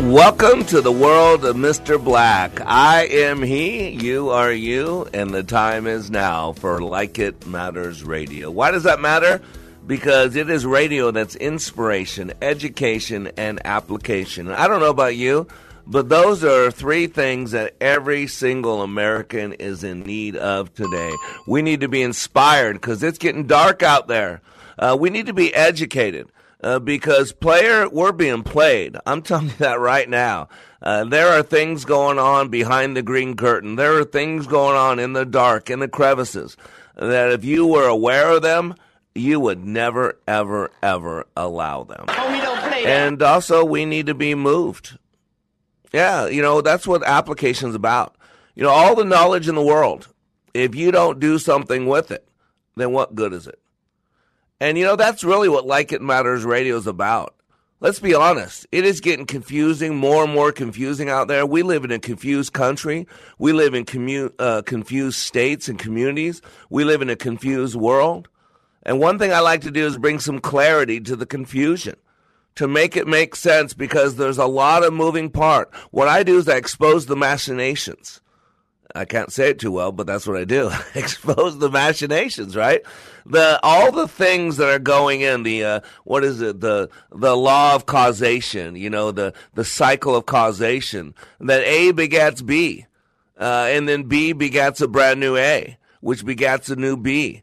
Welcome 0.00 0.66
to 0.66 0.82
the 0.82 0.92
world 0.92 1.46
of 1.46 1.56
Mr. 1.56 2.02
Black. 2.02 2.60
I 2.60 3.06
am 3.06 3.42
he, 3.42 3.88
you 3.88 4.28
are 4.28 4.52
you, 4.52 5.08
and 5.14 5.30
the 5.30 5.42
time 5.42 5.86
is 5.86 6.10
now 6.10 6.52
for 6.52 6.80
Like 6.80 7.18
It 7.18 7.46
Matters 7.46 8.04
Radio. 8.04 8.50
Why 8.50 8.70
does 8.70 8.82
that 8.82 9.00
matter? 9.00 9.40
Because 9.86 10.36
it 10.36 10.50
is 10.50 10.66
radio 10.66 11.12
that's 11.12 11.34
inspiration, 11.34 12.34
education, 12.42 13.32
and 13.38 13.58
application. 13.64 14.50
I 14.50 14.68
don't 14.68 14.80
know 14.80 14.90
about 14.90 15.16
you, 15.16 15.48
but 15.86 16.10
those 16.10 16.44
are 16.44 16.70
three 16.70 17.06
things 17.06 17.52
that 17.52 17.74
every 17.80 18.26
single 18.26 18.82
American 18.82 19.54
is 19.54 19.82
in 19.82 20.00
need 20.00 20.36
of 20.36 20.74
today. 20.74 21.12
We 21.48 21.62
need 21.62 21.80
to 21.80 21.88
be 21.88 22.02
inspired 22.02 22.74
because 22.74 23.02
it's 23.02 23.18
getting 23.18 23.46
dark 23.46 23.82
out 23.82 24.08
there. 24.08 24.42
Uh, 24.78 24.96
we 25.00 25.08
need 25.08 25.26
to 25.26 25.32
be 25.32 25.54
educated 25.54 26.28
uh, 26.66 26.80
because 26.80 27.32
player 27.32 27.88
we're 27.88 28.12
being 28.12 28.42
played. 28.42 28.96
I'm 29.06 29.22
telling 29.22 29.46
you 29.46 29.54
that 29.58 29.78
right 29.80 30.08
now. 30.08 30.48
Uh, 30.82 31.04
there 31.04 31.28
are 31.28 31.42
things 31.42 31.84
going 31.84 32.18
on 32.18 32.48
behind 32.48 32.96
the 32.96 33.02
green 33.02 33.36
curtain. 33.36 33.76
There 33.76 33.98
are 33.98 34.04
things 34.04 34.46
going 34.46 34.76
on 34.76 34.98
in 34.98 35.12
the 35.14 35.24
dark, 35.24 35.70
in 35.70 35.78
the 35.78 35.88
crevices, 35.88 36.56
that 36.96 37.32
if 37.32 37.44
you 37.44 37.66
were 37.66 37.86
aware 37.86 38.30
of 38.30 38.42
them, 38.42 38.74
you 39.14 39.40
would 39.40 39.64
never, 39.64 40.18
ever, 40.28 40.70
ever 40.82 41.26
allow 41.36 41.84
them. 41.84 42.04
Oh, 42.08 42.32
we 42.32 42.40
don't 42.40 42.58
play. 42.58 42.84
And 42.84 43.22
also, 43.22 43.64
we 43.64 43.86
need 43.86 44.06
to 44.06 44.14
be 44.14 44.34
moved. 44.34 44.98
Yeah, 45.92 46.26
you 46.26 46.42
know, 46.42 46.60
that's 46.60 46.86
what 46.86 47.02
application's 47.04 47.74
about. 47.74 48.16
You 48.54 48.64
know, 48.64 48.70
all 48.70 48.94
the 48.94 49.04
knowledge 49.04 49.48
in 49.48 49.54
the 49.54 49.62
world, 49.62 50.08
if 50.52 50.74
you 50.74 50.90
don't 50.90 51.20
do 51.20 51.38
something 51.38 51.86
with 51.86 52.10
it, 52.10 52.28
then 52.76 52.92
what 52.92 53.14
good 53.14 53.32
is 53.32 53.46
it? 53.46 53.58
And 54.60 54.78
you 54.78 54.84
know, 54.84 54.96
that's 54.96 55.24
really 55.24 55.48
what 55.48 55.66
Like 55.66 55.92
It 55.92 56.00
Matters 56.00 56.44
radio 56.44 56.76
is 56.76 56.86
about. 56.86 57.34
Let's 57.78 58.00
be 58.00 58.14
honest. 58.14 58.66
It 58.72 58.86
is 58.86 59.00
getting 59.02 59.26
confusing, 59.26 59.96
more 59.96 60.24
and 60.24 60.32
more 60.32 60.50
confusing 60.50 61.10
out 61.10 61.28
there. 61.28 61.44
We 61.44 61.62
live 61.62 61.84
in 61.84 61.90
a 61.90 61.98
confused 61.98 62.54
country. 62.54 63.06
We 63.38 63.52
live 63.52 63.74
in 63.74 63.84
commu- 63.84 64.32
uh, 64.38 64.62
confused 64.62 65.18
states 65.18 65.68
and 65.68 65.78
communities. 65.78 66.40
We 66.70 66.84
live 66.84 67.02
in 67.02 67.10
a 67.10 67.16
confused 67.16 67.76
world. 67.76 68.28
And 68.82 68.98
one 68.98 69.18
thing 69.18 69.30
I 69.30 69.40
like 69.40 69.60
to 69.62 69.70
do 69.70 69.84
is 69.84 69.98
bring 69.98 70.20
some 70.20 70.38
clarity 70.38 71.00
to 71.00 71.16
the 71.16 71.26
confusion 71.26 71.96
to 72.54 72.66
make 72.66 72.96
it 72.96 73.06
make 73.06 73.36
sense 73.36 73.74
because 73.74 74.16
there's 74.16 74.38
a 74.38 74.46
lot 74.46 74.82
of 74.82 74.94
moving 74.94 75.28
part. 75.28 75.70
What 75.90 76.08
I 76.08 76.22
do 76.22 76.38
is 76.38 76.48
I 76.48 76.56
expose 76.56 77.04
the 77.04 77.16
machinations. 77.16 78.22
I 78.94 79.04
can't 79.04 79.32
say 79.32 79.50
it 79.50 79.58
too 79.58 79.72
well, 79.72 79.92
but 79.92 80.06
that's 80.06 80.26
what 80.26 80.36
I 80.36 80.44
do. 80.44 80.70
expose 80.94 81.58
the 81.58 81.70
machinations, 81.70 82.56
right? 82.56 82.82
The 83.24 83.58
all 83.62 83.90
the 83.90 84.08
things 84.08 84.56
that 84.58 84.68
are 84.68 84.78
going 84.78 85.22
in 85.22 85.42
the 85.42 85.64
uh, 85.64 85.80
what 86.04 86.24
is 86.24 86.40
it 86.40 86.60
the 86.60 86.88
the 87.10 87.36
law 87.36 87.74
of 87.74 87.86
causation, 87.86 88.76
you 88.76 88.88
know 88.90 89.10
the 89.10 89.34
the 89.54 89.64
cycle 89.64 90.14
of 90.14 90.26
causation 90.26 91.14
that 91.40 91.62
A 91.64 91.92
begats 91.92 92.44
B, 92.44 92.86
uh, 93.38 93.66
and 93.68 93.88
then 93.88 94.04
B 94.04 94.32
begats 94.32 94.80
a 94.80 94.88
brand 94.88 95.18
new 95.20 95.36
A, 95.36 95.76
which 96.00 96.24
begats 96.24 96.70
a 96.70 96.76
new 96.76 96.96
B, 96.96 97.42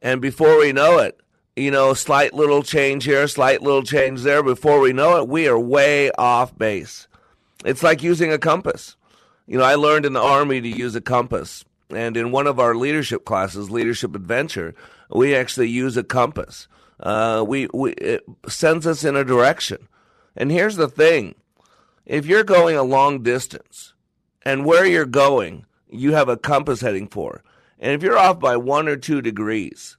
and 0.00 0.22
before 0.22 0.58
we 0.58 0.72
know 0.72 0.98
it, 0.98 1.20
you 1.58 1.70
know, 1.70 1.92
slight 1.92 2.32
little 2.32 2.62
change 2.62 3.04
here, 3.04 3.26
slight 3.28 3.62
little 3.62 3.82
change 3.82 4.22
there. 4.22 4.42
Before 4.42 4.80
we 4.80 4.92
know 4.92 5.18
it, 5.18 5.28
we 5.28 5.48
are 5.48 5.58
way 5.58 6.10
off 6.12 6.56
base. 6.56 7.08
It's 7.64 7.82
like 7.82 8.02
using 8.02 8.32
a 8.32 8.38
compass. 8.38 8.96
You 9.48 9.56
know, 9.56 9.64
I 9.64 9.76
learned 9.76 10.04
in 10.04 10.12
the 10.12 10.20
Army 10.20 10.60
to 10.60 10.68
use 10.68 10.94
a 10.94 11.00
compass. 11.00 11.64
And 11.88 12.18
in 12.18 12.32
one 12.32 12.46
of 12.46 12.60
our 12.60 12.74
leadership 12.74 13.24
classes, 13.24 13.70
Leadership 13.70 14.14
Adventure, 14.14 14.74
we 15.10 15.34
actually 15.34 15.70
use 15.70 15.96
a 15.96 16.04
compass. 16.04 16.68
Uh, 17.00 17.42
we, 17.48 17.66
we, 17.72 17.92
it 17.92 18.24
sends 18.46 18.86
us 18.86 19.04
in 19.04 19.16
a 19.16 19.24
direction. 19.24 19.88
And 20.36 20.52
here's 20.52 20.76
the 20.76 20.86
thing 20.86 21.34
if 22.04 22.26
you're 22.26 22.44
going 22.44 22.76
a 22.76 22.82
long 22.82 23.22
distance 23.22 23.94
and 24.42 24.66
where 24.66 24.84
you're 24.84 25.06
going, 25.06 25.64
you 25.88 26.12
have 26.12 26.28
a 26.28 26.36
compass 26.36 26.82
heading 26.82 27.08
for, 27.08 27.42
and 27.78 27.92
if 27.92 28.02
you're 28.02 28.18
off 28.18 28.38
by 28.38 28.58
one 28.58 28.86
or 28.86 28.96
two 28.96 29.22
degrees, 29.22 29.96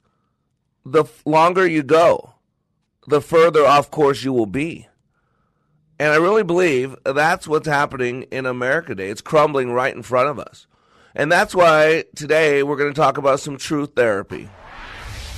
the 0.86 1.06
longer 1.26 1.66
you 1.66 1.82
go, 1.82 2.36
the 3.08 3.22
further 3.22 3.66
off 3.66 3.90
course 3.90 4.24
you 4.24 4.32
will 4.32 4.46
be. 4.46 4.89
And 6.00 6.14
I 6.14 6.16
really 6.16 6.44
believe 6.44 6.96
that's 7.04 7.46
what's 7.46 7.68
happening 7.68 8.24
in 8.32 8.46
America 8.46 8.90
today. 8.90 9.10
It's 9.10 9.22
crumbling 9.22 9.74
right 9.74 9.94
in 9.94 10.02
front 10.02 10.30
of 10.30 10.40
us. 10.40 10.66
And 11.14 11.30
that's 11.30 11.54
why 11.54 12.06
today 12.16 12.64
we're 12.64 12.78
going 12.78 12.94
to 12.94 13.00
talk 13.00 13.18
about 13.18 13.42
some 13.42 13.58
truth 13.58 13.92
therapy. 13.96 14.50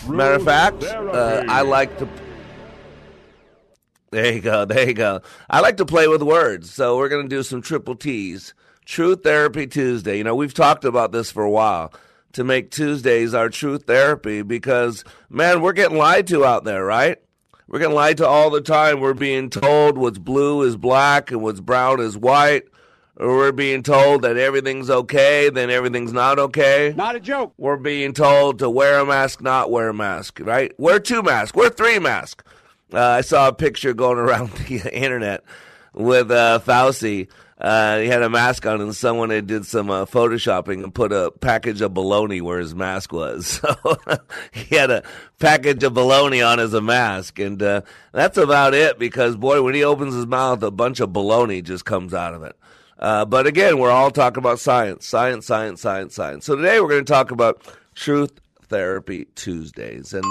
Matter 0.08 0.36
of 0.36 0.44
fact, 0.44 0.84
uh, 0.84 1.44
I 1.48 1.62
like 1.62 1.98
to. 1.98 2.08
There 4.12 4.34
you 4.34 4.42
go. 4.42 4.66
There 4.66 4.88
you 4.88 4.94
go. 4.94 5.22
I 5.50 5.62
like 5.62 5.78
to 5.78 5.86
play 5.86 6.08
with 6.08 6.22
words. 6.22 6.72
So 6.72 6.98
we're 6.98 7.10
going 7.10 7.28
to 7.28 7.36
do 7.36 7.42
some 7.42 7.62
triple 7.62 7.96
T's. 7.96 8.54
Truth 8.86 9.24
Therapy 9.24 9.68
Tuesday. 9.68 10.18
You 10.18 10.24
know, 10.24 10.36
we've 10.36 10.54
talked 10.54 10.86
about 10.86 11.12
this 11.12 11.32
for 11.32 11.44
a 11.44 11.50
while 11.50 11.94
to 12.34 12.44
make 12.44 12.72
Tuesdays 12.72 13.34
our 13.34 13.48
truth 13.48 13.84
therapy 13.86 14.42
because, 14.42 15.04
man, 15.30 15.62
we're 15.62 15.74
getting 15.74 15.98
lied 15.98 16.28
to 16.28 16.44
out 16.44 16.64
there, 16.66 16.84
right? 16.84 17.18
We're 17.72 17.80
getting 17.80 17.96
lied 17.96 18.18
to 18.18 18.28
all 18.28 18.50
the 18.50 18.60
time. 18.60 19.00
We're 19.00 19.14
being 19.14 19.50
told 19.50 19.98
what's 19.98 20.18
blue 20.18 20.64
is 20.64 20.76
black 20.76 21.32
and 21.32 21.42
what's 21.42 21.62
brown 21.62 22.02
is 22.02 22.18
white. 22.18 22.64
We're 23.16 23.54
being 23.54 23.82
told 23.82 24.24
that 24.24 24.36
everything's 24.36 24.90
okay, 24.90 25.50
then 25.50 25.70
everything's 25.70 26.12
not 26.12 26.38
okay. 26.38 26.94
Not 26.98 27.16
a 27.16 27.22
joke. 27.22 27.54
We're 27.58 27.78
being 27.78 28.12
told 28.12 28.60
to 28.60 28.70
wear 28.70 29.00
a 29.00 29.06
mask, 29.06 29.42
not 29.42 29.72
wear 29.72 29.88
a 29.88 29.94
mask, 29.94 30.42
right? 30.42 30.78
Wear 30.78 31.00
two 31.00 31.24
masks, 31.24 31.56
wear 31.56 31.70
three 31.70 31.98
masks. 31.98 32.44
Uh, 32.94 33.00
I 33.00 33.22
saw 33.22 33.48
a 33.48 33.54
picture 33.54 33.94
going 33.94 34.18
around 34.18 34.52
the 34.52 34.94
internet 34.94 35.42
with 35.94 36.30
uh, 36.30 36.60
Fauci. 36.60 37.30
Uh, 37.62 38.00
he 38.00 38.08
had 38.08 38.24
a 38.24 38.30
mask 38.30 38.66
on, 38.66 38.82
and 38.82 38.96
someone 38.96 39.30
had 39.30 39.46
did 39.46 39.68
some 39.68 39.92
uh, 39.92 40.04
photoshopping 40.06 40.84
and 40.84 40.96
put 40.96 41.14
a 41.14 41.30
package 41.42 41.80
of 41.82 41.94
bologna 41.94 42.42
where 42.42 42.60
his 42.60 42.74
mask 42.74 43.14
was. 43.14 43.62
So 43.72 44.18
he 44.52 44.76
had 44.76 44.90
a 44.90 45.04
package 45.38 45.84
of 45.84 45.94
bologna 45.94 46.42
on 46.42 46.60
as 46.60 46.74
a 46.74 46.82
mask, 46.82 47.38
and 47.38 47.62
uh, 47.62 47.82
that's 48.14 48.38
about 48.38 48.74
it. 48.74 48.98
Because 48.98 49.36
boy, 49.36 49.62
when 49.62 49.76
he 49.76 49.84
opens 49.84 50.16
his 50.16 50.26
mouth, 50.26 50.64
a 50.64 50.72
bunch 50.72 51.00
of 51.00 51.14
bologna 51.14 51.62
just 51.62 51.86
comes 51.86 52.14
out 52.14 52.34
of 52.34 52.42
it. 52.42 52.56
Uh, 52.98 53.26
but 53.26 53.46
again, 53.46 53.78
we're 53.78 53.92
all 53.92 54.10
talking 54.10 54.40
about 54.40 54.60
science, 54.60 55.06
science, 55.06 55.46
science, 55.46 55.82
science, 55.82 56.16
science. 56.16 56.46
So 56.46 56.56
today 56.56 56.80
we're 56.80 56.90
going 56.90 57.06
to 57.06 57.14
talk 57.14 57.30
about 57.30 57.62
Truth 57.94 58.40
Therapy 58.64 59.26
Tuesdays, 59.36 60.14
and 60.14 60.26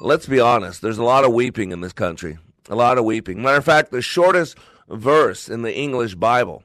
let's 0.00 0.26
be 0.26 0.40
honest, 0.40 0.80
there's 0.80 0.98
a 0.98 1.04
lot 1.04 1.24
of 1.24 1.32
weeping 1.34 1.72
in 1.72 1.82
this 1.82 1.92
country, 1.92 2.38
a 2.70 2.76
lot 2.76 2.96
of 2.96 3.04
weeping. 3.04 3.42
Matter 3.42 3.58
of 3.58 3.64
fact, 3.64 3.90
the 3.90 4.00
shortest 4.00 4.56
verse 4.88 5.48
in 5.48 5.60
the 5.62 5.76
English 5.76 6.14
Bible 6.14 6.62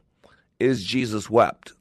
is 0.59 0.83
Jesus 0.83 1.29
wept. 1.29 1.73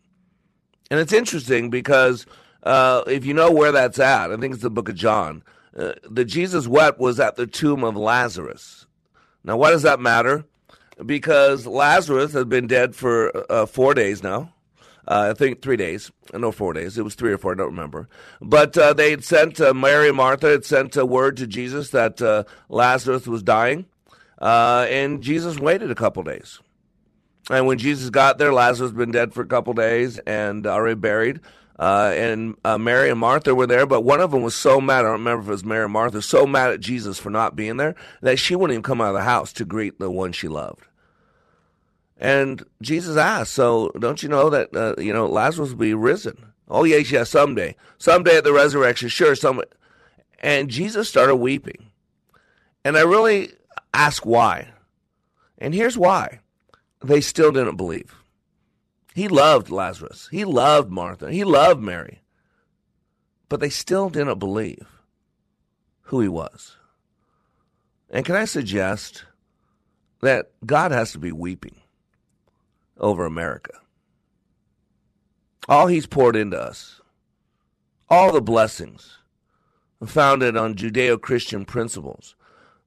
And 0.90 1.00
it's 1.00 1.12
interesting 1.12 1.70
because 1.70 2.26
uh, 2.62 3.02
if 3.06 3.24
you 3.24 3.34
know 3.34 3.50
where 3.50 3.72
that's 3.72 3.98
at, 3.98 4.32
I 4.32 4.36
think 4.36 4.54
it's 4.54 4.62
the 4.62 4.70
book 4.70 4.88
of 4.88 4.94
John. 4.94 5.42
Uh, 5.76 5.92
the 6.08 6.24
Jesus 6.24 6.68
wept 6.68 6.98
was 6.98 7.18
at 7.18 7.36
the 7.36 7.46
tomb 7.46 7.84
of 7.84 7.96
Lazarus. 7.96 8.86
Now, 9.42 9.56
why 9.56 9.70
does 9.70 9.82
that 9.82 10.00
matter? 10.00 10.44
Because 11.04 11.66
Lazarus 11.66 12.32
had 12.32 12.48
been 12.48 12.66
dead 12.66 12.94
for 12.94 13.32
uh, 13.50 13.66
four 13.66 13.94
days 13.94 14.22
now. 14.22 14.52
Uh, 15.06 15.30
I 15.30 15.34
think 15.34 15.60
three 15.60 15.76
days. 15.76 16.10
No, 16.32 16.50
four 16.50 16.72
days. 16.72 16.96
It 16.96 17.02
was 17.02 17.14
three 17.14 17.32
or 17.32 17.38
four. 17.38 17.52
I 17.52 17.56
don't 17.56 17.66
remember. 17.66 18.08
But 18.40 18.78
uh, 18.78 18.94
they 18.94 19.10
had 19.10 19.24
sent 19.24 19.60
uh, 19.60 19.74
Mary 19.74 20.08
and 20.08 20.16
Martha 20.16 20.48
had 20.48 20.64
sent 20.64 20.96
a 20.96 21.04
word 21.04 21.36
to 21.38 21.46
Jesus 21.46 21.90
that 21.90 22.46
Lazarus 22.68 23.26
was 23.26 23.42
dying, 23.42 23.84
and 24.38 25.22
Jesus 25.22 25.58
waited 25.58 25.90
a 25.90 25.94
couple 25.94 26.22
days. 26.22 26.60
And 27.50 27.66
when 27.66 27.78
Jesus 27.78 28.10
got 28.10 28.38
there, 28.38 28.52
Lazarus 28.52 28.90
had 28.90 28.98
been 28.98 29.10
dead 29.10 29.34
for 29.34 29.42
a 29.42 29.46
couple 29.46 29.74
days 29.74 30.18
and 30.20 30.66
already 30.66 30.94
buried. 30.94 31.40
Uh, 31.78 32.12
and 32.14 32.56
uh, 32.64 32.78
Mary 32.78 33.10
and 33.10 33.18
Martha 33.18 33.54
were 33.54 33.66
there, 33.66 33.84
but 33.84 34.02
one 34.02 34.20
of 34.20 34.30
them 34.30 34.42
was 34.42 34.54
so 34.54 34.80
mad. 34.80 35.00
I 35.00 35.02
don't 35.02 35.12
remember 35.12 35.42
if 35.42 35.48
it 35.48 35.52
was 35.52 35.64
Mary 35.64 35.82
or 35.82 35.88
Martha, 35.88 36.22
so 36.22 36.46
mad 36.46 36.70
at 36.70 36.80
Jesus 36.80 37.18
for 37.18 37.30
not 37.30 37.56
being 37.56 37.78
there 37.78 37.96
that 38.22 38.38
she 38.38 38.54
wouldn't 38.54 38.74
even 38.74 38.82
come 38.82 39.00
out 39.00 39.08
of 39.08 39.14
the 39.14 39.22
house 39.22 39.52
to 39.54 39.64
greet 39.64 39.98
the 39.98 40.10
one 40.10 40.30
she 40.30 40.46
loved. 40.46 40.84
And 42.16 42.64
Jesus 42.80 43.16
asked, 43.16 43.52
"So 43.52 43.90
don't 43.98 44.22
you 44.22 44.28
know 44.28 44.50
that 44.50 44.74
uh, 44.74 44.94
you 44.98 45.12
know 45.12 45.26
Lazarus 45.26 45.70
will 45.70 45.78
be 45.78 45.94
risen? 45.94 46.52
Oh 46.68 46.84
yes, 46.84 47.10
yes, 47.10 47.30
someday, 47.30 47.74
someday 47.98 48.36
at 48.36 48.44
the 48.44 48.52
resurrection, 48.52 49.08
sure, 49.08 49.34
some." 49.34 49.60
And 50.38 50.70
Jesus 50.70 51.08
started 51.08 51.36
weeping, 51.36 51.90
and 52.84 52.96
I 52.96 53.00
really 53.00 53.52
asked 53.92 54.24
why, 54.24 54.68
and 55.58 55.74
here's 55.74 55.98
why: 55.98 56.38
they 57.06 57.20
still 57.20 57.52
didn't 57.52 57.76
believe. 57.76 58.14
He 59.14 59.28
loved 59.28 59.70
Lazarus, 59.70 60.28
he 60.30 60.44
loved 60.44 60.90
Martha, 60.90 61.30
he 61.30 61.44
loved 61.44 61.80
Mary, 61.80 62.20
but 63.48 63.60
they 63.60 63.70
still 63.70 64.10
didn't 64.10 64.38
believe 64.38 64.86
who 66.02 66.20
he 66.20 66.28
was. 66.28 66.76
And 68.10 68.24
can 68.24 68.34
I 68.36 68.44
suggest 68.44 69.24
that 70.20 70.50
God 70.64 70.90
has 70.90 71.12
to 71.12 71.18
be 71.18 71.32
weeping? 71.32 71.76
over 72.98 73.24
America. 73.24 73.72
All 75.68 75.86
he's 75.86 76.06
poured 76.06 76.36
into 76.36 76.60
us, 76.60 77.00
all 78.08 78.32
the 78.32 78.42
blessings 78.42 79.18
founded 80.04 80.56
on 80.56 80.74
Judeo 80.74 81.20
Christian 81.20 81.64
principles. 81.64 82.36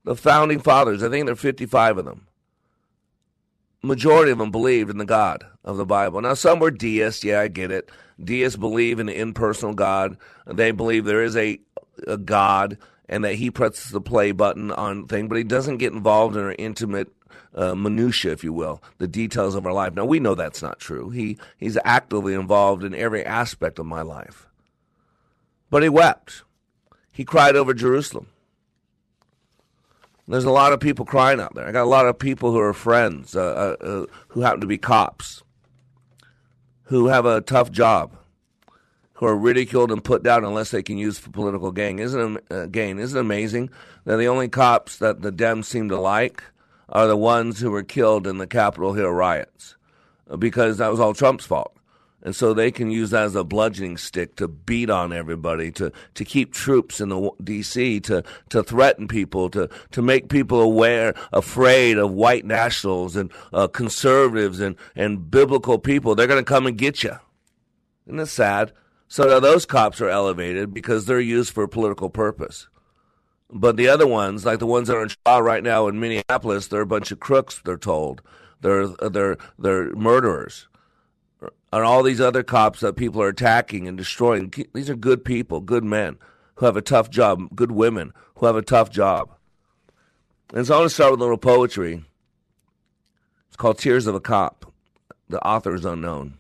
The 0.04 0.16
founding 0.16 0.60
fathers, 0.60 1.02
I 1.02 1.10
think 1.10 1.26
there 1.26 1.34
are 1.34 1.36
55 1.36 1.98
of 1.98 2.06
them. 2.06 2.28
Majority 3.88 4.32
of 4.32 4.38
them 4.38 4.52
believed 4.52 4.90
in 4.90 4.98
the 4.98 5.06
God 5.06 5.46
of 5.64 5.78
the 5.78 5.86
Bible. 5.86 6.22
Now, 6.22 6.34
some 6.34 6.60
were 6.60 6.72
deists. 6.72 7.24
Yeah, 7.24 7.42
I 7.42 7.48
get 7.48 7.72
it. 7.72 7.90
Deists 8.24 8.58
believe 8.58 9.00
in 9.00 9.10
an 9.10 9.16
impersonal 9.16 9.74
God. 9.74 10.18
They 10.46 10.72
believe 10.72 11.06
there 11.06 11.24
is 11.24 11.38
a, 11.38 11.60
a 12.06 12.18
God 12.18 12.78
and 13.08 13.24
that 13.24 13.36
he 13.36 13.50
presses 13.50 13.92
the 13.92 14.02
play 14.02 14.32
button 14.32 14.72
on 14.72 15.08
thing, 15.08 15.28
but 15.28 15.38
he 15.38 15.44
doesn't 15.44 15.78
get 15.78 15.94
involved 15.94 16.36
in 16.36 16.44
our 16.44 16.56
intimate 16.60 17.08
uh, 17.56 17.74
minutia, 17.74 18.32
if 18.32 18.44
you 18.44 18.54
will, 18.54 18.84
the 18.98 19.08
details 19.08 19.56
of 19.56 19.66
our 19.66 19.74
life. 19.74 19.94
Now 19.94 20.06
we 20.06 20.20
know 20.20 20.36
that's 20.36 20.62
not 20.62 20.80
true. 20.80 21.10
He 21.10 21.38
he's 21.58 21.78
actively 21.86 22.34
involved 22.34 22.84
in 22.84 22.94
every 22.94 23.26
aspect 23.26 23.80
of 23.80 23.86
my 23.86 24.02
life. 24.02 24.48
But 25.70 25.84
he 25.84 25.90
wept. 25.90 26.44
He 27.12 27.26
cried 27.26 27.56
over 27.56 27.74
Jerusalem. 27.74 28.28
There's 30.28 30.44
a 30.44 30.52
lot 30.52 30.74
of 30.74 30.80
people 30.80 31.06
crying 31.06 31.40
out 31.40 31.56
there. 31.56 31.68
I 31.68 31.72
got 31.72 31.84
a 31.84 31.90
lot 31.90 32.06
of 32.06 32.20
people 32.20 32.52
who 32.52 32.60
are 32.60 32.74
friends, 32.74 33.36
uh, 33.36 33.76
uh, 33.82 33.86
uh 33.86 34.06
who 34.30 34.42
happen 34.42 34.62
to 34.62 34.68
be 34.68 34.78
cops, 34.78 35.42
who 36.84 37.08
have 37.08 37.26
a 37.26 37.42
tough 37.42 37.72
job, 37.72 38.18
who 39.14 39.26
are 39.26 39.38
ridiculed 39.38 39.92
and 39.92 40.04
put 40.04 40.24
down 40.24 40.44
unless 40.44 40.72
they 40.72 40.84
can 40.84 40.98
use 40.98 41.18
for 41.18 41.30
political 41.30 41.72
gain. 41.72 41.98
Isn't 41.98 42.38
it, 42.38 42.44
uh, 42.52 42.66
gain? 42.66 43.00
Isn't 43.00 43.18
it 43.18 43.22
amazing 43.22 43.70
that 44.04 44.18
the 44.18 44.28
only 44.28 44.50
cops 44.50 44.98
that 44.98 45.22
the 45.22 45.32
Dems 45.32 45.66
seem 45.66 45.88
to 45.90 46.00
like 46.00 46.44
are 46.90 47.08
the 47.08 47.18
ones 47.18 47.60
who 47.60 47.72
were 47.72 47.84
killed 47.84 48.28
in 48.28 48.38
the 48.38 48.48
Capitol 48.48 48.94
Hill 48.94 49.12
riots 49.12 49.76
because 50.38 50.78
that 50.78 50.92
was 50.92 51.00
all 51.00 51.14
Trump's 51.14 51.46
fault. 51.46 51.77
And 52.24 52.36
so 52.36 52.54
they 52.54 52.72
can 52.72 52.90
use 52.90 53.12
that 53.12 53.24
as 53.24 53.36
a 53.36 53.44
bludgeoning 53.44 53.98
stick 53.98 54.36
to 54.38 54.48
beat 54.48 54.90
on 54.90 55.14
everybody, 55.14 55.72
to, 55.74 55.92
to 56.16 56.26
keep 56.26 56.52
troops 56.52 57.00
in 57.00 57.10
the 57.10 57.32
D.C., 57.44 58.00
to, 58.02 58.24
to 58.50 58.64
threaten 58.64 59.08
people, 59.08 59.50
to, 59.52 59.70
to 59.92 60.02
make 60.02 60.28
people 60.28 60.60
aware, 60.60 61.14
afraid 61.32 61.98
of 61.98 62.12
white 62.12 62.44
nationals 62.44 63.16
and 63.16 63.32
uh, 63.54 63.68
conservatives 63.68 64.60
and, 64.60 64.76
and 64.96 65.30
biblical 65.30 65.78
people. 65.78 66.16
They're 66.16 66.28
going 66.28 66.44
to 66.44 66.54
come 66.54 66.66
and 66.66 66.78
get 66.78 67.04
you. 67.04 67.18
Isn't 68.08 68.20
it 68.20 68.26
sad? 68.28 68.74
So 69.08 69.26
now 69.26 69.40
those 69.40 69.66
cops 69.66 70.02
are 70.02 70.10
elevated 70.10 70.74
because 70.74 71.06
they're 71.06 71.20
used 71.20 71.54
for 71.54 71.68
political 71.68 72.10
purpose. 72.10 72.68
But 73.50 73.78
the 73.78 73.88
other 73.88 74.08
ones, 74.08 74.46
like 74.46 74.60
the 74.60 74.66
ones 74.66 74.88
that 74.88 74.98
are 74.98 75.04
in 75.04 75.10
trial 75.10 75.42
right 75.42 75.64
now 75.64 75.88
in 75.88 76.00
Minneapolis, 76.00 76.68
they're 76.68 76.82
a 76.82 76.86
bunch 76.86 77.12
of 77.12 77.20
crooks. 77.20 77.62
They're 77.64 77.78
told 77.78 78.22
they're 78.62 78.88
they're 78.88 79.38
they're 79.58 79.94
murderers, 79.96 80.68
and 81.72 81.84
all 81.84 82.04
these 82.04 82.22
other 82.22 82.44
cops 82.44 82.80
that 82.80 82.96
people 82.96 83.22
are 83.22 83.28
attacking 83.28 83.88
and 83.88 83.98
destroying. 83.98 84.54
These 84.74 84.90
are 84.90 84.96
good 84.96 85.26
people, 85.26 85.60
good 85.60 85.84
men 85.84 86.18
who 86.56 86.66
have 86.66 86.78
a 86.78 86.82
tough 86.82 87.10
job, 87.10 87.56
good 87.56 87.72
women 87.72 88.14
who 88.36 88.46
have 88.46 88.56
a 88.56 88.62
tough 88.62 88.90
job. 88.90 89.32
And 90.54 90.66
so 90.66 90.76
I 90.76 90.78
want 90.80 90.90
to 90.90 90.96
start 90.96 91.12
with 91.12 91.20
a 91.20 91.24
little 91.24 91.38
poetry. 91.38 92.04
It's 93.48 93.58
called 93.58 93.78
"Tears 93.80 94.08
of 94.08 94.16
a 94.16 94.20
Cop." 94.20 94.72
The 95.30 95.46
author 95.46 95.76
is 95.76 95.84
unknown. 95.84 96.38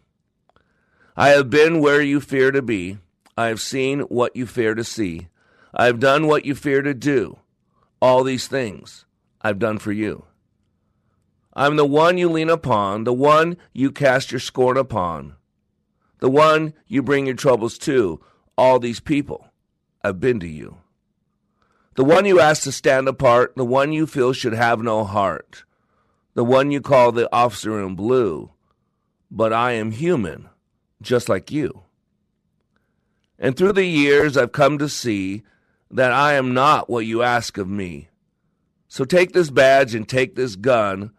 I 1.15 1.29
have 1.29 1.49
been 1.49 1.81
where 1.81 2.01
you 2.01 2.21
fear 2.21 2.51
to 2.51 2.61
be. 2.61 2.99
I 3.37 3.47
have 3.47 3.59
seen 3.59 4.01
what 4.01 4.35
you 4.35 4.45
fear 4.45 4.75
to 4.75 4.83
see. 4.83 5.27
I've 5.73 5.99
done 5.99 6.27
what 6.27 6.45
you 6.45 6.55
fear 6.55 6.81
to 6.81 6.93
do. 6.93 7.39
All 8.01 8.23
these 8.23 8.47
things 8.47 9.05
I've 9.41 9.59
done 9.59 9.77
for 9.77 9.91
you. 9.91 10.25
I'm 11.57 11.75
the 11.75 11.85
one 11.85 12.19
you 12.19 12.29
lean 12.29 12.51
upon, 12.51 13.03
the 13.03 13.11
one 13.11 13.57
you 13.73 13.91
cast 13.91 14.31
your 14.31 14.39
scorn 14.39 14.77
upon, 14.77 15.35
the 16.19 16.29
one 16.29 16.75
you 16.85 17.01
bring 17.01 17.25
your 17.25 17.35
troubles 17.35 17.79
to. 17.79 18.21
All 18.55 18.77
these 18.79 18.99
people 18.99 19.49
I've 20.03 20.19
been 20.19 20.39
to 20.39 20.47
you. 20.47 20.77
The 21.95 22.03
one 22.03 22.25
you 22.25 22.39
ask 22.39 22.61
to 22.63 22.71
stand 22.71 23.07
apart, 23.07 23.55
the 23.55 23.65
one 23.65 23.91
you 23.91 24.05
feel 24.05 24.33
should 24.33 24.53
have 24.53 24.83
no 24.83 25.03
heart, 25.03 25.63
the 26.35 26.45
one 26.45 26.69
you 26.69 26.79
call 26.79 27.11
the 27.11 27.27
officer 27.33 27.83
in 27.83 27.95
blue. 27.95 28.51
But 29.31 29.51
I 29.51 29.71
am 29.71 29.91
human, 29.91 30.49
just 31.01 31.27
like 31.27 31.51
you. 31.51 31.85
And 33.39 33.57
through 33.57 33.73
the 33.73 33.85
years, 33.85 34.37
I've 34.37 34.51
come 34.51 34.77
to 34.77 34.87
see 34.87 35.41
that 35.89 36.11
I 36.11 36.33
am 36.33 36.53
not 36.53 36.87
what 36.87 37.07
you 37.07 37.23
ask 37.23 37.57
of 37.57 37.67
me. 37.67 38.09
So 38.87 39.05
take 39.05 39.33
this 39.33 39.49
badge 39.49 39.95
and 39.95 40.07
take 40.07 40.35
this 40.35 40.55
gun. 40.55 41.13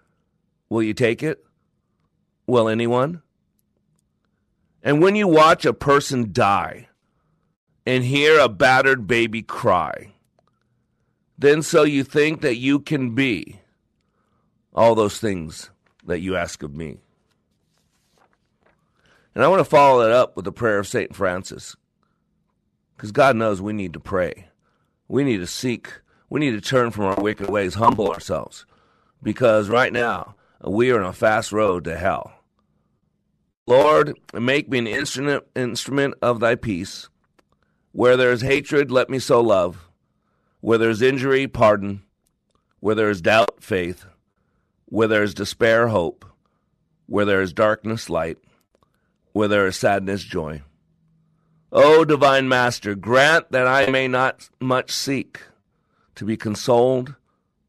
Will 0.68 0.82
you 0.82 0.94
take 0.94 1.22
it? 1.22 1.44
Will 2.46 2.68
anyone? 2.68 3.22
And 4.82 5.02
when 5.02 5.16
you 5.16 5.28
watch 5.28 5.64
a 5.64 5.72
person 5.72 6.32
die 6.32 6.88
and 7.86 8.04
hear 8.04 8.38
a 8.38 8.48
battered 8.48 9.06
baby 9.06 9.42
cry, 9.42 10.14
then 11.36 11.62
so 11.62 11.82
you 11.84 12.04
think 12.04 12.40
that 12.40 12.56
you 12.56 12.80
can 12.80 13.14
be 13.14 13.60
all 14.74 14.94
those 14.94 15.18
things 15.18 15.70
that 16.04 16.20
you 16.20 16.36
ask 16.36 16.62
of 16.62 16.74
me. 16.74 16.98
And 19.34 19.44
I 19.44 19.48
want 19.48 19.60
to 19.60 19.64
follow 19.64 20.02
that 20.02 20.10
up 20.10 20.36
with 20.36 20.44
the 20.44 20.52
prayer 20.52 20.78
of 20.78 20.86
St. 20.86 21.14
Francis, 21.14 21.76
because 22.96 23.12
God 23.12 23.36
knows 23.36 23.60
we 23.60 23.72
need 23.72 23.92
to 23.92 24.00
pray. 24.00 24.48
We 25.06 25.22
need 25.22 25.38
to 25.38 25.46
seek, 25.46 25.92
we 26.28 26.40
need 26.40 26.52
to 26.52 26.60
turn 26.60 26.90
from 26.90 27.04
our 27.04 27.22
wicked 27.22 27.48
ways, 27.48 27.74
humble 27.74 28.10
ourselves, 28.10 28.66
because 29.22 29.68
right 29.68 29.92
now 29.92 30.34
we 30.64 30.90
are 30.90 31.00
on 31.00 31.06
a 31.06 31.12
fast 31.12 31.52
road 31.52 31.84
to 31.84 31.96
hell. 31.96 32.32
Lord, 33.66 34.18
make 34.32 34.68
me 34.68 34.78
an 34.78 34.86
instrument, 34.86 35.44
instrument 35.54 36.14
of 36.22 36.40
thy 36.40 36.54
peace. 36.54 37.08
Where 37.92 38.16
there 38.16 38.32
is 38.32 38.40
hatred, 38.40 38.90
let 38.90 39.10
me 39.10 39.18
sow 39.18 39.40
love. 39.40 39.88
Where 40.60 40.78
there 40.78 40.90
is 40.90 41.02
injury, 41.02 41.46
pardon. 41.46 42.02
Where 42.80 42.94
there 42.94 43.10
is 43.10 43.20
doubt, 43.20 43.62
faith. 43.62 44.06
Where 44.86 45.08
there 45.08 45.22
is 45.22 45.34
despair, 45.34 45.88
hope. 45.88 46.24
Where 47.06 47.24
there 47.24 47.42
is 47.42 47.52
darkness, 47.52 48.08
light. 48.08 48.38
Where 49.32 49.48
there 49.48 49.66
is 49.66 49.76
sadness, 49.76 50.24
joy. 50.24 50.62
O 51.70 52.04
divine 52.04 52.48
Master, 52.48 52.94
grant 52.94 53.52
that 53.52 53.66
I 53.66 53.90
may 53.90 54.08
not 54.08 54.48
much 54.60 54.90
seek 54.90 55.42
to 56.14 56.24
be 56.24 56.36
consoled 56.36 57.14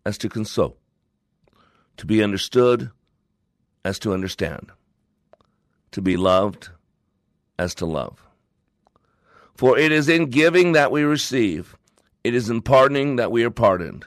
as 0.05 0.17
to 0.19 0.29
console, 0.29 0.78
to 1.99 2.05
be 2.05 2.23
understood 2.23 2.89
as 3.83 3.99
to 3.99 4.13
understand, 4.13 4.71
to 5.91 6.01
be 6.01 6.15
loved 6.15 6.69
as 7.57 7.75
to 7.75 7.85
love. 7.85 8.25
For 9.53 9.77
it 9.77 9.91
is 9.91 10.07
in 10.07 10.29
giving 10.29 10.71
that 10.71 10.93
we 10.93 11.03
receive, 11.03 11.75
it 12.23 12.33
is 12.33 12.49
in 12.49 12.61
pardoning 12.61 13.17
that 13.17 13.33
we 13.33 13.43
are 13.43 13.51
pardoned, 13.51 14.05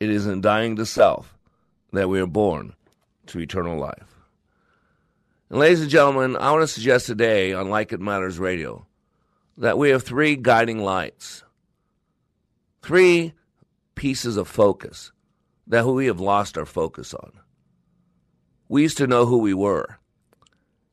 it 0.00 0.10
is 0.10 0.26
in 0.26 0.40
dying 0.40 0.74
to 0.76 0.84
self 0.84 1.38
that 1.92 2.08
we 2.08 2.20
are 2.20 2.26
born 2.26 2.74
to 3.26 3.38
eternal 3.38 3.78
life. 3.78 4.16
And 5.48 5.60
ladies 5.60 5.80
and 5.80 5.90
gentlemen, 5.90 6.36
I 6.36 6.50
want 6.50 6.62
to 6.62 6.66
suggest 6.66 7.06
today 7.06 7.52
on 7.52 7.70
Like 7.70 7.92
It 7.92 8.00
Matters 8.00 8.40
Radio 8.40 8.84
that 9.58 9.78
we 9.78 9.90
have 9.90 10.02
three 10.02 10.34
guiding 10.34 10.80
lights, 10.80 11.44
three 12.82 13.32
pieces 13.94 14.36
of 14.36 14.48
focus 14.48 15.12
that 15.68 15.82
who 15.82 15.92
we 15.92 16.06
have 16.06 16.20
lost 16.20 16.58
our 16.58 16.66
focus 16.66 17.14
on. 17.14 17.32
We 18.68 18.82
used 18.82 18.98
to 18.98 19.06
know 19.06 19.26
who 19.26 19.38
we 19.38 19.54
were. 19.54 19.98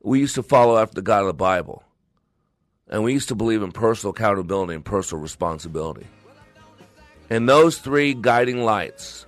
We 0.03 0.19
used 0.19 0.35
to 0.35 0.43
follow 0.43 0.77
after 0.77 0.95
the 0.95 1.01
God 1.01 1.21
of 1.21 1.27
the 1.27 1.33
Bible. 1.33 1.83
And 2.89 3.03
we 3.03 3.13
used 3.13 3.29
to 3.29 3.35
believe 3.35 3.63
in 3.63 3.71
personal 3.71 4.11
accountability 4.11 4.75
and 4.75 4.85
personal 4.85 5.21
responsibility. 5.21 6.05
And 7.29 7.49
those 7.49 7.79
three 7.79 8.13
guiding 8.13 8.63
lights 8.63 9.25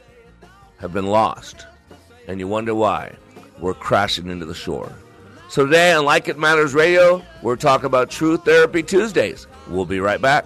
have 0.80 0.94
been 0.94 1.08
lost. 1.08 1.66
And 2.28 2.40
you 2.40 2.48
wonder 2.48 2.76
why. 2.76 3.16
We're 3.60 3.74
crashing 3.74 4.28
into 4.28 4.46
the 4.46 4.54
shore. 4.54 4.92
So 5.50 5.66
today 5.66 5.94
on 5.94 6.06
Like 6.06 6.28
It 6.28 6.38
Matters 6.38 6.74
Radio, 6.74 7.24
we're 7.42 7.56
talking 7.56 7.86
about 7.86 8.12
Truth 8.12 8.46
Therapy 8.46 8.84
Tuesdays. 8.84 9.48
We'll 9.68 9.86
be 9.86 10.00
right 10.00 10.22
back. 10.22 10.46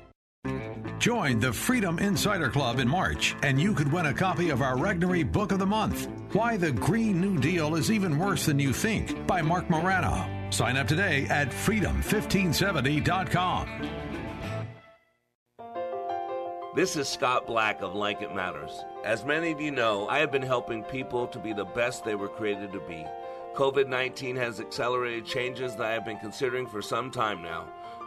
Join 1.01 1.39
the 1.39 1.51
Freedom 1.51 1.97
Insider 1.97 2.51
Club 2.51 2.77
in 2.77 2.87
March, 2.87 3.35
and 3.41 3.59
you 3.59 3.73
could 3.73 3.91
win 3.91 4.05
a 4.05 4.13
copy 4.13 4.51
of 4.51 4.61
our 4.61 4.75
Regnery 4.75 5.23
Book 5.23 5.51
of 5.51 5.57
the 5.57 5.65
Month 5.65 6.07
Why 6.33 6.57
the 6.57 6.71
Green 6.71 7.19
New 7.19 7.39
Deal 7.39 7.73
is 7.73 7.89
Even 7.89 8.19
Worse 8.19 8.45
Than 8.45 8.59
You 8.59 8.71
Think 8.71 9.25
by 9.25 9.41
Marc 9.41 9.67
Morano. 9.67 10.29
Sign 10.51 10.77
up 10.77 10.87
today 10.87 11.25
at 11.31 11.49
freedom1570.com. 11.49 13.89
This 16.75 16.95
is 16.95 17.09
Scott 17.09 17.47
Black 17.47 17.81
of 17.81 17.95
Like 17.95 18.21
It 18.21 18.35
Matters. 18.35 18.85
As 19.03 19.25
many 19.25 19.51
of 19.51 19.59
you 19.59 19.71
know, 19.71 20.07
I 20.07 20.19
have 20.19 20.31
been 20.31 20.43
helping 20.43 20.83
people 20.83 21.25
to 21.29 21.39
be 21.39 21.51
the 21.51 21.65
best 21.65 22.05
they 22.05 22.13
were 22.13 22.29
created 22.29 22.71
to 22.73 22.79
be. 22.81 23.03
COVID 23.55 23.87
19 23.87 24.35
has 24.35 24.59
accelerated 24.59 25.25
changes 25.25 25.75
that 25.77 25.87
I 25.87 25.93
have 25.93 26.05
been 26.05 26.19
considering 26.19 26.67
for 26.67 26.83
some 26.83 27.09
time 27.09 27.41
now. 27.41 27.73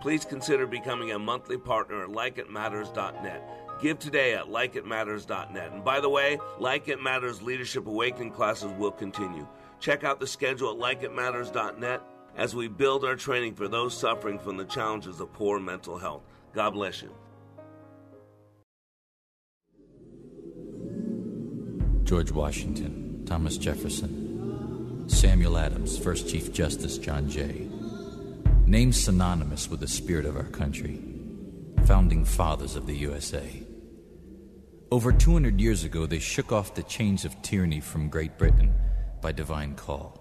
Please 0.00 0.24
consider 0.24 0.66
becoming 0.66 1.12
a 1.12 1.18
monthly 1.18 1.58
partner 1.58 2.04
at 2.04 2.10
likeitmatters.net. 2.10 3.80
Give 3.80 3.98
today 3.98 4.34
at 4.34 4.46
likeitmatters.net. 4.46 5.72
And 5.72 5.84
by 5.84 6.00
the 6.00 6.08
way, 6.08 6.38
Like 6.58 6.88
It 6.88 7.02
Matters 7.02 7.42
Leadership 7.42 7.86
Awakening 7.86 8.32
classes 8.32 8.72
will 8.72 8.90
continue. 8.90 9.46
Check 9.80 10.04
out 10.04 10.20
the 10.20 10.26
schedule 10.26 10.70
at 10.70 10.78
likeitmatters.net 11.00 12.00
as 12.36 12.54
we 12.54 12.68
build 12.68 13.04
our 13.04 13.16
training 13.16 13.54
for 13.54 13.68
those 13.68 13.96
suffering 13.96 14.38
from 14.38 14.56
the 14.56 14.64
challenges 14.64 15.20
of 15.20 15.32
poor 15.32 15.58
mental 15.58 15.98
health. 15.98 16.22
God 16.52 16.70
bless 16.70 17.02
you. 17.02 17.14
George 22.04 22.30
Washington, 22.30 23.24
Thomas 23.26 23.58
Jefferson, 23.58 25.08
Samuel 25.08 25.58
Adams, 25.58 25.98
First 25.98 26.28
Chief 26.28 26.52
Justice 26.52 26.98
John 26.98 27.28
Jay. 27.28 27.65
Names 28.68 29.00
synonymous 29.00 29.70
with 29.70 29.78
the 29.78 29.86
spirit 29.86 30.26
of 30.26 30.36
our 30.36 30.42
country, 30.42 30.98
founding 31.84 32.24
fathers 32.24 32.74
of 32.74 32.88
the 32.88 32.96
USA. 32.96 33.62
Over 34.90 35.12
200 35.12 35.60
years 35.60 35.84
ago, 35.84 36.04
they 36.04 36.18
shook 36.18 36.50
off 36.50 36.74
the 36.74 36.82
chains 36.82 37.24
of 37.24 37.40
tyranny 37.42 37.80
from 37.80 38.08
Great 38.08 38.36
Britain 38.38 38.74
by 39.20 39.30
divine 39.30 39.76
call. 39.76 40.20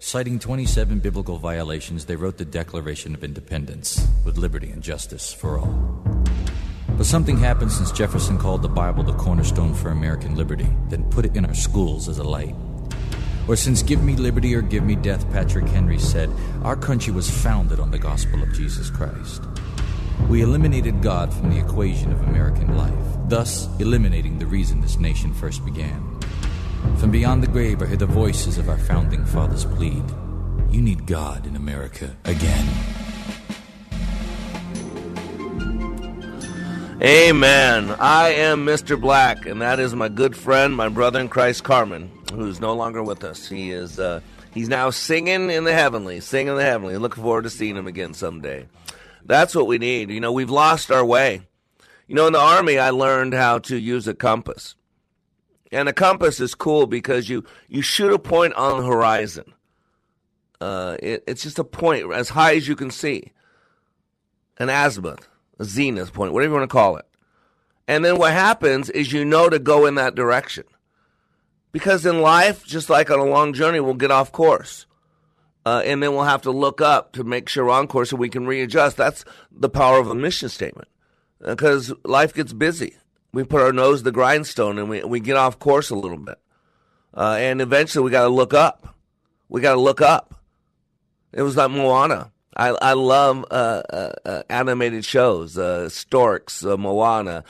Citing 0.00 0.38
27 0.38 0.98
biblical 0.98 1.38
violations, 1.38 2.04
they 2.04 2.16
wrote 2.16 2.36
the 2.36 2.44
Declaration 2.44 3.14
of 3.14 3.24
Independence 3.24 4.06
with 4.22 4.36
liberty 4.36 4.68
and 4.68 4.82
justice 4.82 5.32
for 5.32 5.58
all. 5.58 6.04
But 6.90 7.06
something 7.06 7.38
happened 7.38 7.72
since 7.72 7.90
Jefferson 7.90 8.36
called 8.36 8.60
the 8.60 8.68
Bible 8.68 9.02
the 9.02 9.14
cornerstone 9.14 9.72
for 9.72 9.88
American 9.88 10.34
liberty, 10.34 10.68
then 10.90 11.10
put 11.10 11.24
it 11.24 11.34
in 11.34 11.46
our 11.46 11.54
schools 11.54 12.06
as 12.06 12.18
a 12.18 12.22
light. 12.24 12.54
Or 13.48 13.56
since 13.56 13.82
Give 13.82 14.02
Me 14.02 14.16
Liberty 14.16 14.54
or 14.54 14.62
Give 14.62 14.82
Me 14.82 14.96
Death, 14.96 15.30
Patrick 15.32 15.68
Henry 15.68 15.98
said, 15.98 16.30
our 16.64 16.76
country 16.76 17.12
was 17.12 17.30
founded 17.30 17.78
on 17.78 17.90
the 17.90 17.98
gospel 17.98 18.42
of 18.42 18.52
Jesus 18.52 18.90
Christ. 18.90 19.42
We 20.28 20.42
eliminated 20.42 21.02
God 21.02 21.32
from 21.32 21.50
the 21.50 21.58
equation 21.58 22.10
of 22.10 22.20
American 22.22 22.76
life, 22.76 22.92
thus 23.28 23.68
eliminating 23.78 24.38
the 24.38 24.46
reason 24.46 24.80
this 24.80 24.98
nation 24.98 25.32
first 25.32 25.64
began. 25.64 26.18
From 26.96 27.10
beyond 27.12 27.42
the 27.42 27.48
grave, 27.48 27.82
I 27.82 27.86
hear 27.86 27.96
the 27.96 28.06
voices 28.06 28.58
of 28.58 28.68
our 28.68 28.78
founding 28.78 29.24
fathers 29.24 29.64
plead 29.64 30.02
You 30.70 30.82
need 30.82 31.06
God 31.06 31.46
in 31.46 31.54
America 31.54 32.16
again. 32.24 32.66
Amen. 37.02 37.94
I 38.00 38.30
am 38.30 38.64
Mr. 38.64 39.00
Black, 39.00 39.46
and 39.46 39.60
that 39.60 39.78
is 39.78 39.94
my 39.94 40.08
good 40.08 40.34
friend, 40.34 40.74
my 40.74 40.88
brother 40.88 41.20
in 41.20 41.28
Christ, 41.28 41.62
Carmen, 41.62 42.10
who's 42.32 42.60
no 42.60 42.74
longer 42.74 43.02
with 43.02 43.24
us. 43.24 43.48
He 43.48 43.70
is 43.70 43.98
uh, 43.98 44.20
he's 44.52 44.68
now 44.68 44.90
singing 44.90 45.50
in 45.50 45.64
the 45.64 45.72
heavenly, 45.72 46.20
singing 46.20 46.48
in 46.48 46.56
the 46.56 46.62
heavenly. 46.62 46.96
Looking 46.96 47.22
forward 47.22 47.44
to 47.44 47.50
seeing 47.50 47.76
him 47.76 47.86
again 47.86 48.14
someday. 48.14 48.66
That's 49.24 49.54
what 49.54 49.66
we 49.66 49.78
need. 49.78 50.10
You 50.10 50.20
know, 50.20 50.32
we've 50.32 50.50
lost 50.50 50.90
our 50.90 51.04
way. 51.04 51.42
You 52.06 52.14
know, 52.14 52.26
in 52.26 52.32
the 52.32 52.40
army, 52.40 52.78
I 52.78 52.90
learned 52.90 53.34
how 53.34 53.58
to 53.60 53.76
use 53.76 54.06
a 54.06 54.14
compass, 54.14 54.76
and 55.72 55.88
a 55.88 55.92
compass 55.92 56.40
is 56.40 56.54
cool 56.54 56.86
because 56.86 57.28
you 57.28 57.44
you 57.68 57.82
shoot 57.82 58.12
a 58.12 58.18
point 58.18 58.54
on 58.54 58.80
the 58.80 58.86
horizon. 58.86 59.52
Uh, 60.60 60.96
it, 61.02 61.24
it's 61.26 61.42
just 61.42 61.58
a 61.58 61.64
point 61.64 62.12
as 62.12 62.30
high 62.30 62.54
as 62.56 62.66
you 62.66 62.76
can 62.76 62.90
see, 62.90 63.32
an 64.58 64.70
azimuth 64.70 65.28
a 65.58 65.64
zenith 65.64 66.12
point, 66.12 66.32
whatever 66.32 66.52
you 66.52 66.58
want 66.58 66.70
to 66.70 66.72
call 66.72 66.96
it. 66.96 67.06
And 67.88 68.04
then 68.04 68.18
what 68.18 68.32
happens 68.32 68.90
is 68.90 69.12
you 69.12 69.24
know 69.24 69.48
to 69.48 69.58
go 69.58 69.86
in 69.86 69.94
that 69.94 70.14
direction. 70.14 70.64
Because 71.76 72.06
in 72.06 72.22
life, 72.22 72.64
just 72.64 72.88
like 72.88 73.10
on 73.10 73.18
a 73.18 73.24
long 73.26 73.52
journey, 73.52 73.80
we'll 73.80 73.92
get 73.92 74.10
off 74.10 74.32
course. 74.32 74.86
Uh, 75.66 75.82
and 75.84 76.02
then 76.02 76.14
we'll 76.14 76.24
have 76.24 76.40
to 76.40 76.50
look 76.50 76.80
up 76.80 77.12
to 77.12 77.22
make 77.22 77.50
sure 77.50 77.66
we're 77.66 77.72
on 77.72 77.86
course 77.86 78.12
and 78.12 78.18
we 78.18 78.30
can 78.30 78.46
readjust. 78.46 78.96
That's 78.96 79.26
the 79.52 79.68
power 79.68 79.98
of 79.98 80.08
a 80.08 80.14
mission 80.14 80.48
statement. 80.48 80.88
Because 81.38 81.92
uh, 81.92 81.96
life 82.06 82.32
gets 82.32 82.54
busy. 82.54 82.96
We 83.34 83.44
put 83.44 83.60
our 83.60 83.74
nose 83.74 83.98
to 83.98 84.04
the 84.04 84.10
grindstone 84.10 84.78
and 84.78 84.88
we, 84.88 85.04
we 85.04 85.20
get 85.20 85.36
off 85.36 85.58
course 85.58 85.90
a 85.90 85.94
little 85.94 86.16
bit. 86.16 86.38
Uh, 87.12 87.36
and 87.38 87.60
eventually 87.60 88.06
we 88.06 88.10
got 88.10 88.22
to 88.22 88.30
look 88.30 88.54
up. 88.54 88.96
We 89.50 89.60
got 89.60 89.74
to 89.74 89.80
look 89.80 90.00
up. 90.00 90.34
It 91.34 91.42
was 91.42 91.58
like 91.58 91.70
Moana. 91.70 92.32
I, 92.56 92.68
I 92.68 92.92
love 92.94 93.44
uh, 93.50 93.82
uh, 93.90 94.12
uh 94.24 94.42
animated 94.48 95.04
shows, 95.04 95.58
uh, 95.58 95.90
Storks, 95.90 96.64
uh, 96.64 96.76
Moana, 96.78 97.44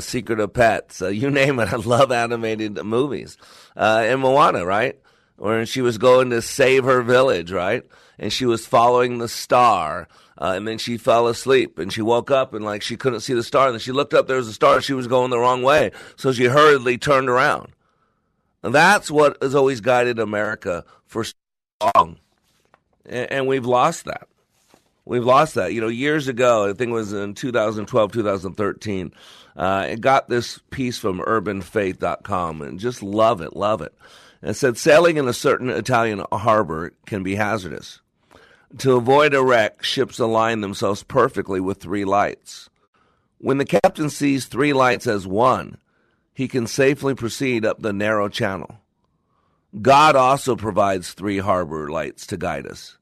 Secret 0.00 0.38
of 0.38 0.52
Pets, 0.52 1.00
you 1.00 1.30
name 1.42 1.58
it. 1.58 1.72
I 1.72 1.76
love 1.76 2.12
animated 2.12 2.82
movies. 2.84 3.36
and 3.74 4.20
Moana, 4.20 4.64
right? 4.64 4.98
Where 5.36 5.66
she 5.66 5.82
was 5.82 5.98
going 5.98 6.30
to 6.30 6.40
save 6.40 6.84
her 6.84 7.02
village, 7.02 7.50
right? 7.50 7.84
And 8.18 8.32
she 8.32 8.46
was 8.46 8.64
following 8.64 9.18
the 9.18 9.28
star. 9.28 10.06
and 10.38 10.68
then 10.68 10.78
she 10.78 10.96
fell 10.96 11.26
asleep 11.26 11.80
and 11.80 11.92
she 11.92 12.02
woke 12.02 12.30
up 12.30 12.54
and 12.54 12.64
like 12.64 12.82
she 12.82 12.96
couldn't 12.96 13.20
see 13.20 13.34
the 13.34 13.42
star. 13.42 13.66
And 13.66 13.74
then 13.74 13.80
she 13.80 13.90
looked 13.90 14.14
up, 14.14 14.28
there 14.28 14.36
was 14.36 14.48
a 14.48 14.52
star. 14.52 14.80
She 14.80 14.92
was 14.92 15.08
going 15.08 15.30
the 15.30 15.38
wrong 15.38 15.62
way. 15.62 15.90
So 16.16 16.32
she 16.32 16.44
hurriedly 16.44 16.98
turned 16.98 17.28
around. 17.28 17.72
And 18.62 18.72
that's 18.72 19.10
what 19.10 19.42
has 19.42 19.56
always 19.56 19.80
guided 19.80 20.20
America 20.20 20.84
for 21.06 21.24
so 21.24 21.34
long. 21.96 22.18
And, 23.04 23.32
and 23.32 23.46
we've 23.48 23.66
lost 23.66 24.04
that. 24.04 24.28
We've 25.04 25.24
lost 25.24 25.54
that. 25.54 25.72
You 25.72 25.80
know, 25.80 25.88
years 25.88 26.28
ago, 26.28 26.68
I 26.68 26.72
think 26.74 26.90
it 26.90 26.94
was 26.94 27.12
in 27.12 27.34
2012, 27.34 28.12
2013, 28.12 29.12
uh, 29.56 29.60
I 29.60 29.94
got 29.96 30.28
this 30.28 30.58
piece 30.70 30.98
from 30.98 31.18
urbanfaith.com 31.20 32.62
and 32.62 32.78
just 32.78 33.02
love 33.02 33.40
it, 33.40 33.56
love 33.56 33.82
it. 33.82 33.94
And 34.40 34.52
it 34.52 34.54
said, 34.54 34.76
sailing 34.76 35.16
in 35.16 35.28
a 35.28 35.32
certain 35.32 35.68
Italian 35.70 36.24
harbor 36.32 36.92
can 37.06 37.22
be 37.22 37.34
hazardous. 37.34 38.00
To 38.78 38.96
avoid 38.96 39.34
a 39.34 39.42
wreck, 39.42 39.82
ships 39.82 40.18
align 40.18 40.60
themselves 40.60 41.02
perfectly 41.02 41.60
with 41.60 41.78
three 41.78 42.04
lights. 42.04 42.70
When 43.38 43.58
the 43.58 43.64
captain 43.64 44.08
sees 44.08 44.46
three 44.46 44.72
lights 44.72 45.06
as 45.06 45.26
one, 45.26 45.78
he 46.32 46.48
can 46.48 46.66
safely 46.66 47.14
proceed 47.14 47.66
up 47.66 47.82
the 47.82 47.92
narrow 47.92 48.28
channel. 48.28 48.78
God 49.80 50.16
also 50.16 50.56
provides 50.56 51.12
three 51.12 51.38
harbor 51.38 51.90
lights 51.90 52.26
to 52.28 52.36
guide 52.36 52.66
us. 52.66 52.96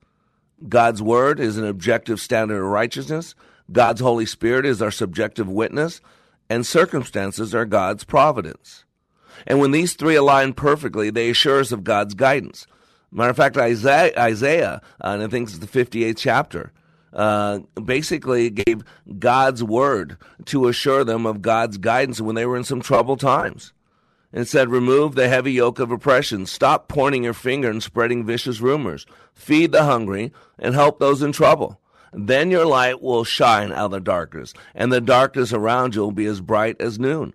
God's 0.68 1.02
Word 1.02 1.40
is 1.40 1.56
an 1.56 1.66
objective 1.66 2.20
standard 2.20 2.62
of 2.62 2.70
righteousness. 2.70 3.34
God's 3.72 4.00
Holy 4.00 4.26
Spirit 4.26 4.66
is 4.66 4.82
our 4.82 4.90
subjective 4.90 5.48
witness. 5.48 6.00
And 6.48 6.66
circumstances 6.66 7.54
are 7.54 7.64
God's 7.64 8.04
providence. 8.04 8.84
And 9.46 9.60
when 9.60 9.70
these 9.70 9.94
three 9.94 10.16
align 10.16 10.52
perfectly, 10.52 11.10
they 11.10 11.30
assure 11.30 11.60
us 11.60 11.72
of 11.72 11.84
God's 11.84 12.14
guidance. 12.14 12.66
Matter 13.12 13.30
of 13.30 13.36
fact, 13.36 13.56
Isaiah, 13.56 14.80
uh, 15.02 15.08
and 15.08 15.22
I 15.22 15.26
think 15.28 15.48
it's 15.48 15.58
the 15.58 15.66
58th 15.66 16.16
chapter, 16.16 16.72
uh, 17.12 17.60
basically 17.82 18.50
gave 18.50 18.84
God's 19.18 19.64
word 19.64 20.16
to 20.46 20.68
assure 20.68 21.04
them 21.04 21.26
of 21.26 21.42
God's 21.42 21.78
guidance 21.78 22.20
when 22.20 22.34
they 22.34 22.46
were 22.46 22.56
in 22.56 22.64
some 22.64 22.80
troubled 22.80 23.20
times 23.20 23.72
and 24.32 24.46
said, 24.46 24.70
Remove 24.70 25.14
the 25.14 25.28
heavy 25.28 25.52
yoke 25.52 25.78
of 25.78 25.90
oppression. 25.90 26.46
Stop 26.46 26.88
pointing 26.88 27.24
your 27.24 27.34
finger 27.34 27.70
and 27.70 27.82
spreading 27.82 28.24
vicious 28.24 28.60
rumors. 28.60 29.06
Feed 29.34 29.72
the 29.72 29.84
hungry 29.84 30.32
and 30.58 30.74
help 30.74 30.98
those 30.98 31.22
in 31.22 31.32
trouble. 31.32 31.80
Then 32.12 32.50
your 32.50 32.66
light 32.66 33.00
will 33.00 33.24
shine 33.24 33.72
out 33.72 33.86
of 33.86 33.90
the 33.92 34.00
darkness, 34.00 34.52
and 34.74 34.92
the 34.92 35.00
darkness 35.00 35.52
around 35.52 35.94
you 35.94 36.00
will 36.02 36.12
be 36.12 36.26
as 36.26 36.40
bright 36.40 36.80
as 36.80 36.98
noon. 36.98 37.34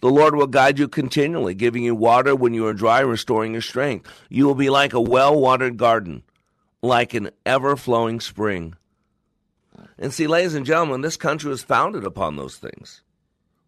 The 0.00 0.10
Lord 0.10 0.34
will 0.36 0.46
guide 0.46 0.78
you 0.78 0.88
continually, 0.88 1.54
giving 1.54 1.82
you 1.82 1.94
water 1.94 2.34
when 2.34 2.52
you 2.52 2.66
are 2.66 2.74
dry, 2.74 3.00
restoring 3.00 3.52
your 3.52 3.62
strength. 3.62 4.10
You 4.28 4.46
will 4.46 4.54
be 4.54 4.68
like 4.68 4.92
a 4.92 5.00
well 5.00 5.38
watered 5.40 5.76
garden, 5.76 6.22
like 6.82 7.14
an 7.14 7.30
ever 7.44 7.76
flowing 7.76 8.20
spring. 8.20 8.74
And 9.98 10.12
see, 10.12 10.26
ladies 10.26 10.54
and 10.54 10.66
gentlemen, 10.66 11.00
this 11.00 11.16
country 11.16 11.48
was 11.48 11.62
founded 11.62 12.04
upon 12.04 12.36
those 12.36 12.56
things. 12.56 13.02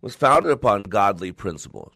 It 0.02 0.06
was 0.06 0.14
founded 0.14 0.50
upon 0.52 0.82
godly 0.82 1.32
principles. 1.32 1.92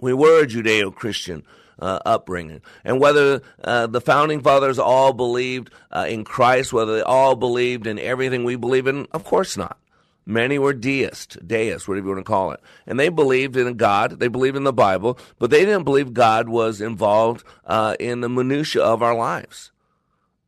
We 0.00 0.12
were 0.12 0.42
a 0.42 0.46
Judeo 0.46 0.94
Christian 0.94 1.44
uh, 1.78 2.00
upbringing. 2.04 2.62
And 2.84 3.00
whether 3.00 3.42
uh, 3.62 3.86
the 3.86 4.00
founding 4.00 4.42
fathers 4.42 4.78
all 4.78 5.12
believed 5.12 5.70
uh, 5.90 6.06
in 6.08 6.24
Christ, 6.24 6.72
whether 6.72 6.96
they 6.96 7.02
all 7.02 7.36
believed 7.36 7.86
in 7.86 7.98
everything 7.98 8.44
we 8.44 8.56
believe 8.56 8.86
in, 8.86 9.06
of 9.12 9.24
course 9.24 9.56
not. 9.56 9.78
Many 10.26 10.58
were 10.58 10.74
deist, 10.74 11.38
deist, 11.46 11.88
whatever 11.88 12.08
you 12.08 12.12
want 12.12 12.26
to 12.26 12.30
call 12.30 12.52
it. 12.52 12.60
And 12.86 13.00
they 13.00 13.08
believed 13.08 13.56
in 13.56 13.74
God, 13.78 14.20
they 14.20 14.28
believed 14.28 14.58
in 14.58 14.64
the 14.64 14.74
Bible, 14.74 15.18
but 15.38 15.50
they 15.50 15.64
didn't 15.64 15.84
believe 15.84 16.12
God 16.12 16.50
was 16.50 16.82
involved 16.82 17.44
uh, 17.64 17.96
in 17.98 18.20
the 18.20 18.28
minutiae 18.28 18.82
of 18.82 19.02
our 19.02 19.14
lives. 19.14 19.70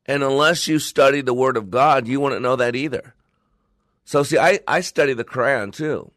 And 0.04 0.22
unless 0.22 0.68
you 0.68 0.78
study 0.80 1.22
the 1.22 1.32
Word 1.32 1.56
of 1.56 1.70
God, 1.70 2.06
you 2.06 2.20
wouldn't 2.20 2.42
know 2.42 2.56
that 2.56 2.76
either. 2.76 3.14
So, 4.04 4.22
see, 4.22 4.36
I, 4.36 4.60
I 4.68 4.82
study 4.82 5.14
the 5.14 5.24
Quran 5.24 5.72
too. 5.72 6.10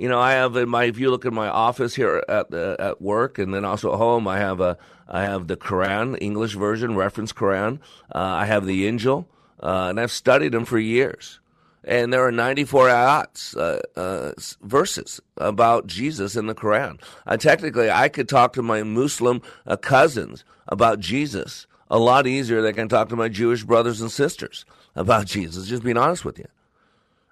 You 0.00 0.08
know, 0.08 0.18
I 0.18 0.32
have 0.32 0.56
in 0.56 0.70
my 0.70 0.84
if 0.84 0.98
you 0.98 1.10
look 1.10 1.26
at 1.26 1.32
my 1.34 1.48
office 1.48 1.94
here 1.94 2.24
at 2.26 2.50
the, 2.50 2.74
at 2.78 3.02
work, 3.02 3.38
and 3.38 3.52
then 3.52 3.66
also 3.66 3.92
at 3.92 3.98
home, 3.98 4.26
I 4.26 4.38
have 4.38 4.58
a 4.58 4.78
I 5.06 5.24
have 5.24 5.46
the 5.46 5.58
Quran, 5.58 6.16
English 6.22 6.54
version, 6.54 6.96
reference 6.96 7.34
Quran. 7.34 7.80
Uh, 8.10 8.18
I 8.18 8.46
have 8.46 8.64
the 8.64 8.88
Injil, 8.88 9.26
uh, 9.62 9.88
and 9.90 10.00
I've 10.00 10.10
studied 10.10 10.52
them 10.52 10.64
for 10.64 10.78
years. 10.78 11.38
And 11.84 12.14
there 12.14 12.24
are 12.24 12.32
94 12.32 12.86
ayats, 12.86 13.54
uh, 13.54 14.00
uh, 14.00 14.32
verses 14.62 15.20
about 15.36 15.86
Jesus 15.86 16.34
in 16.34 16.46
the 16.46 16.54
Quran. 16.54 16.98
Technically, 17.38 17.90
I 17.90 18.08
could 18.08 18.28
talk 18.28 18.54
to 18.54 18.62
my 18.62 18.82
Muslim 18.82 19.42
uh, 19.66 19.76
cousins 19.76 20.44
about 20.68 21.00
Jesus 21.00 21.66
a 21.90 21.98
lot 21.98 22.26
easier 22.26 22.62
than 22.62 22.70
I 22.70 22.74
can 22.74 22.88
talk 22.88 23.10
to 23.10 23.16
my 23.16 23.28
Jewish 23.28 23.64
brothers 23.64 24.00
and 24.00 24.10
sisters 24.10 24.64
about 24.96 25.26
Jesus. 25.36 25.68
Just 25.68 25.82
being 25.82 25.98
honest 25.98 26.24
with 26.24 26.38
you. 26.38 26.48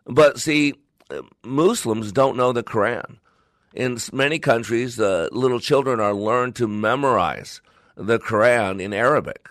But 0.05 0.39
see, 0.39 0.75
Muslims 1.45 2.13
don't 2.13 2.37
know 2.37 2.53
the 2.53 2.63
Quran. 2.63 3.19
In 3.75 3.99
many 4.13 4.39
countries, 4.39 4.99
uh, 4.99 5.29
little 5.31 5.61
children 5.61 6.01
are 6.01 6.15
learned 6.15 6.57
to 6.57 6.67
memorize 6.67 7.61
the 7.97 8.19
Quran 8.19 8.83
in 8.83 8.93
Arabic. 8.93 9.49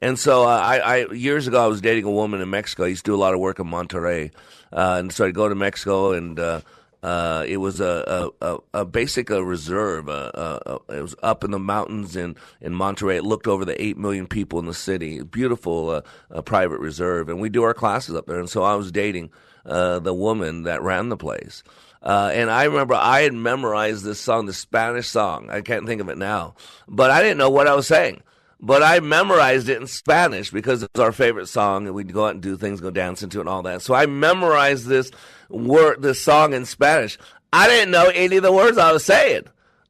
And 0.00 0.18
so, 0.18 0.42
uh, 0.42 0.46
I, 0.46 0.78
I, 0.78 1.12
years 1.12 1.46
ago, 1.46 1.64
I 1.64 1.66
was 1.66 1.80
dating 1.80 2.04
a 2.04 2.10
woman 2.10 2.40
in 2.40 2.50
Mexico. 2.50 2.84
I 2.84 2.88
used 2.88 3.04
to 3.06 3.12
do 3.12 3.14
a 3.14 3.16
lot 3.16 3.32
of 3.32 3.40
work 3.40 3.58
in 3.58 3.66
Monterrey, 3.66 4.32
uh, 4.72 4.96
and 4.98 5.12
so 5.12 5.24
I'd 5.24 5.34
go 5.34 5.48
to 5.48 5.54
Mexico, 5.54 6.12
and 6.12 6.38
uh, 6.38 6.60
uh, 7.02 7.44
it 7.46 7.56
was 7.56 7.80
a, 7.80 8.30
a, 8.40 8.58
a, 8.74 8.84
basic 8.84 9.30
a 9.30 9.42
reserve. 9.42 10.08
Uh, 10.08 10.78
it 10.90 11.00
was 11.00 11.14
up 11.22 11.42
in 11.42 11.52
the 11.52 11.58
mountains 11.58 12.16
in, 12.16 12.36
in 12.60 12.74
Monterrey. 12.74 13.16
It 13.16 13.24
looked 13.24 13.46
over 13.46 13.64
the 13.64 13.80
eight 13.82 13.96
million 13.96 14.26
people 14.26 14.58
in 14.58 14.66
the 14.66 14.74
city. 14.74 15.22
Beautiful 15.22 16.02
private 16.44 16.80
reserve, 16.80 17.28
and 17.28 17.40
we 17.40 17.48
do 17.48 17.62
our 17.62 17.74
classes 17.74 18.14
up 18.14 18.26
there. 18.26 18.40
And 18.40 18.50
so, 18.50 18.62
I 18.62 18.74
was 18.74 18.92
dating 18.92 19.30
uh, 19.64 19.98
the 19.98 20.14
woman 20.14 20.64
that 20.64 20.82
ran 20.82 21.08
the 21.08 21.16
place. 21.16 21.62
Uh, 22.02 22.30
and 22.34 22.50
I 22.50 22.64
remember 22.64 22.94
I 22.94 23.22
had 23.22 23.32
memorized 23.32 24.04
this 24.04 24.20
song, 24.20 24.46
the 24.46 24.52
Spanish 24.52 25.08
song. 25.08 25.48
I 25.50 25.62
can't 25.62 25.86
think 25.86 26.02
of 26.02 26.10
it 26.10 26.18
now, 26.18 26.54
but 26.86 27.10
I 27.10 27.22
didn't 27.22 27.38
know 27.38 27.50
what 27.50 27.66
I 27.66 27.74
was 27.74 27.86
saying. 27.86 28.22
But 28.60 28.82
I 28.82 29.00
memorized 29.00 29.68
it 29.68 29.80
in 29.80 29.86
Spanish 29.86 30.50
because 30.50 30.82
it 30.82 30.90
was 30.94 31.00
our 31.00 31.12
favorite 31.12 31.48
song, 31.48 31.86
and 31.86 31.94
we'd 31.94 32.12
go 32.12 32.26
out 32.26 32.34
and 32.34 32.42
do 32.42 32.56
things, 32.56 32.80
go 32.80 32.90
dance 32.90 33.22
into 33.22 33.38
it, 33.38 33.42
and 33.42 33.48
all 33.48 33.62
that. 33.62 33.82
So 33.82 33.94
I 33.94 34.06
memorized 34.06 34.86
this 34.86 35.10
word, 35.48 36.00
this 36.02 36.20
song 36.20 36.54
in 36.54 36.64
Spanish. 36.64 37.18
I 37.52 37.68
didn't 37.68 37.90
know 37.90 38.10
any 38.14 38.36
of 38.36 38.42
the 38.42 38.52
words 38.52 38.78
I 38.78 38.92
was 38.92 39.04
saying. 39.04 39.44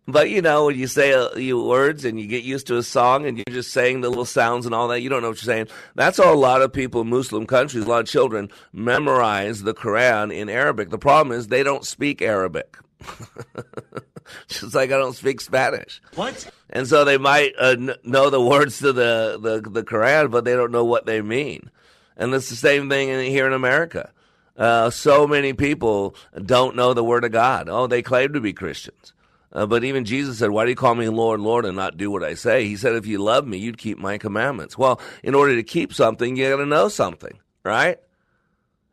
But 0.07 0.29
you 0.29 0.43
know, 0.43 0.67
when 0.67 0.79
you 0.79 0.87
say 0.87 1.13
a, 1.13 1.35
you 1.39 1.63
words 1.63 2.05
and 2.05 2.21
you 2.21 2.27
get 2.27 2.45
used 2.45 2.67
to 2.67 2.77
a 2.77 2.83
song 2.83 3.27
and 3.27 3.39
you're 3.39 3.55
just 3.55 3.73
saying 3.73 4.03
the 4.03 4.11
little 4.11 4.27
sounds 4.27 4.67
and 4.67 4.75
all 4.75 4.89
that, 4.89 5.01
you 5.01 5.09
don't 5.09 5.23
know 5.23 5.29
what 5.29 5.43
you're 5.43 5.55
saying. 5.55 5.69
That's 5.95 6.19
how 6.19 6.33
a 6.33 6.37
lot 6.37 6.61
of 6.61 6.73
people 6.73 7.01
in 7.01 7.09
Muslim 7.09 7.47
countries, 7.47 7.85
a 7.85 7.89
lot 7.89 8.01
of 8.03 8.07
children 8.07 8.51
memorize 8.73 9.63
the 9.63 9.73
Quran 9.73 10.35
in 10.35 10.51
Arabic. 10.51 10.91
The 10.91 10.99
problem 10.99 11.37
is 11.37 11.49
they 11.49 11.63
don't 11.63 11.87
speak 11.87 12.21
Arabic. 12.21 12.77
just 14.49 14.75
like 14.75 14.91
I 14.91 14.99
don't 14.99 15.15
speak 15.15 15.41
Spanish. 15.41 16.03
What? 16.15 16.51
And 16.71 16.87
so 16.87 17.05
they 17.05 17.19
might 17.19 17.53
uh, 17.59 17.77
n- 17.79 17.95
know 18.03 18.31
the 18.31 18.41
words 18.41 18.79
to 18.81 18.93
the, 18.93 19.39
the, 19.41 19.69
the 19.69 19.85
Quran, 19.85 20.31
but 20.31 20.45
they 20.45 20.55
don't 20.55 20.73
know 20.73 20.85
what 20.85 21.07
they 21.07 21.23
mean. 21.23 21.71
And 22.17 22.33
it's 22.35 22.51
the 22.51 22.57
same 22.57 22.89
thing 22.89 23.09
in, 23.09 23.25
here 23.25 23.47
in 23.47 23.53
America. 23.53 24.13
Uh, 24.57 24.91
so 24.91 25.27
many 25.27 25.53
people 25.53 26.15
don't 26.45 26.77
know 26.77 26.95
the 26.95 27.03
Word 27.03 27.25
of 27.25 27.33
God. 27.33 27.69
Oh, 27.69 27.87
they 27.87 28.03
claim 28.03 28.33
to 28.35 28.41
be 28.41 28.53
Christians. 28.53 29.13
Uh, 29.55 29.67
but 29.67 29.85
even 29.85 30.05
Jesus 30.05 30.39
said, 30.39 30.51
Why 30.51 30.65
do 30.65 30.71
you 30.71 30.77
call 30.77 30.95
me 30.95 31.09
Lord, 31.09 31.41
Lord, 31.41 31.65
and 31.65 31.77
not 31.77 31.97
do 31.97 32.11
what 32.11 32.25
I 32.25 32.35
say? 32.35 32.67
He 32.67 32.77
said, 32.77 32.97
If 32.97 33.07
you 33.07 33.19
love 33.19 33.47
me, 33.47 33.59
you'd 33.59 33.79
keep 33.79 33.99
my 33.99 34.19
commandments. 34.19 34.77
Well, 34.77 35.01
in 35.23 35.35
order 35.35 35.55
to 35.55 35.63
keep 35.63 35.95
something, 35.95 36.37
you 36.37 36.49
got 36.49 36.57
to 36.57 36.67
know 36.67 36.89
something, 36.89 37.39
right? 37.65 37.99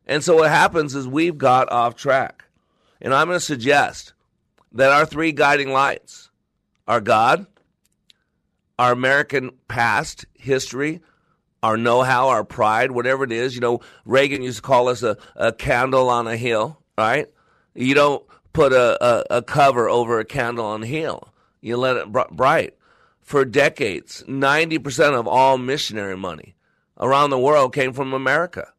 And 0.05 0.23
so 0.23 0.35
what 0.35 0.49
happens 0.49 0.93
is 0.93 1.07
we've 1.07 1.37
got 1.37 1.71
off 1.71 1.95
track. 1.95 2.45
And 3.01 3.13
I'm 3.13 3.27
going 3.27 3.39
to 3.39 3.45
suggest 3.45 4.13
that 4.73 4.91
our 4.91 5.05
three 5.05 5.31
guiding 5.31 5.71
lights 5.71 6.29
are 6.87 7.01
God, 7.01 7.47
our 8.77 8.91
American 8.91 9.51
past 9.67 10.25
history, 10.33 11.01
our 11.63 11.77
know 11.77 12.01
how, 12.01 12.29
our 12.29 12.43
pride, 12.43 12.91
whatever 12.91 13.23
it 13.23 13.31
is. 13.31 13.55
You 13.55 13.61
know, 13.61 13.81
Reagan 14.05 14.43
used 14.43 14.57
to 14.57 14.61
call 14.63 14.89
us 14.89 15.01
a, 15.01 15.17
a 15.35 15.51
candle 15.51 16.09
on 16.09 16.27
a 16.27 16.37
hill, 16.37 16.79
right? 16.97 17.27
You 17.73 17.95
don't 17.95 18.23
put 18.53 18.73
a, 18.73 19.03
a, 19.03 19.37
a 19.37 19.41
cover 19.41 19.89
over 19.89 20.19
a 20.19 20.25
candle 20.25 20.65
on 20.65 20.83
a 20.83 20.87
hill. 20.87 21.29
You 21.61 21.77
let 21.77 21.97
it 21.97 22.11
br- 22.11 22.21
bright. 22.31 22.75
For 23.21 23.45
decades, 23.45 24.23
90% 24.27 25.13
of 25.13 25.27
all 25.27 25.57
missionary 25.57 26.17
money 26.17 26.55
around 26.99 27.29
the 27.29 27.39
world 27.39 27.73
came 27.73 27.93
from 27.93 28.13
America 28.13 28.73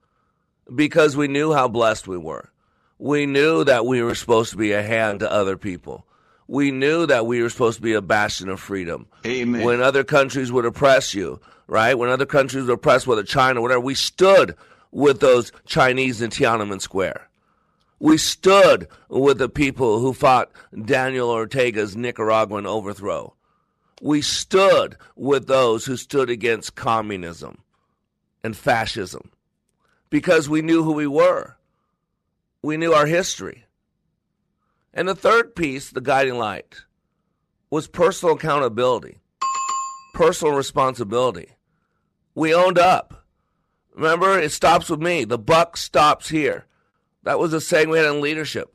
because 0.75 1.17
we 1.17 1.29
knew 1.29 1.53
how 1.53 1.69
blessed 1.69 2.07
we 2.07 2.19
were. 2.19 2.51
We 2.99 3.27
knew 3.27 3.65
that 3.65 3.87
we 3.87 4.03
were 4.03 4.15
supposed 4.15 4.51
to 4.51 4.57
be 4.57 4.73
a 4.73 4.83
hand 4.83 5.21
to 5.21 5.33
other 5.33 5.57
people. 5.57 6.07
We 6.47 6.71
knew 6.71 7.07
that 7.07 7.27
we 7.27 7.43
were 7.43 7.51
supposed 7.51 7.77
to 7.79 7.83
be 7.83 7.95
a 7.95 8.03
bastion 8.03 8.49
of 8.49 8.61
freedom. 8.61 9.07
Amen. 9.25 9.65
When 9.65 9.81
other 9.81 10.05
countries 10.05 10.53
would 10.53 10.67
oppress 10.67 11.15
you, 11.15 11.41
right? 11.67 11.95
When 11.95 12.11
other 12.11 12.27
countries 12.27 12.65
would 12.65 12.75
oppress, 12.75 13.07
whether 13.07 13.23
China, 13.23 13.63
whatever, 13.63 13.81
we 13.81 13.95
stood 13.95 14.55
with 14.91 15.21
those 15.21 15.51
Chinese 15.65 16.21
in 16.21 16.31
Tiananmen 16.31 16.81
Square. 16.81 17.29
We 18.03 18.19
stood 18.19 18.88
with 19.09 19.38
the 19.38 19.49
people 19.49 20.01
who 20.01 20.12
fought 20.12 20.51
Daniel 20.75 21.31
Ortega's 21.31 21.95
Nicaraguan 21.95 22.67
overthrow. 22.67 23.37
We 24.01 24.23
stood 24.23 24.97
with 25.15 25.47
those 25.47 25.85
who 25.85 25.97
stood 25.97 26.29
against 26.29 26.75
communism 26.75 27.62
and 28.43 28.57
fascism 28.57 29.31
because 30.11 30.49
we 30.49 30.62
knew 30.62 30.83
who 30.83 30.95
we 30.95 31.07
were. 31.07 31.57
We 32.61 32.77
knew 32.77 32.93
our 32.93 33.07
history. 33.07 33.67
And 34.93 35.07
the 35.07 35.15
third 35.15 35.55
piece, 35.55 35.91
the 35.91 36.01
guiding 36.01 36.38
light, 36.38 36.83
was 37.71 37.87
personal 37.87 38.35
accountability, 38.35 39.21
personal 40.12 40.55
responsibility. 40.55 41.51
We 42.35 42.53
owned 42.53 42.81
up. 42.81 43.27
Remember, 43.95 44.41
it 44.41 44.51
stops 44.51 44.91
with 44.91 45.01
me. 45.01 45.23
The 45.23 45.38
buck 45.38 45.77
stops 45.77 46.31
here. 46.31 46.67
That 47.25 47.39
was 47.39 47.53
a 47.53 47.61
saying 47.61 47.89
we 47.89 47.99
had 47.99 48.07
in 48.07 48.21
leadership. 48.21 48.75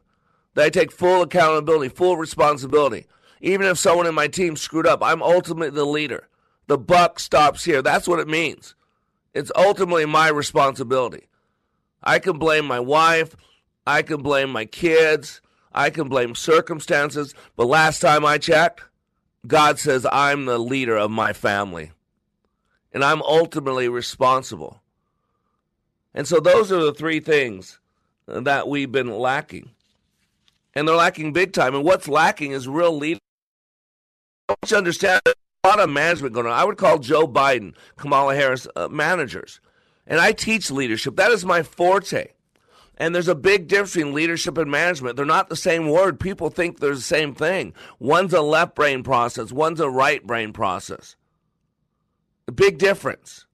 That 0.53 0.65
I 0.65 0.69
take 0.69 0.91
full 0.91 1.21
accountability, 1.21 1.89
full 1.89 2.17
responsibility. 2.17 3.05
Even 3.41 3.67
if 3.67 3.77
someone 3.77 4.07
in 4.07 4.15
my 4.15 4.27
team 4.27 4.55
screwed 4.55 4.87
up, 4.87 5.03
I'm 5.03 5.21
ultimately 5.21 5.69
the 5.69 5.85
leader. 5.85 6.27
The 6.67 6.77
buck 6.77 7.19
stops 7.19 7.63
here. 7.63 7.81
That's 7.81 8.07
what 8.07 8.19
it 8.19 8.27
means. 8.27 8.75
It's 9.33 9.51
ultimately 9.55 10.05
my 10.05 10.29
responsibility. 10.29 11.27
I 12.01 12.19
can 12.19 12.37
blame 12.37 12.65
my 12.65 12.79
wife. 12.79 13.35
I 13.85 14.01
can 14.01 14.21
blame 14.21 14.49
my 14.49 14.65
kids. 14.65 15.41
I 15.71 15.89
can 15.89 16.09
blame 16.09 16.35
circumstances. 16.35 17.33
But 17.55 17.67
last 17.67 17.99
time 17.99 18.25
I 18.25 18.37
checked, 18.37 18.83
God 19.45 19.79
says 19.79 20.05
I'm 20.11 20.45
the 20.45 20.57
leader 20.57 20.97
of 20.97 21.11
my 21.11 21.33
family. 21.33 21.91
And 22.91 23.03
I'm 23.03 23.21
ultimately 23.21 23.87
responsible. 23.87 24.81
And 26.13 26.27
so 26.27 26.39
those 26.39 26.71
are 26.71 26.81
the 26.81 26.93
three 26.93 27.19
things 27.19 27.79
that 28.27 28.67
we've 28.67 28.91
been 28.91 29.17
lacking. 29.17 29.71
And 30.73 30.87
they're 30.87 30.95
lacking 30.95 31.33
big 31.33 31.53
time. 31.53 31.73
And 31.73 31.83
what's 31.83 32.07
lacking 32.07 32.51
is 32.51 32.67
real 32.67 32.95
leadership. 32.95 33.21
I 34.47 34.53
want 34.53 34.59
you 34.63 34.67
to 34.69 34.77
understand 34.77 35.21
a 35.25 35.33
lot 35.67 35.79
of 35.79 35.89
management 35.89 36.33
going 36.33 36.45
on. 36.45 36.51
I 36.51 36.63
would 36.63 36.77
call 36.77 36.99
Joe 36.99 37.27
Biden, 37.27 37.73
Kamala 37.97 38.35
Harris 38.35 38.67
uh, 38.75 38.87
managers. 38.87 39.59
And 40.05 40.19
I 40.19 40.31
teach 40.31 40.69
leadership. 40.71 41.15
That 41.15 41.31
is 41.31 41.43
my 41.43 41.63
forte. 41.63 42.27
And 42.97 43.13
there's 43.13 43.27
a 43.27 43.35
big 43.35 43.67
difference 43.67 43.93
between 43.93 44.13
leadership 44.13 44.57
and 44.57 44.71
management. 44.71 45.15
They're 45.15 45.25
not 45.25 45.49
the 45.49 45.55
same 45.55 45.89
word. 45.89 46.19
People 46.19 46.49
think 46.49 46.79
they're 46.79 46.95
the 46.95 47.01
same 47.01 47.35
thing. 47.35 47.73
One's 47.99 48.33
a 48.33 48.41
left 48.41 48.75
brain 48.75 49.03
process, 49.03 49.51
one's 49.51 49.79
a 49.79 49.89
right 49.89 50.25
brain 50.25 50.53
process. 50.53 51.15
A 52.47 52.51
big 52.51 52.77
difference. 52.77 53.46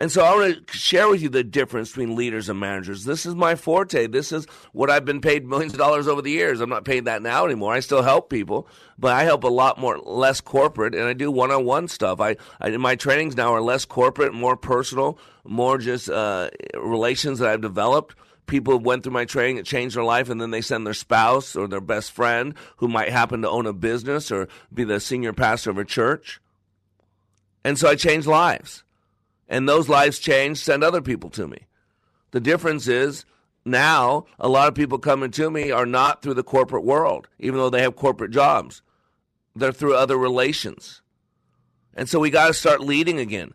And 0.00 0.12
so 0.12 0.22
I 0.24 0.36
want 0.36 0.68
to 0.68 0.78
share 0.78 1.08
with 1.08 1.20
you 1.20 1.28
the 1.28 1.42
difference 1.42 1.88
between 1.88 2.14
leaders 2.14 2.48
and 2.48 2.60
managers. 2.60 3.04
This 3.04 3.26
is 3.26 3.34
my 3.34 3.56
forte. 3.56 4.06
This 4.06 4.30
is 4.30 4.46
what 4.72 4.90
I've 4.90 5.04
been 5.04 5.20
paid 5.20 5.44
millions 5.44 5.72
of 5.72 5.80
dollars 5.80 6.06
over 6.06 6.22
the 6.22 6.30
years. 6.30 6.60
I'm 6.60 6.70
not 6.70 6.84
paid 6.84 7.06
that 7.06 7.20
now 7.20 7.44
anymore. 7.44 7.74
I 7.74 7.80
still 7.80 8.02
help 8.02 8.30
people, 8.30 8.68
but 8.96 9.12
I 9.12 9.24
help 9.24 9.42
a 9.42 9.48
lot 9.48 9.76
more 9.76 9.98
less 9.98 10.40
corporate, 10.40 10.94
and 10.94 11.02
I 11.02 11.14
do 11.14 11.32
one-on-one 11.32 11.88
stuff. 11.88 12.20
I, 12.20 12.36
I 12.60 12.76
my 12.76 12.94
trainings 12.94 13.36
now 13.36 13.52
are 13.52 13.60
less 13.60 13.84
corporate, 13.84 14.32
more 14.32 14.56
personal, 14.56 15.18
more 15.44 15.78
just 15.78 16.08
uh, 16.08 16.50
relations 16.74 17.40
that 17.40 17.48
I've 17.48 17.60
developed. 17.60 18.14
People 18.46 18.78
went 18.78 19.02
through 19.02 19.12
my 19.12 19.24
training, 19.24 19.56
it 19.56 19.66
changed 19.66 19.96
their 19.96 20.04
life, 20.04 20.30
and 20.30 20.40
then 20.40 20.52
they 20.52 20.62
send 20.62 20.86
their 20.86 20.94
spouse 20.94 21.56
or 21.56 21.66
their 21.66 21.80
best 21.80 22.12
friend 22.12 22.54
who 22.76 22.86
might 22.86 23.10
happen 23.10 23.42
to 23.42 23.50
own 23.50 23.66
a 23.66 23.72
business 23.72 24.30
or 24.30 24.48
be 24.72 24.84
the 24.84 25.00
senior 25.00 25.32
pastor 25.32 25.70
of 25.70 25.76
a 25.76 25.84
church. 25.84 26.40
And 27.64 27.76
so 27.76 27.88
I 27.88 27.96
changed 27.96 28.28
lives 28.28 28.84
and 29.48 29.68
those 29.68 29.88
lives 29.88 30.18
change, 30.18 30.58
send 30.58 30.84
other 30.84 31.00
people 31.00 31.30
to 31.30 31.48
me. 31.48 31.58
The 32.30 32.40
difference 32.40 32.86
is 32.86 33.24
now 33.64 34.26
a 34.38 34.48
lot 34.48 34.68
of 34.68 34.74
people 34.74 34.98
coming 34.98 35.30
to 35.32 35.50
me 35.50 35.70
are 35.70 35.86
not 35.86 36.22
through 36.22 36.34
the 36.34 36.42
corporate 36.42 36.84
world, 36.84 37.28
even 37.38 37.58
though 37.58 37.70
they 37.70 37.82
have 37.82 37.96
corporate 37.96 38.30
jobs. 38.30 38.82
They're 39.56 39.72
through 39.72 39.96
other 39.96 40.16
relations. 40.16 41.02
And 41.94 42.08
so 42.08 42.20
we 42.20 42.30
got 42.30 42.48
to 42.48 42.54
start 42.54 42.80
leading 42.80 43.18
again 43.18 43.54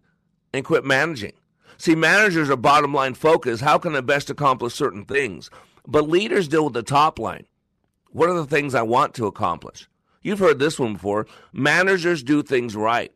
and 0.53 0.65
quit 0.65 0.83
managing. 0.83 1.33
See, 1.77 1.95
managers 1.95 2.49
are 2.49 2.57
bottom 2.57 2.93
line 2.93 3.13
focused. 3.13 3.63
How 3.63 3.77
can 3.77 3.95
I 3.95 4.01
best 4.01 4.29
accomplish 4.29 4.73
certain 4.73 5.05
things? 5.05 5.49
But 5.87 6.09
leaders 6.09 6.47
deal 6.47 6.65
with 6.65 6.73
the 6.73 6.83
top 6.83 7.19
line. 7.19 7.45
What 8.11 8.29
are 8.29 8.35
the 8.35 8.45
things 8.45 8.75
I 8.75 8.83
want 8.83 9.13
to 9.15 9.27
accomplish? 9.27 9.87
You've 10.21 10.39
heard 10.39 10.59
this 10.59 10.79
one 10.79 10.93
before. 10.93 11.27
Managers 11.51 12.23
do 12.23 12.43
things 12.43 12.75
right, 12.75 13.11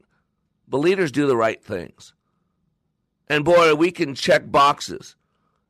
but 0.67 0.79
leaders 0.79 1.11
do 1.11 1.27
the 1.27 1.37
right 1.37 1.63
things. 1.63 2.13
And 3.29 3.43
boy, 3.43 3.75
we 3.75 3.91
can 3.91 4.15
check 4.15 4.49
boxes 4.51 5.15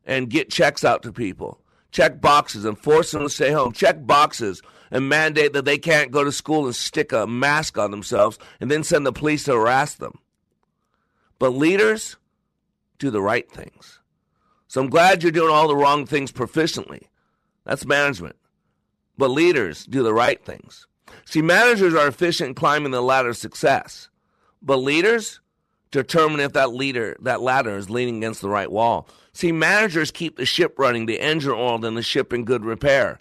and 0.06 0.30
get 0.30 0.50
checks 0.50 0.84
out 0.84 1.04
to 1.04 1.12
people. 1.12 1.60
Check 1.91 2.22
boxes 2.22 2.65
and 2.65 2.78
force 2.78 3.12
them 3.12 3.24
to 3.24 3.30
stay 3.30 3.52
home. 3.52 3.72
Check 3.72 4.06
boxes 4.06 4.62
and 4.91 5.10
mandate 5.10 5.54
that 5.54 5.65
they 5.65 5.78
can't 5.78 6.12
go 6.12 6.24
to 6.24 6.32
school 6.32 6.65
and 6.65 6.76
stick 6.76 7.12
a 7.12 7.28
mask 7.28 7.78
on 7.78 7.91
themselves 7.91 8.38
and 8.60 8.70
then 8.70 8.84
send 8.84 9.06
the 9.06 9.12
police 9.12 9.46
to 9.46 9.54
harass 9.54 9.96
them. 9.96 10.20
But 11.39 11.52
leaders 11.52 12.17
do 13.00 13.10
the 13.10 13.22
right 13.22 13.50
things. 13.50 14.00
So 14.67 14.82
I'm 14.82 14.89
glad 14.89 15.24
you're 15.24 15.32
doing 15.32 15.54
all 15.54 15.67
the 15.67 15.76
wrong 15.76 16.06
things 16.06 16.32
proficiently. 16.32 17.04
That's 17.65 17.86
management. 17.86 18.36
But 19.17 19.30
leaders 19.30 19.86
do 19.86 20.04
the 20.04 20.13
right 20.13 20.43
things. 20.43 20.88
See, 21.26 21.41
managers 21.41 21.93
are 21.93 22.08
efficient 22.08 22.50
in 22.50 22.56
climbing 22.56 22.91
the 22.91 23.02
ladder 23.02 23.30
of 23.30 23.38
success. 23.38 24.10
But 24.62 24.78
leaders, 24.78 25.39
determine 25.91 26.39
if 26.39 26.54
that 26.54 26.73
leader, 26.73 27.17
that 27.21 27.41
ladder 27.41 27.78
is 27.78 27.89
leaning 27.89 28.17
against 28.17 28.41
the 28.41 28.50
right 28.50 28.71
wall. 28.71 29.08
See, 29.34 29.52
managers 29.52 30.12
keep 30.12 30.38
the 30.38 30.45
ship 30.45 30.80
running, 30.80 31.06
the 31.06 31.19
engine 31.19 31.52
oiled, 31.52 31.86
and 31.86 31.95
the 31.95 32.02
ship 32.02 32.34
in 32.34 32.43
good 32.43 32.65
repair. 32.65 33.19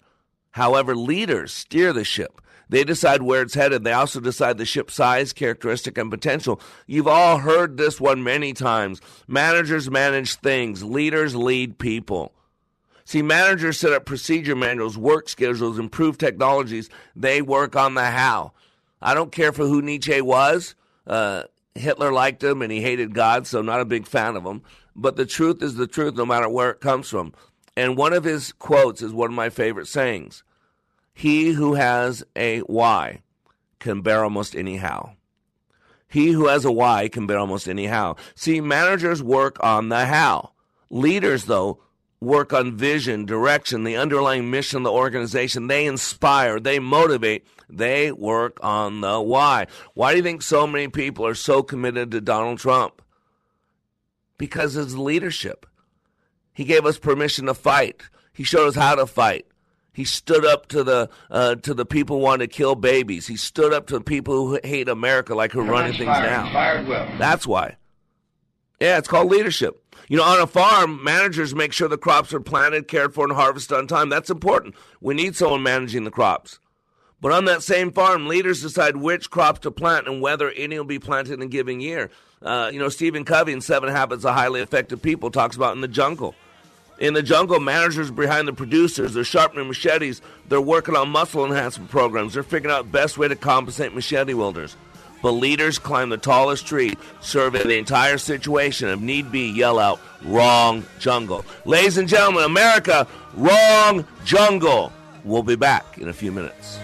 However, 0.51 0.95
leaders 0.95 1.53
steer 1.53 1.93
the 1.93 2.03
ship. 2.03 2.41
They 2.69 2.83
decide 2.83 3.21
where 3.21 3.43
it's 3.43 3.53
headed. 3.53 3.83
They 3.83 3.93
also 3.93 4.19
decide 4.19 4.57
the 4.57 4.65
ship's 4.65 4.95
size, 4.95 5.31
characteristic, 5.31 5.97
and 5.97 6.11
potential. 6.11 6.59
You've 6.85 7.07
all 7.07 7.37
heard 7.37 7.77
this 7.77 8.01
one 8.01 8.23
many 8.23 8.53
times. 8.53 8.99
Managers 9.27 9.89
manage 9.89 10.35
things, 10.35 10.83
leaders 10.83 11.35
lead 11.35 11.77
people. 11.77 12.33
See, 13.05 13.21
managers 13.21 13.79
set 13.79 13.93
up 13.93 14.05
procedure 14.05 14.55
manuals, 14.55 14.97
work 14.97 15.29
schedules, 15.29 15.79
improve 15.79 16.17
technologies. 16.17 16.89
They 17.15 17.41
work 17.41 17.77
on 17.77 17.93
the 17.93 18.03
how. 18.03 18.51
I 19.01 19.13
don't 19.13 19.31
care 19.31 19.53
for 19.53 19.65
who 19.65 19.81
Nietzsche 19.81 20.19
was. 20.19 20.75
Uh, 21.05 21.43
Hitler 21.77 22.11
liked 22.11 22.43
him 22.43 22.61
and 22.61 22.71
he 22.71 22.81
hated 22.81 23.13
God, 23.13 23.47
so 23.47 23.61
not 23.61 23.81
a 23.81 23.85
big 23.85 24.07
fan 24.07 24.35
of 24.35 24.43
him. 24.43 24.61
But 24.95 25.15
the 25.15 25.25
truth 25.25 25.61
is 25.61 25.75
the 25.75 25.87
truth 25.87 26.15
no 26.15 26.25
matter 26.25 26.49
where 26.49 26.71
it 26.71 26.81
comes 26.81 27.09
from. 27.09 27.33
And 27.75 27.95
one 27.95 28.13
of 28.13 28.23
his 28.23 28.51
quotes 28.53 29.01
is 29.01 29.13
one 29.13 29.29
of 29.29 29.35
my 29.35 29.49
favorite 29.49 29.87
sayings 29.87 30.43
He 31.13 31.51
who 31.51 31.75
has 31.75 32.23
a 32.35 32.59
why 32.61 33.21
can 33.79 34.01
bear 34.01 34.23
almost 34.23 34.55
anyhow. 34.55 35.11
He 36.07 36.31
who 36.31 36.47
has 36.47 36.65
a 36.65 36.71
why 36.71 37.09
can 37.09 37.27
bear 37.27 37.37
almost 37.37 37.67
anyhow. 37.67 38.15
See, 38.33 38.61
managers 38.61 39.21
work 39.21 39.57
on 39.61 39.89
the 39.89 40.05
how. 40.05 40.51
Leaders, 40.89 41.45
though, 41.45 41.83
work 42.19 42.53
on 42.53 42.75
vision, 42.75 43.25
direction, 43.25 43.83
the 43.83 43.95
underlying 43.95 44.49
mission 44.49 44.77
of 44.77 44.83
the 44.83 44.91
organization. 44.91 45.67
They 45.67 45.85
inspire, 45.85 46.59
they 46.59 46.79
motivate, 46.79 47.45
they 47.69 48.11
work 48.11 48.57
on 48.63 49.01
the 49.01 49.21
why. 49.21 49.67
Why 49.93 50.11
do 50.11 50.17
you 50.17 50.23
think 50.23 50.41
so 50.41 50.65
many 50.65 50.87
people 50.87 51.25
are 51.25 51.35
so 51.35 51.63
committed 51.63 52.11
to 52.11 52.21
Donald 52.21 52.59
Trump? 52.59 53.01
Because 54.37 54.75
of 54.75 54.85
his 54.85 54.97
leadership. 54.97 55.65
He 56.53 56.63
gave 56.63 56.85
us 56.85 56.97
permission 56.97 57.45
to 57.45 57.53
fight. 57.53 58.01
He 58.33 58.43
showed 58.43 58.67
us 58.67 58.75
how 58.75 58.95
to 58.95 59.05
fight. 59.05 59.45
He 59.93 60.03
stood 60.05 60.45
up 60.45 60.67
to 60.67 60.83
the 60.83 61.09
uh, 61.31 61.55
to 61.55 61.73
the 61.73 61.85
people 61.85 62.17
who 62.17 62.23
want 62.23 62.41
to 62.41 62.47
kill 62.47 62.75
babies. 62.75 63.25
He 63.25 63.35
stood 63.35 63.73
up 63.73 63.87
to 63.87 63.95
the 63.95 64.03
people 64.03 64.47
who 64.47 64.59
hate 64.63 64.89
America, 64.89 65.33
like 65.33 65.51
who 65.51 65.61
are 65.61 65.63
running 65.63 65.93
things 65.93 66.05
down. 66.05 66.53
That's 67.17 67.47
why. 67.47 67.77
Yeah, 68.79 68.99
it's 68.99 69.07
called 69.07 69.31
leadership. 69.31 69.83
You 70.09 70.15
know, 70.15 70.23
on 70.23 70.39
a 70.39 70.47
farm, 70.47 71.03
managers 71.03 71.53
make 71.53 71.73
sure 71.73 71.89
the 71.89 71.97
crops 71.97 72.33
are 72.33 72.39
planted, 72.39 72.87
cared 72.87 73.13
for, 73.13 73.25
and 73.25 73.33
harvested 73.33 73.77
on 73.77 73.87
time. 73.87 74.07
That's 74.07 74.29
important. 74.29 74.75
We 75.01 75.13
need 75.13 75.35
someone 75.35 75.63
managing 75.63 76.05
the 76.05 76.11
crops. 76.11 76.59
But 77.19 77.33
on 77.33 77.45
that 77.45 77.61
same 77.63 77.91
farm, 77.91 78.27
leaders 78.27 78.61
decide 78.61 78.95
which 78.95 79.29
crops 79.29 79.59
to 79.61 79.71
plant 79.71 80.07
and 80.07 80.21
whether 80.21 80.51
any 80.51 80.77
will 80.77 80.85
be 80.85 80.99
planted 80.99 81.33
in 81.33 81.41
a 81.41 81.47
given 81.47 81.81
year. 81.81 82.09
Uh, 82.41 82.69
you 82.71 82.79
know, 82.79 82.89
Stephen 82.89 83.25
Covey 83.25 83.51
in 83.51 83.59
Seven 83.59 83.89
Habits 83.89 84.23
of 84.23 84.33
Highly 84.33 84.61
Effective 84.61 85.01
People 85.01 85.31
talks 85.31 85.55
about 85.55 85.75
in 85.75 85.81
the 85.81 85.87
jungle. 85.87 86.35
In 86.99 87.13
the 87.13 87.23
jungle, 87.23 87.59
managers 87.59 88.09
behind 88.09 88.47
the 88.47 88.53
producers, 88.53 89.13
they're 89.13 89.23
sharpening 89.23 89.67
machetes. 89.67 90.21
They're 90.47 90.61
working 90.61 90.95
on 90.95 91.09
muscle 91.09 91.45
enhancement 91.45 91.91
programs. 91.91 92.33
They're 92.33 92.43
figuring 92.43 92.73
out 92.73 92.85
the 92.85 92.91
best 92.91 93.17
way 93.17 93.27
to 93.27 93.35
compensate 93.35 93.93
machete 93.93 94.33
wielders. 94.33 94.75
But 95.21 95.31
leaders 95.31 95.79
climb 95.79 96.09
the 96.09 96.17
tallest 96.17 96.67
tree, 96.67 96.93
survey 97.21 97.63
the 97.63 97.77
entire 97.77 98.17
situation. 98.17 98.89
If 98.89 98.99
need 98.99 99.31
be, 99.31 99.49
yell 99.49 99.79
out, 99.79 99.99
wrong 100.23 100.85
jungle. 100.99 101.43
Ladies 101.65 101.97
and 101.97 102.07
gentlemen, 102.07 102.43
America, 102.43 103.07
wrong 103.33 104.05
jungle. 104.25 104.91
We'll 105.23 105.43
be 105.43 105.55
back 105.55 105.97
in 105.97 106.09
a 106.09 106.13
few 106.13 106.31
minutes. 106.31 106.79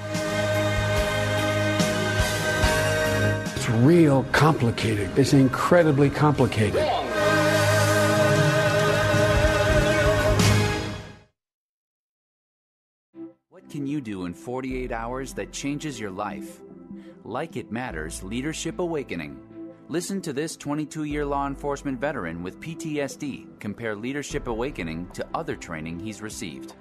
It's 3.56 3.70
real 3.70 4.24
complicated. 4.32 5.18
It's 5.18 5.34
incredibly 5.34 6.10
complicated. 6.10 6.86
What 13.50 13.70
can 13.70 13.88
you 13.88 14.02
do 14.02 14.26
in 14.26 14.34
48 14.34 14.92
hours 14.92 15.34
that 15.36 15.54
changes 15.54 16.00
your 16.00 16.12
life? 16.12 16.60
Like 17.26 17.56
It 17.56 17.72
Matters 17.72 18.22
Leadership 18.22 18.80
Awakening. 18.80 19.40
Listen 19.88 20.20
to 20.22 20.34
this 20.34 20.58
22 20.58 21.06
year 21.06 21.26
law 21.26 21.48
enforcement 21.48 21.98
veteran 21.98 22.44
with 22.44 22.60
PTSD 22.60 23.60
compare 23.62 23.96
Leadership 23.96 24.48
Awakening 24.48 25.08
to 25.14 25.26
other 25.34 25.56
training 25.56 26.02
he's 26.02 26.22
received. 26.22 26.76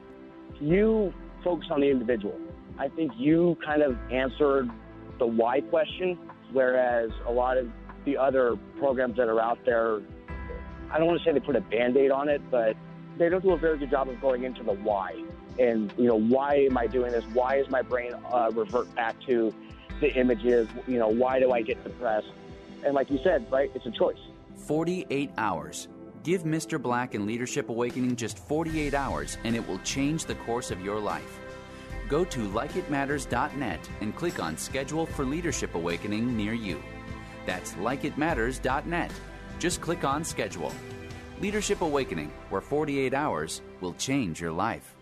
You 0.61 1.15
focus 1.45 1.69
on 1.71 1.81
the 1.81 1.91
individual. 1.91 2.37
I 2.77 2.89
think 2.89 3.13
you 3.17 3.57
kind 3.65 3.83
of 3.83 3.97
answered 4.11 4.69
the 5.21 5.27
why 5.27 5.61
question, 5.61 6.19
whereas 6.53 7.11
a 7.25 7.31
lot 7.31 7.57
of 7.57 7.71
the 8.05 8.17
other 8.17 8.57
programs 8.81 9.17
that 9.19 9.29
are 9.29 9.41
out 9.41 9.61
there, 9.65 10.01
I 10.91 10.99
don't 10.99 11.07
want 11.07 11.21
to 11.21 11.25
say 11.25 11.33
they 11.33 11.39
put 11.39 11.55
a 11.55 11.61
band 11.61 11.97
aid 11.97 12.11
on 12.11 12.29
it, 12.29 12.43
but 12.51 12.77
they 13.17 13.29
don't 13.29 13.45
do 13.45 13.53
a 13.53 13.59
very 13.59 13.79
good 13.79 13.91
job 13.91 14.09
of 14.09 14.21
going 14.21 14.43
into 14.43 14.65
the 14.65 14.73
why. 14.73 15.23
And, 15.61 15.93
you 15.97 16.09
know, 16.09 16.19
why 16.19 16.57
am 16.57 16.77
I 16.77 16.89
doing 16.89 17.13
this? 17.13 17.25
Why 17.33 17.59
is 17.59 17.71
my 17.71 17.83
brain 17.83 18.13
uh, 18.33 18.51
revert 18.53 18.93
back 18.97 19.15
to 19.27 19.55
the 20.03 20.15
images? 20.15 20.69
You 20.87 20.99
know, 20.99 21.09
why 21.09 21.41
do 21.41 21.53
I 21.53 21.63
get 21.63 21.83
depressed? 21.83 22.29
And 22.85 22.95
like 22.95 23.11
you 23.11 23.19
said, 23.25 23.51
right, 23.51 23.71
it's 23.75 23.87
a 23.87 23.91
choice. 23.91 24.19
48 24.67 25.31
hours. 25.39 25.89
Give 26.23 26.43
Mr. 26.43 26.81
Black 26.81 27.15
and 27.15 27.27
Leadership 27.27 27.69
Awakening 27.69 28.17
just 28.17 28.39
48 28.39 28.93
hours, 28.93 29.39
and 29.45 29.57
it 29.57 29.67
will 29.67 29.79
change 29.79 30.27
the 30.27 30.35
course 30.37 30.71
of 30.71 30.81
your 30.83 31.01
life. 31.01 31.41
Go 32.09 32.25
to 32.27 32.41
likeitmatters.net 32.51 33.91
and 34.01 34.15
click 34.15 34.41
on 34.43 34.57
Schedule 34.57 35.07
for 35.07 35.25
Leadership 35.25 35.75
Awakening 35.75 36.37
near 36.37 36.53
you. 36.53 36.83
That's 37.47 37.73
likeitmatters.net. 37.73 39.11
Just 39.59 39.81
click 39.81 40.05
on 40.05 40.25
Schedule. 40.25 40.73
Leadership 41.41 41.81
Awakening, 41.81 42.31
where 42.51 42.61
48 42.61 43.15
hours 43.15 43.63
will 43.81 43.95
change 43.95 44.41
your 44.41 44.53
life. 44.53 44.95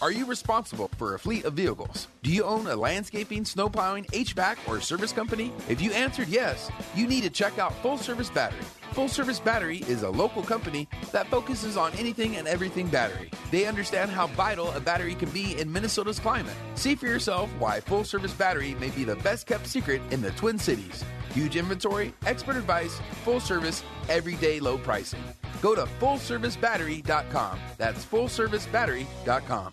Are 0.00 0.12
you 0.12 0.26
responsible 0.26 0.87
for 0.98 1.14
a 1.14 1.18
fleet 1.18 1.44
of 1.44 1.54
vehicles? 1.54 2.08
Do 2.22 2.30
you 2.30 2.44
own 2.44 2.66
a 2.66 2.76
landscaping, 2.76 3.44
snowplowing, 3.44 4.04
HVAC, 4.06 4.56
or 4.66 4.80
service 4.80 5.12
company? 5.12 5.52
If 5.68 5.80
you 5.80 5.92
answered 5.92 6.28
yes, 6.28 6.70
you 6.94 7.06
need 7.06 7.22
to 7.22 7.30
check 7.30 7.58
out 7.58 7.74
Full 7.76 7.96
Service 7.96 8.28
Battery. 8.28 8.64
Full 8.92 9.08
Service 9.08 9.38
Battery 9.38 9.78
is 9.86 10.02
a 10.02 10.10
local 10.10 10.42
company 10.42 10.88
that 11.12 11.28
focuses 11.28 11.76
on 11.76 11.92
anything 11.94 12.36
and 12.36 12.48
everything 12.48 12.88
battery. 12.88 13.30
They 13.50 13.64
understand 13.64 14.10
how 14.10 14.26
vital 14.28 14.72
a 14.72 14.80
battery 14.80 15.14
can 15.14 15.30
be 15.30 15.58
in 15.58 15.72
Minnesota's 15.72 16.18
climate. 16.18 16.56
See 16.74 16.94
for 16.94 17.06
yourself 17.06 17.48
why 17.58 17.80
Full 17.80 18.04
Service 18.04 18.32
Battery 18.32 18.74
may 18.74 18.90
be 18.90 19.04
the 19.04 19.16
best 19.16 19.46
kept 19.46 19.66
secret 19.66 20.02
in 20.10 20.20
the 20.20 20.32
Twin 20.32 20.58
Cities. 20.58 21.04
Huge 21.32 21.56
inventory, 21.56 22.12
expert 22.26 22.56
advice, 22.56 23.00
full 23.24 23.40
service, 23.40 23.84
everyday 24.08 24.58
low 24.58 24.78
pricing. 24.78 25.22
Go 25.62 25.74
to 25.74 25.82
fullservicebattery.com. 26.00 27.58
That's 27.76 28.04
fullservicebattery.com. 28.04 29.72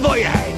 Voyage! 0.00 0.56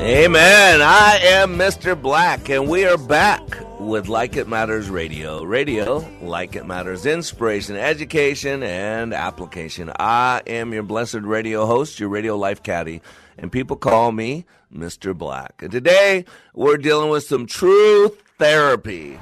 Amen. 0.00 0.80
I 0.80 1.18
am 1.22 1.56
Mr. 1.56 2.00
Black, 2.00 2.48
and 2.48 2.66
we 2.66 2.86
are 2.86 2.96
back 2.96 3.42
with 3.78 4.08
Like 4.08 4.36
It 4.36 4.48
Matters 4.48 4.88
Radio. 4.88 5.44
Radio, 5.44 6.08
like 6.22 6.56
it 6.56 6.64
matters, 6.64 7.04
inspiration, 7.04 7.76
education, 7.76 8.62
and 8.62 9.12
application. 9.12 9.92
I 9.98 10.40
am 10.46 10.72
your 10.72 10.82
blessed 10.82 11.20
radio 11.22 11.66
host, 11.66 12.00
your 12.00 12.08
radio 12.08 12.38
life 12.38 12.62
caddy, 12.62 13.02
and 13.36 13.52
people 13.52 13.76
call 13.76 14.12
me 14.12 14.46
Mr. 14.74 15.16
Black. 15.16 15.60
And 15.60 15.70
today, 15.70 16.24
we're 16.54 16.78
dealing 16.78 17.10
with 17.10 17.24
some 17.24 17.44
truth 17.46 18.22
therapy. 18.38 19.20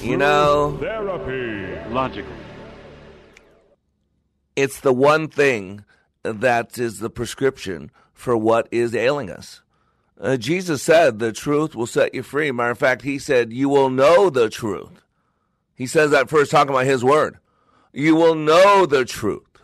You 0.00 0.16
know, 0.16 0.76
Therapy. 0.80 1.90
Logical. 1.90 2.32
It's 4.56 4.80
the 4.80 4.92
one 4.92 5.28
thing 5.28 5.84
that 6.22 6.78
is 6.78 6.98
the 6.98 7.10
prescription 7.10 7.90
for 8.12 8.36
what 8.36 8.68
is 8.70 8.94
ailing 8.94 9.30
us. 9.30 9.60
Uh, 10.20 10.36
Jesus 10.36 10.82
said, 10.82 11.18
The 11.18 11.32
truth 11.32 11.74
will 11.74 11.86
set 11.86 12.14
you 12.14 12.22
free. 12.22 12.50
Matter 12.52 12.70
of 12.70 12.78
fact, 12.78 13.02
he 13.02 13.18
said, 13.18 13.52
You 13.52 13.68
will 13.68 13.90
know 13.90 14.30
the 14.30 14.48
truth. 14.48 15.02
He 15.74 15.86
says 15.86 16.12
that 16.12 16.30
first, 16.30 16.50
talking 16.50 16.70
about 16.70 16.86
his 16.86 17.04
word. 17.04 17.38
You 17.92 18.14
will 18.16 18.34
know 18.34 18.86
the 18.86 19.04
truth, 19.04 19.60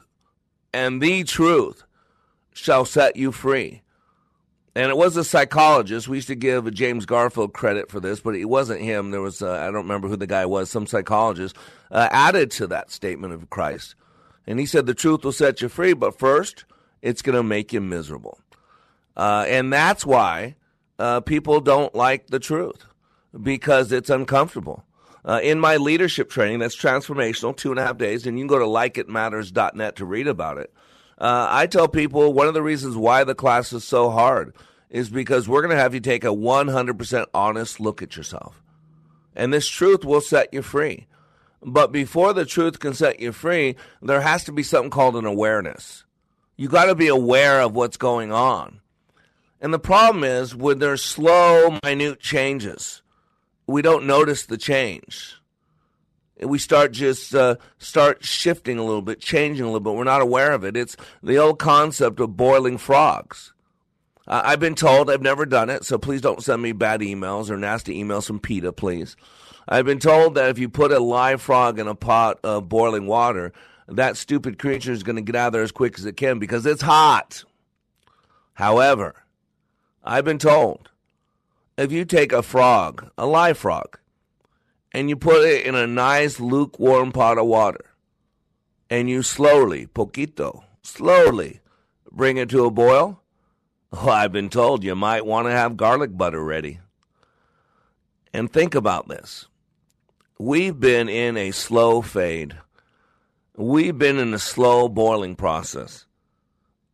and 0.73 1.01
the 1.01 1.25
truth 1.25 1.85
shall 2.53 2.85
set 2.85 3.17
you 3.17 3.33
free. 3.33 3.83
And 4.75 4.89
it 4.89 4.97
was 4.97 5.17
a 5.17 5.25
psychologist. 5.25 6.07
We 6.07 6.19
used 6.19 6.29
to 6.29 6.37
give 6.37 6.73
James 6.73 7.07
Garfield 7.07 7.53
credit 7.53 7.91
for 7.91 7.99
this, 7.99 8.21
but 8.21 8.37
it 8.37 8.45
wasn't 8.45 8.83
him. 8.83 9.11
There 9.11 9.21
was, 9.21 9.43
uh, 9.43 9.53
I 9.53 9.65
don't 9.65 9.75
remember 9.75 10.07
who 10.07 10.17
the 10.17 10.29
guy 10.29 10.47
was, 10.47 10.71
some 10.71 10.87
psychologist 10.87 11.57
uh, 11.91 12.09
added 12.13 12.53
to 12.53 12.69
that 12.69 12.93
statement 12.93 13.33
of 13.33 13.51
Christ. 13.51 13.97
And 14.51 14.59
he 14.59 14.67
said, 14.67 14.87
The 14.87 14.95
truth 14.95 15.25
will 15.25 15.31
set 15.31 15.63
you 15.63 15.69
free, 15.69 15.93
but 15.93 16.19
first, 16.19 16.65
it's 17.03 17.23
going 17.23 17.37
to 17.37 17.43
make 17.45 17.73
you 17.73 17.81
miserable. 17.81 18.41
Uh, 19.17 19.45
and 19.47 19.73
that's 19.73 20.05
why 20.05 20.57
uh, 20.99 21.21
people 21.21 21.61
don't 21.61 21.95
like 21.95 22.27
the 22.27 22.41
truth 22.41 22.85
because 23.41 23.93
it's 23.93 24.11
uncomfortable. 24.11 24.83
Uh, 25.25 25.39
in 25.41 25.61
my 25.61 25.77
leadership 25.77 26.31
training, 26.31 26.59
that's 26.59 26.75
transformational, 26.77 27.57
two 27.57 27.71
and 27.71 27.79
a 27.79 27.87
half 27.87 27.97
days, 27.97 28.27
and 28.27 28.37
you 28.37 28.43
can 28.43 28.49
go 28.49 28.59
to 28.59 28.65
likeitmatters.net 28.65 29.95
to 29.95 30.05
read 30.05 30.27
about 30.27 30.59
it. 30.59 30.73
Uh, 31.17 31.47
I 31.49 31.69
tell 31.69 31.87
people 31.87 32.33
one 32.33 32.49
of 32.49 32.55
the 32.55 32.63
reasons 32.63 32.97
why 32.97 33.23
the 33.23 33.37
class 33.37 33.73
is 33.73 33.85
so 33.85 34.11
hard 34.11 34.53
is 34.89 35.11
because 35.11 35.49
we're 35.49 35.63
going 35.63 35.77
to 35.77 35.81
have 35.81 35.95
you 35.95 36.01
take 36.01 36.25
a 36.25 36.29
100% 36.29 37.27
honest 37.33 37.79
look 37.79 38.03
at 38.03 38.17
yourself. 38.17 38.61
And 39.37 39.53
this 39.53 39.69
truth 39.69 40.05
will 40.05 40.21
set 40.21 40.53
you 40.53 40.63
free. 40.63 41.07
But 41.63 41.93
before 41.93 42.33
the 42.33 42.47
truth 42.47 42.79
can 42.79 42.95
set 42.95 43.21
you 43.21 43.33
free, 43.33 43.77
there 44.01 44.23
has 44.23 44.45
to 44.45 44.53
be 44.53 44.63
something 44.63 44.91
called 44.91 45.17
an 45.17 45.27
awareness. 45.27 46.05
You 46.57 46.69
got 46.69 46.87
to 46.87 46.95
be 46.95 47.09
aware 47.09 47.61
of 47.61 47.75
what's 47.75 47.97
going 47.97 48.33
on. 48.33 48.81
And 49.61 49.75
the 49.75 49.79
problem 49.79 50.25
is 50.25 50.55
when 50.55 50.79
there's 50.79 51.03
slow, 51.03 51.79
minute 51.83 52.21
changes, 52.21 53.03
we 53.67 53.83
don't 53.83 54.07
notice 54.07 54.47
the 54.47 54.57
change. 54.57 55.37
We 56.43 56.59
start 56.59 56.93
just 56.93 57.35
uh, 57.35 57.57
start 57.77 58.25
shifting 58.25 58.79
a 58.79 58.85
little 58.85 59.03
bit, 59.03 59.21
changing 59.21 59.63
a 59.63 59.69
little 59.69 59.81
bit. 59.81 59.95
We're 59.95 60.05
not 60.05 60.23
aware 60.23 60.53
of 60.53 60.65
it. 60.65 60.75
It's 60.75 60.97
the 61.23 61.37
old 61.37 61.59
concept 61.59 62.19
of 62.21 62.39
boiling 62.39 62.79
frogs. 62.79 63.53
I've 64.27 64.61
been 64.61 64.77
told 64.77 65.11
I've 65.11 65.21
never 65.21 65.45
done 65.45 65.71
it, 65.71 65.85
so 65.85 65.99
please 65.99 66.21
don't 66.21 66.43
send 66.43 66.63
me 66.63 66.73
bad 66.73 67.01
emails 67.01 67.51
or 67.51 67.57
nasty 67.57 68.03
emails 68.03 68.27
from 68.27 68.39
PETA, 68.39 68.73
please. 68.73 69.17
I've 69.73 69.87
been 69.87 70.01
told 70.01 70.35
that 70.35 70.51
if 70.51 70.59
you 70.59 70.69
put 70.69 70.91
a 70.91 70.99
live 70.99 71.41
frog 71.41 71.79
in 71.79 71.87
a 71.87 71.95
pot 71.95 72.41
of 72.43 72.69
boiling 72.69 73.07
water, 73.07 73.53
that 73.87 74.17
stupid 74.17 74.59
creature 74.59 74.91
is 74.91 75.05
going 75.05 75.15
to 75.15 75.23
get 75.23 75.37
out 75.37 75.49
of 75.49 75.53
there 75.53 75.63
as 75.63 75.71
quick 75.71 75.97
as 75.97 76.05
it 76.07 76.17
can 76.17 76.41
because 76.41 76.67
it's 76.67 76.83
hot. 76.83 77.45
However, 78.55 79.15
I've 80.03 80.25
been 80.25 80.39
told 80.39 80.91
if 81.79 81.93
you 81.93 82.05
take 82.05 82.33
a 82.33 82.43
frog, 82.43 83.13
a 83.17 83.27
live 83.27 83.59
frog, 83.59 83.97
and 84.93 85.09
you 85.09 85.15
put 85.15 85.45
it 85.45 85.65
in 85.65 85.77
a 85.77 85.87
nice 85.87 86.41
lukewarm 86.41 87.13
pot 87.13 87.39
of 87.39 87.47
water, 87.47 87.85
and 88.91 89.09
you 89.09 89.23
slowly, 89.23 89.87
poquito, 89.87 90.65
slowly 90.83 91.61
bring 92.11 92.39
it 92.39 92.49
to 92.49 92.65
a 92.65 92.73
boil, 92.73 93.23
well, 93.93 94.11
I've 94.11 94.33
been 94.33 94.51
told 94.51 94.83
you 94.83 94.97
might 94.97 95.25
want 95.25 95.47
to 95.47 95.53
have 95.53 95.77
garlic 95.77 96.17
butter 96.17 96.43
ready. 96.43 96.81
And 98.33 98.53
think 98.53 98.75
about 98.75 99.09
this. 99.09 99.47
We've 100.41 100.81
been 100.81 101.11
in 101.11 101.37
a 101.37 101.51
slow 101.51 102.01
fade. 102.01 102.57
We've 103.59 103.99
been 103.99 104.17
in 104.17 104.33
a 104.33 104.39
slow 104.39 104.89
boiling 104.89 105.37
process. 105.37 106.07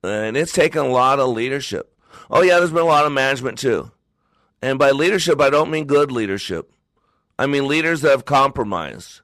And 0.03 0.37
it's 0.37 0.51
taken 0.51 0.85
a 0.85 0.89
lot 0.89 1.21
of 1.21 1.29
leadership. 1.29 1.97
Oh, 2.29 2.43
yeah, 2.43 2.59
there's 2.59 2.73
been 2.73 2.81
a 2.83 2.87
lot 2.87 3.07
of 3.07 3.13
management 3.13 3.59
too. 3.59 3.93
And 4.61 4.81
by 4.81 4.91
leadership, 4.91 5.41
I 5.41 5.51
don't 5.51 5.71
mean 5.71 5.85
good 5.85 6.11
leadership. 6.11 6.73
I 7.39 7.47
mean 7.47 7.69
leaders 7.69 8.01
that 8.01 8.11
have 8.11 8.25
compromised, 8.25 9.21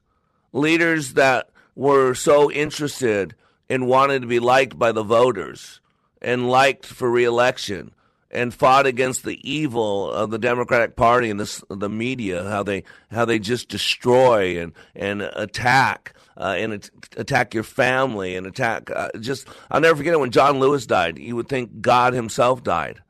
leaders 0.53 1.15
that 1.15 1.49
were 1.75 2.15
so 2.15 2.49
interested 2.49 3.35
in 3.67 3.87
wanting 3.87 4.21
to 4.21 4.27
be 4.27 4.39
liked 4.39 4.79
by 4.79 4.93
the 4.93 5.03
voters 5.03 5.81
and 6.21 6.49
liked 6.49 6.85
for 6.85 7.11
reelection 7.11 7.93
and 8.33 8.53
fought 8.53 8.87
against 8.87 9.23
the 9.23 9.39
evil 9.49 10.11
of 10.11 10.31
the 10.31 10.39
Democratic 10.39 10.95
Party 10.95 11.29
and 11.29 11.39
the, 11.39 11.63
the 11.69 11.89
media, 11.89 12.43
how 12.49 12.63
they 12.63 12.83
how 13.11 13.23
they 13.23 13.39
just 13.39 13.69
destroy 13.69 14.59
and 14.61 14.73
and 14.95 15.21
attack 15.21 16.13
uh, 16.35 16.55
and 16.57 16.73
at- 16.73 16.89
attack 17.15 17.53
your 17.53 17.63
family 17.63 18.35
and 18.35 18.45
attack. 18.47 18.89
Uh, 18.91 19.09
just 19.19 19.47
I'll 19.71 19.79
never 19.79 19.95
forget 19.95 20.13
it 20.13 20.19
when 20.19 20.31
John 20.31 20.59
Lewis 20.59 20.85
died. 20.85 21.19
You 21.19 21.35
would 21.35 21.47
think 21.47 21.79
God 21.79 22.13
Himself 22.13 22.63
died. 22.63 23.01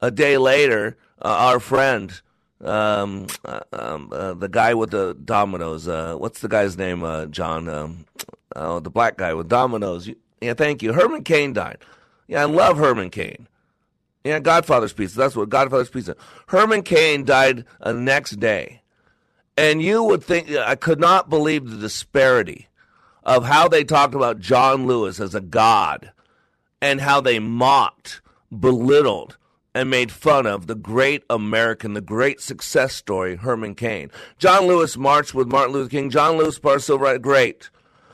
A 0.00 0.10
day 0.10 0.38
later, 0.38 0.96
uh, 1.20 1.28
our 1.28 1.60
friend, 1.60 2.20
um, 2.60 3.26
uh, 3.44 3.60
um, 3.72 4.10
uh, 4.12 4.34
the 4.34 4.48
guy 4.48 4.74
with 4.74 4.90
the 4.90 5.14
dominoes, 5.24 5.86
uh, 5.86 6.14
what's 6.16 6.40
the 6.40 6.48
guy's 6.48 6.78
name? 6.78 7.30
John, 7.30 7.68
um, 7.68 8.06
oh, 8.56 8.80
the 8.80 8.90
black 8.90 9.16
guy 9.16 9.34
with 9.34 9.48
dominoes. 9.48 10.08
Yeah, 10.40 10.54
thank 10.54 10.82
you. 10.82 10.92
Herman 10.92 11.22
Cain 11.24 11.52
died. 11.52 11.78
Yeah, 12.26 12.42
I 12.42 12.44
love 12.46 12.78
Herman 12.78 13.10
Cain. 13.10 13.46
Yeah, 14.24 14.38
Godfather's 14.38 14.92
Pizza. 14.92 15.18
That's 15.18 15.36
what 15.36 15.48
Godfather's 15.48 15.90
Pizza. 15.90 16.16
Herman 16.46 16.82
Cain 16.82 17.24
died 17.24 17.64
the 17.80 17.92
next 17.92 18.38
day. 18.38 18.82
And 19.56 19.82
you 19.82 20.02
would 20.04 20.22
think, 20.22 20.50
I 20.50 20.76
could 20.76 21.00
not 21.00 21.28
believe 21.28 21.68
the 21.68 21.76
disparity 21.76 22.68
of 23.24 23.44
how 23.44 23.68
they 23.68 23.84
talked 23.84 24.14
about 24.14 24.40
John 24.40 24.86
Lewis 24.86 25.20
as 25.20 25.34
a 25.34 25.40
god 25.40 26.12
and 26.80 27.00
how 27.00 27.20
they 27.20 27.38
mocked, 27.38 28.22
belittled, 28.56 29.36
and 29.74 29.90
made 29.90 30.12
fun 30.12 30.46
of 30.46 30.66
the 30.66 30.74
great 30.74 31.24
American, 31.30 31.94
the 31.94 32.00
great 32.00 32.40
success 32.40 32.94
story, 32.94 33.36
Herman 33.36 33.74
Cain. 33.74 34.10
John 34.38 34.66
Lewis 34.66 34.96
marched 34.96 35.34
with 35.34 35.48
Martin 35.48 35.72
Luther 35.72 35.90
King. 35.90 36.10
John 36.10 36.36
Lewis 36.36 36.60
of 36.62 36.82
civil 36.82 37.18
great. 37.18 37.70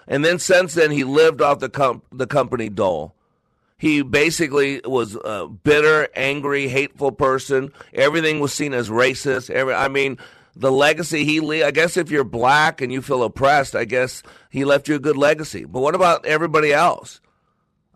And 0.07 0.25
then 0.25 0.39
since 0.39 0.75
then, 0.75 0.91
he 0.91 1.05
lived 1.05 1.43
off 1.43 1.59
the, 1.59 1.69
com- 1.69 2.03
the 2.13 2.27
company 2.27 2.69
dole. 2.69 3.15
He 3.79 4.03
basically 4.03 4.81
was 4.85 5.17
a 5.25 5.47
bitter, 5.47 6.09
angry, 6.17 6.67
hateful 6.67 7.13
person. 7.13 7.73
Everything 7.95 8.41
was 8.41 8.53
seen 8.53 8.75
as 8.75 8.91
racist. 8.91 9.51
Every, 9.51 9.73
I 9.73 9.87
mean, 9.87 10.19
the 10.57 10.73
legacy 10.73 11.25
he 11.25 11.41
le- 11.41 11.65
I 11.65 11.71
guess 11.71 11.97
if 11.97 12.11
you're 12.11 12.25
black 12.25 12.81
and 12.81 12.93
you 12.93 13.01
feel 13.01 13.23
oppressed, 13.23 13.77
I 13.77 13.85
guess 13.85 14.25
he 14.51 14.65
left 14.65 14.89
you 14.89 14.97
a 14.97 15.01
good 15.01 15.17
legacy. 15.17 15.65
But 15.65 15.81
what 15.81 15.95
about 15.95 16.27
everybody 16.27 16.73
else? 16.73 17.21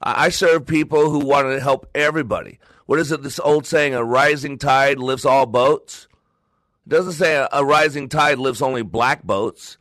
I, 0.00 0.26
I 0.26 0.28
serve 0.28 0.66
people 0.66 1.10
who 1.10 1.18
want 1.18 1.48
to 1.48 1.60
help 1.60 1.90
everybody. 1.96 2.60
What 2.86 3.00
is 3.00 3.10
it, 3.10 3.24
this 3.24 3.40
old 3.40 3.66
saying, 3.66 3.94
a 3.94 4.04
rising 4.04 4.58
tide 4.58 4.98
lifts 4.98 5.24
all 5.24 5.46
boats? 5.46 6.06
It 6.86 6.90
doesn't 6.90 7.14
say 7.14 7.34
a, 7.34 7.48
a 7.52 7.64
rising 7.64 8.08
tide 8.08 8.38
lifts 8.38 8.62
only 8.62 8.82
black 8.82 9.24
boats. 9.24 9.78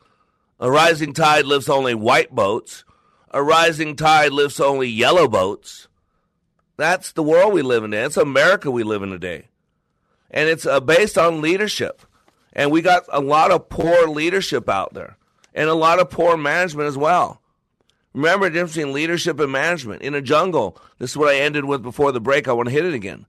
A 0.58 0.68
rising 0.68 1.12
tide 1.12 1.44
lifts 1.44 1.68
only 1.68 1.94
white 1.94 2.34
boats. 2.34 2.84
A 3.30 3.40
rising 3.40 3.94
tide 3.94 4.32
lifts 4.32 4.58
only 4.58 4.88
yellow 4.88 5.28
boats. 5.28 5.86
That's 6.76 7.12
the 7.12 7.22
world 7.22 7.52
we 7.52 7.62
live 7.62 7.84
in 7.84 7.90
today. 7.90 8.04
It's 8.04 8.16
America 8.16 8.70
we 8.70 8.82
live 8.82 9.02
in 9.02 9.10
today. 9.10 9.48
And 10.30 10.48
it's 10.48 10.66
uh, 10.66 10.80
based 10.80 11.18
on 11.18 11.40
leadership. 11.40 12.02
And 12.52 12.70
we 12.70 12.82
got 12.82 13.04
a 13.10 13.20
lot 13.20 13.50
of 13.50 13.68
poor 13.68 14.08
leadership 14.08 14.68
out 14.68 14.94
there 14.94 15.16
and 15.54 15.68
a 15.68 15.74
lot 15.74 16.00
of 16.00 16.10
poor 16.10 16.36
management 16.36 16.88
as 16.88 16.96
well. 16.96 17.40
Remember 18.14 18.48
the 18.48 18.54
difference 18.54 18.74
between 18.74 18.92
leadership 18.92 19.40
and 19.40 19.52
management. 19.52 20.02
In 20.02 20.14
a 20.14 20.20
jungle, 20.20 20.78
this 20.98 21.10
is 21.10 21.16
what 21.16 21.34
I 21.34 21.38
ended 21.38 21.64
with 21.64 21.82
before 21.82 22.12
the 22.12 22.20
break. 22.20 22.46
I 22.46 22.52
want 22.52 22.68
to 22.68 22.74
hit 22.74 22.84
it 22.84 22.94
again. 22.94 23.26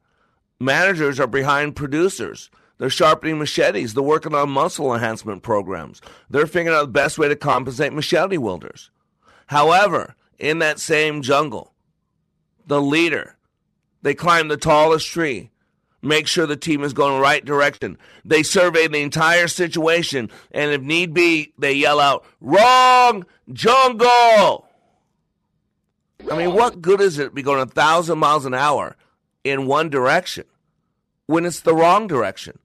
Managers 0.59 1.19
are 1.19 1.27
behind 1.27 1.75
producers. 1.75 2.49
They're 2.77 2.89
sharpening 2.89 3.37
machetes. 3.37 3.93
They're 3.93 4.03
working 4.03 4.35
on 4.35 4.49
muscle 4.49 4.93
enhancement 4.93 5.43
programs. 5.43 6.01
They're 6.29 6.47
figuring 6.47 6.77
out 6.77 6.81
the 6.81 6.91
best 6.91 7.17
way 7.17 7.29
to 7.29 7.35
compensate 7.35 7.93
machete 7.93 8.37
wielders. 8.37 8.89
However, 9.47 10.15
in 10.37 10.59
that 10.59 10.79
same 10.79 11.21
jungle, 11.21 11.72
the 12.67 12.81
leader, 12.81 13.35
they 14.01 14.13
climb 14.13 14.47
the 14.47 14.57
tallest 14.57 15.07
tree, 15.07 15.51
make 16.01 16.27
sure 16.27 16.45
the 16.45 16.55
team 16.55 16.83
is 16.83 16.93
going 16.93 17.15
the 17.15 17.21
right 17.21 17.43
direction. 17.43 17.97
They 18.25 18.43
survey 18.43 18.87
the 18.87 19.01
entire 19.01 19.47
situation, 19.47 20.29
and 20.51 20.71
if 20.71 20.81
need 20.81 21.13
be, 21.13 21.53
they 21.57 21.73
yell 21.73 21.99
out, 21.99 22.25
Wrong 22.41 23.25
jungle! 23.51 24.67
I 26.31 26.37
mean, 26.37 26.53
what 26.53 26.81
good 26.81 27.01
is 27.01 27.19
it 27.19 27.25
to 27.25 27.31
be 27.31 27.41
going 27.41 27.61
a 27.61 27.65
thousand 27.65 28.17
miles 28.19 28.45
an 28.45 28.53
hour 28.53 28.95
in 29.43 29.67
one 29.67 29.89
direction 29.89 30.45
when 31.25 31.45
it's 31.45 31.61
the 31.61 31.75
wrong 31.75 32.07
direction? 32.07 32.59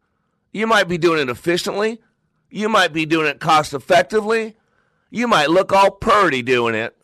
You 0.53 0.67
might 0.67 0.89
be 0.89 0.99
doing 0.99 1.21
it 1.21 1.29
efficiently. 1.29 2.01
You 2.51 2.69
might 2.69 2.93
be 2.93 3.05
doing 3.05 3.27
it 3.27 3.41
cost 3.41 3.75
effectively. 3.75 4.57
You 5.11 5.29
might 5.29 5.51
look 5.51 5.73
all 5.73 5.91
purty 5.91 6.43
doing 6.43 6.75
it. 6.75 6.97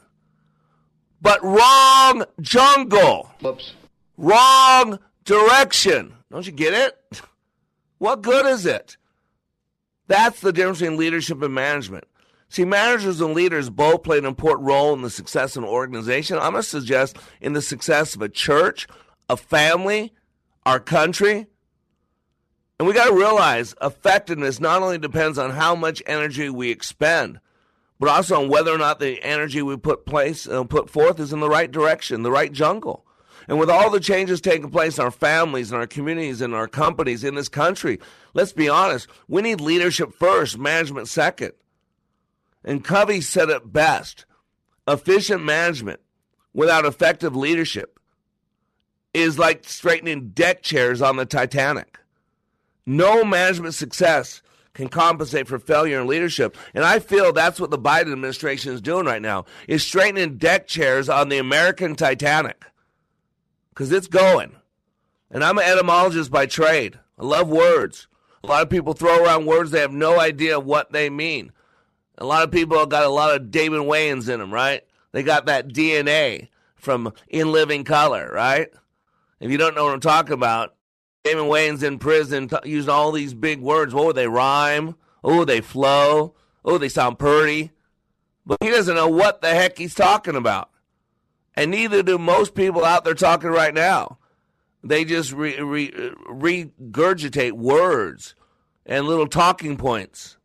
But 1.24 1.42
wrong 1.42 2.26
jungle. 2.42 3.30
Whoops. 3.40 3.72
Wrong 4.18 4.98
direction. 5.24 6.12
Don't 6.30 6.46
you 6.46 6.52
get 6.52 6.74
it? 6.74 7.22
What 7.96 8.20
good 8.20 8.44
is 8.44 8.66
it? 8.66 8.98
That's 10.06 10.40
the 10.40 10.52
difference 10.52 10.80
between 10.80 10.98
leadership 10.98 11.40
and 11.40 11.54
management. 11.54 12.04
See, 12.50 12.66
managers 12.66 13.22
and 13.22 13.32
leaders 13.32 13.70
both 13.70 14.02
play 14.02 14.18
an 14.18 14.26
important 14.26 14.66
role 14.66 14.92
in 14.92 15.00
the 15.00 15.08
success 15.08 15.56
of 15.56 15.62
an 15.62 15.68
organization. 15.70 16.36
I'm 16.36 16.52
going 16.52 16.62
to 16.62 16.68
suggest 16.68 17.16
in 17.40 17.54
the 17.54 17.62
success 17.62 18.14
of 18.14 18.20
a 18.20 18.28
church, 18.28 18.86
a 19.30 19.38
family, 19.38 20.12
our 20.66 20.78
country. 20.78 21.46
And 22.78 22.86
we 22.86 22.92
got 22.92 23.08
to 23.08 23.16
realize 23.16 23.74
effectiveness 23.80 24.60
not 24.60 24.82
only 24.82 24.98
depends 24.98 25.38
on 25.38 25.52
how 25.52 25.74
much 25.74 26.02
energy 26.04 26.50
we 26.50 26.70
expend, 26.70 27.40
but 28.04 28.16
also 28.16 28.42
on 28.42 28.50
whether 28.50 28.70
or 28.70 28.76
not 28.76 29.00
the 29.00 29.18
energy 29.24 29.62
we 29.62 29.78
put 29.78 30.04
place 30.04 30.46
uh, 30.46 30.62
put 30.64 30.90
forth 30.90 31.18
is 31.18 31.32
in 31.32 31.40
the 31.40 31.48
right 31.48 31.72
direction, 31.72 32.22
the 32.22 32.30
right 32.30 32.52
jungle. 32.52 33.06
And 33.48 33.58
with 33.58 33.70
all 33.70 33.88
the 33.88 33.98
changes 33.98 34.42
taking 34.42 34.70
place 34.70 34.98
in 34.98 35.04
our 35.04 35.10
families 35.10 35.72
and 35.72 35.80
our 35.80 35.86
communities 35.86 36.42
and 36.42 36.54
our 36.54 36.68
companies 36.68 37.24
in 37.24 37.34
this 37.34 37.48
country, 37.48 37.98
let's 38.34 38.52
be 38.52 38.68
honest, 38.68 39.08
we 39.26 39.40
need 39.40 39.58
leadership 39.58 40.12
first, 40.12 40.58
management 40.58 41.08
second. 41.08 41.52
And 42.62 42.84
Covey 42.84 43.22
said 43.22 43.48
it 43.48 43.72
best 43.72 44.26
efficient 44.86 45.42
management 45.42 46.00
without 46.52 46.84
effective 46.84 47.34
leadership 47.34 47.98
is 49.14 49.38
like 49.38 49.66
straightening 49.66 50.28
deck 50.28 50.60
chairs 50.60 51.00
on 51.00 51.16
the 51.16 51.24
Titanic. 51.24 51.98
No 52.84 53.24
management 53.24 53.72
success 53.72 54.42
can 54.74 54.88
compensate 54.88 55.48
for 55.48 55.58
failure 55.58 56.00
in 56.00 56.06
leadership. 56.06 56.56
And 56.74 56.84
I 56.84 56.98
feel 56.98 57.32
that's 57.32 57.60
what 57.60 57.70
the 57.70 57.78
Biden 57.78 58.12
administration 58.12 58.72
is 58.72 58.80
doing 58.80 59.06
right 59.06 59.22
now, 59.22 59.46
is 59.66 59.84
straightening 59.84 60.36
deck 60.36 60.66
chairs 60.66 61.08
on 61.08 61.28
the 61.28 61.38
American 61.38 61.94
Titanic. 61.94 62.64
Because 63.70 63.90
it's 63.90 64.08
going. 64.08 64.56
And 65.30 65.42
I'm 65.42 65.58
an 65.58 65.64
etymologist 65.64 66.30
by 66.30 66.46
trade. 66.46 66.98
I 67.18 67.24
love 67.24 67.48
words. 67.48 68.08
A 68.42 68.46
lot 68.46 68.62
of 68.62 68.70
people 68.70 68.92
throw 68.92 69.24
around 69.24 69.46
words 69.46 69.70
they 69.70 69.80
have 69.80 69.92
no 69.92 70.20
idea 70.20 70.60
what 70.60 70.92
they 70.92 71.08
mean. 71.08 71.50
A 72.18 72.26
lot 72.26 72.44
of 72.44 72.50
people 72.50 72.84
got 72.86 73.04
a 73.04 73.08
lot 73.08 73.34
of 73.34 73.50
David 73.50 73.80
Wayans 73.80 74.28
in 74.28 74.38
them, 74.38 74.52
right? 74.52 74.82
They 75.12 75.22
got 75.22 75.46
that 75.46 75.68
DNA 75.68 76.48
from 76.76 77.12
In 77.28 77.52
Living 77.52 77.84
Color, 77.84 78.30
right? 78.32 78.68
If 79.40 79.50
you 79.50 79.56
don't 79.56 79.74
know 79.74 79.84
what 79.84 79.94
I'm 79.94 80.00
talking 80.00 80.34
about, 80.34 80.74
Damon 81.24 81.46
Wayans 81.46 81.82
in 81.82 81.98
prison 81.98 82.48
t- 82.48 82.56
using 82.66 82.90
all 82.90 83.10
these 83.10 83.32
big 83.32 83.60
words. 83.60 83.94
Oh, 83.94 84.12
they 84.12 84.28
rhyme. 84.28 84.94
Oh, 85.22 85.46
they 85.46 85.62
flow. 85.62 86.34
Oh, 86.64 86.76
they 86.76 86.90
sound 86.90 87.18
pretty. 87.18 87.72
But 88.44 88.58
he 88.60 88.68
doesn't 88.68 88.94
know 88.94 89.08
what 89.08 89.40
the 89.40 89.48
heck 89.48 89.78
he's 89.78 89.94
talking 89.94 90.36
about. 90.36 90.68
And 91.54 91.70
neither 91.70 92.02
do 92.02 92.18
most 92.18 92.54
people 92.54 92.84
out 92.84 93.04
there 93.04 93.14
talking 93.14 93.48
right 93.48 93.72
now. 93.72 94.18
They 94.82 95.06
just 95.06 95.32
re- 95.32 95.58
re- 95.62 95.92
regurgitate 96.28 97.52
words 97.52 98.34
and 98.84 99.06
little 99.06 99.26
talking 99.26 99.78
points. 99.78 100.36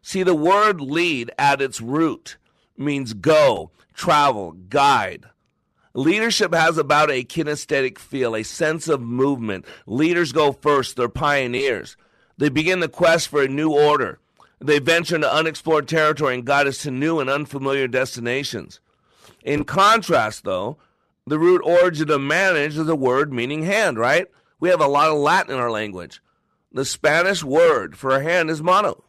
See, 0.00 0.22
the 0.22 0.34
word 0.34 0.80
lead 0.80 1.30
at 1.38 1.60
its 1.60 1.82
root 1.82 2.38
means 2.78 3.12
go, 3.12 3.70
travel, 3.92 4.52
guide. 4.52 5.26
Leadership 5.96 6.52
has 6.52 6.76
about 6.76 7.10
a 7.10 7.24
kinesthetic 7.24 7.98
feel, 7.98 8.36
a 8.36 8.42
sense 8.42 8.86
of 8.86 9.00
movement. 9.00 9.64
Leaders 9.86 10.30
go 10.30 10.52
first, 10.52 10.94
they're 10.94 11.08
pioneers. 11.08 11.96
They 12.36 12.50
begin 12.50 12.80
the 12.80 12.88
quest 12.88 13.28
for 13.28 13.42
a 13.42 13.48
new 13.48 13.72
order. 13.72 14.18
They 14.60 14.78
venture 14.78 15.14
into 15.14 15.32
unexplored 15.32 15.88
territory 15.88 16.34
and 16.34 16.44
guide 16.44 16.66
us 16.66 16.78
to 16.82 16.90
new 16.90 17.18
and 17.18 17.30
unfamiliar 17.30 17.88
destinations. 17.88 18.78
In 19.42 19.64
contrast, 19.64 20.44
though, 20.44 20.76
the 21.26 21.38
root 21.38 21.62
origin 21.64 22.10
of 22.10 22.20
manage 22.20 22.76
is 22.76 22.88
a 22.88 22.94
word 22.94 23.32
meaning 23.32 23.62
hand, 23.62 23.98
right? 23.98 24.26
We 24.60 24.68
have 24.68 24.82
a 24.82 24.86
lot 24.86 25.08
of 25.08 25.16
Latin 25.16 25.54
in 25.54 25.60
our 25.60 25.70
language. 25.70 26.20
The 26.72 26.84
Spanish 26.84 27.42
word 27.42 27.96
for 27.96 28.10
a 28.10 28.22
hand 28.22 28.50
is 28.50 28.62
mano. 28.62 29.02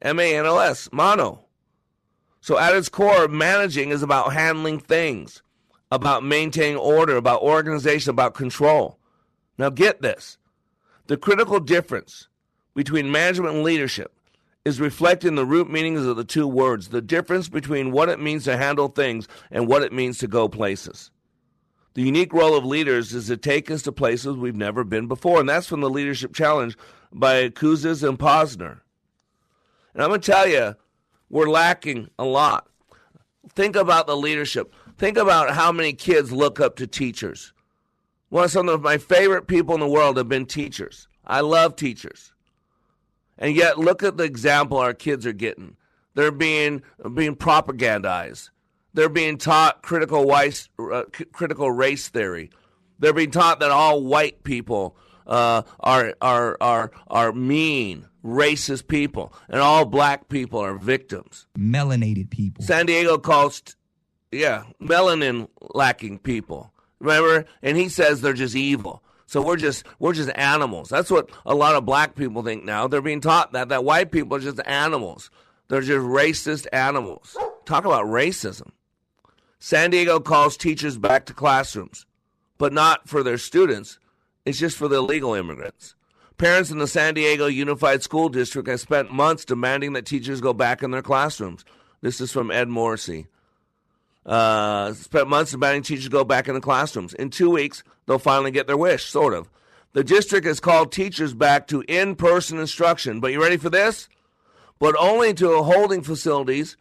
M 0.00 0.18
A 0.18 0.34
N 0.34 0.46
O 0.46 0.56
S, 0.58 0.88
mano. 0.92 1.44
So 2.40 2.58
at 2.58 2.74
its 2.74 2.88
core, 2.88 3.28
managing 3.28 3.90
is 3.90 4.02
about 4.02 4.32
handling 4.32 4.78
things, 4.80 5.42
about 5.92 6.24
maintaining 6.24 6.78
order, 6.78 7.16
about 7.16 7.42
organization, 7.42 8.08
about 8.08 8.32
control. 8.32 8.98
Now 9.58 9.68
get 9.68 10.00
this. 10.00 10.38
The 11.06 11.18
critical 11.18 11.60
difference 11.60 12.28
between 12.74 13.12
management 13.12 13.56
and 13.56 13.62
leadership 13.62 14.10
is 14.64 14.80
reflected 14.80 15.28
in 15.28 15.34
the 15.34 15.44
root 15.44 15.70
meanings 15.70 16.06
of 16.06 16.16
the 16.16 16.24
two 16.24 16.48
words, 16.48 16.88
the 16.88 17.02
difference 17.02 17.50
between 17.50 17.92
what 17.92 18.08
it 18.08 18.18
means 18.18 18.44
to 18.44 18.56
handle 18.56 18.88
things 18.88 19.28
and 19.50 19.68
what 19.68 19.82
it 19.82 19.92
means 19.92 20.16
to 20.16 20.26
go 20.26 20.48
places. 20.48 21.10
The 21.92 22.02
unique 22.02 22.32
role 22.32 22.56
of 22.56 22.64
leaders 22.64 23.12
is 23.12 23.26
to 23.26 23.36
take 23.36 23.70
us 23.70 23.82
to 23.82 23.92
places 23.92 24.34
we've 24.34 24.56
never 24.56 24.84
been 24.84 25.08
before, 25.08 25.40
and 25.40 25.48
that's 25.48 25.66
from 25.66 25.82
the 25.82 25.90
Leadership 25.90 26.32
Challenge 26.32 26.74
by 27.12 27.50
Kouzes 27.50 28.08
and 28.08 28.18
Posner. 28.18 28.80
And 29.92 30.02
I'm 30.02 30.08
going 30.08 30.22
to 30.22 30.32
tell 30.32 30.48
you, 30.48 30.74
we're 31.28 31.50
lacking 31.50 32.08
a 32.18 32.24
lot. 32.24 32.66
Think 33.50 33.76
about 33.76 34.06
the 34.06 34.16
leadership. 34.16 34.72
Think 35.02 35.18
about 35.18 35.50
how 35.50 35.72
many 35.72 35.94
kids 35.94 36.30
look 36.30 36.60
up 36.60 36.76
to 36.76 36.86
teachers. 36.86 37.52
One 38.28 38.44
of 38.44 38.52
some 38.52 38.68
of 38.68 38.82
my 38.82 38.98
favorite 38.98 39.48
people 39.48 39.74
in 39.74 39.80
the 39.80 39.88
world 39.88 40.16
have 40.16 40.28
been 40.28 40.46
teachers. 40.46 41.08
I 41.26 41.40
love 41.40 41.74
teachers. 41.74 42.32
And 43.36 43.56
yet 43.56 43.80
look 43.80 44.04
at 44.04 44.16
the 44.16 44.22
example 44.22 44.78
our 44.78 44.94
kids 44.94 45.26
are 45.26 45.32
getting. 45.32 45.76
They're 46.14 46.30
being 46.30 46.82
being 47.14 47.34
propagandized. 47.34 48.50
They're 48.94 49.08
being 49.08 49.38
taught 49.38 49.82
critical 49.82 50.24
race, 50.24 50.68
uh, 50.78 51.02
critical 51.32 51.72
race 51.72 52.08
theory. 52.08 52.50
They're 53.00 53.12
being 53.12 53.32
taught 53.32 53.58
that 53.58 53.72
all 53.72 54.04
white 54.04 54.44
people 54.44 54.96
uh, 55.26 55.62
are 55.80 56.14
are 56.22 56.56
are 56.60 56.92
are 57.08 57.32
mean, 57.32 58.06
racist 58.24 58.86
people, 58.86 59.34
and 59.48 59.60
all 59.60 59.84
black 59.84 60.28
people 60.28 60.60
are 60.60 60.76
victims. 60.76 61.48
Melanated 61.58 62.30
people. 62.30 62.62
San 62.62 62.86
Diego 62.86 63.18
calls, 63.18 63.62
yeah, 64.32 64.64
melanin 64.80 65.48
lacking 65.74 66.18
people. 66.18 66.72
Remember, 66.98 67.44
and 67.62 67.76
he 67.76 67.88
says 67.88 68.20
they're 68.20 68.32
just 68.32 68.56
evil. 68.56 69.02
So 69.26 69.40
we're 69.40 69.56
just 69.56 69.84
we're 69.98 70.12
just 70.12 70.30
animals. 70.34 70.88
That's 70.88 71.10
what 71.10 71.30
a 71.46 71.54
lot 71.54 71.74
of 71.74 71.86
black 71.86 72.14
people 72.14 72.42
think 72.42 72.64
now. 72.64 72.86
They're 72.86 73.00
being 73.00 73.20
taught 73.20 73.52
that 73.52 73.68
that 73.70 73.84
white 73.84 74.10
people 74.10 74.36
are 74.36 74.40
just 74.40 74.60
animals. 74.66 75.30
They're 75.68 75.80
just 75.80 76.04
racist 76.04 76.66
animals. 76.72 77.36
Talk 77.64 77.84
about 77.84 78.06
racism. 78.06 78.72
San 79.58 79.90
Diego 79.90 80.20
calls 80.20 80.56
teachers 80.56 80.98
back 80.98 81.24
to 81.26 81.34
classrooms, 81.34 82.04
but 82.58 82.72
not 82.72 83.08
for 83.08 83.22
their 83.22 83.38
students. 83.38 83.98
It's 84.44 84.58
just 84.58 84.76
for 84.76 84.88
the 84.88 84.96
illegal 84.96 85.34
immigrants. 85.34 85.94
Parents 86.36 86.70
in 86.70 86.78
the 86.78 86.88
San 86.88 87.14
Diego 87.14 87.46
Unified 87.46 88.02
School 88.02 88.28
District 88.28 88.68
have 88.68 88.80
spent 88.80 89.12
months 89.12 89.44
demanding 89.44 89.92
that 89.92 90.04
teachers 90.04 90.40
go 90.40 90.52
back 90.52 90.82
in 90.82 90.90
their 90.90 91.00
classrooms. 91.00 91.64
This 92.00 92.20
is 92.20 92.32
from 92.32 92.50
Ed 92.50 92.68
Morrissey. 92.68 93.28
Uh, 94.24 94.92
spent 94.92 95.28
months 95.28 95.50
demanding 95.50 95.82
teachers 95.82 96.08
go 96.08 96.24
back 96.24 96.46
in 96.48 96.54
the 96.54 96.60
classrooms. 96.60 97.12
In 97.14 97.30
two 97.30 97.50
weeks, 97.50 97.82
they'll 98.06 98.18
finally 98.18 98.52
get 98.52 98.66
their 98.66 98.76
wish, 98.76 99.04
sort 99.06 99.34
of. 99.34 99.48
The 99.94 100.04
district 100.04 100.46
has 100.46 100.60
called 100.60 100.92
teachers 100.92 101.34
back 101.34 101.66
to 101.68 101.82
in 101.82 102.14
person 102.14 102.58
instruction. 102.58 103.20
But 103.20 103.32
you 103.32 103.42
ready 103.42 103.56
for 103.56 103.68
this? 103.68 104.08
But 104.78 104.94
only 104.98 105.34
to 105.34 105.62
holding 105.62 106.02
facilities 106.02 106.76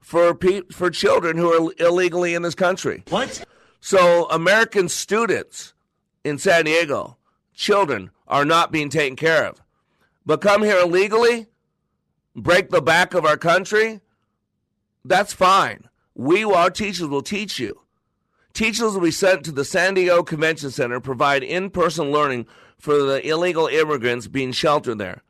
for 0.00 0.34
pe- 0.34 0.62
for 0.72 0.90
children 0.90 1.36
who 1.36 1.52
are 1.52 1.72
illegally 1.78 2.34
in 2.34 2.42
this 2.42 2.54
country. 2.54 3.02
What? 3.08 3.44
So 3.80 4.26
American 4.30 4.88
students 4.88 5.74
in 6.24 6.38
San 6.38 6.64
Diego, 6.64 7.16
children, 7.54 8.10
are 8.26 8.44
not 8.44 8.72
being 8.72 8.88
taken 8.88 9.16
care 9.16 9.46
of. 9.46 9.62
But 10.24 10.40
come 10.40 10.62
here 10.62 10.78
illegally, 10.78 11.46
break 12.34 12.70
the 12.70 12.80
back 12.80 13.14
of 13.14 13.26
our 13.26 13.36
country, 13.36 14.00
that's 15.04 15.34
fine. 15.34 15.88
We, 16.14 16.44
our 16.44 16.70
teachers, 16.70 17.08
will 17.08 17.22
teach 17.22 17.58
you. 17.58 17.80
Teachers 18.52 18.92
will 18.94 19.00
be 19.00 19.10
sent 19.10 19.44
to 19.44 19.52
the 19.52 19.64
San 19.64 19.94
Diego 19.94 20.22
Convention 20.22 20.70
Center, 20.70 21.00
provide 21.00 21.42
in 21.42 21.70
person 21.70 22.12
learning 22.12 22.46
for 22.78 23.02
the 23.02 23.26
illegal 23.26 23.66
immigrants 23.66 24.28
being 24.28 24.52
sheltered 24.52 24.98
there. 24.98 25.22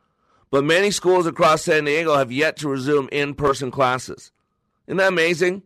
But 0.51 0.63
many 0.63 0.91
schools 0.91 1.25
across 1.25 1.63
San 1.63 1.85
Diego 1.85 2.15
have 2.15 2.31
yet 2.31 2.57
to 2.57 2.69
resume 2.69 3.09
in 3.11 3.33
person 3.33 3.71
classes. 3.71 4.31
Isn't 4.87 4.97
that 4.97 5.07
amazing? 5.07 5.63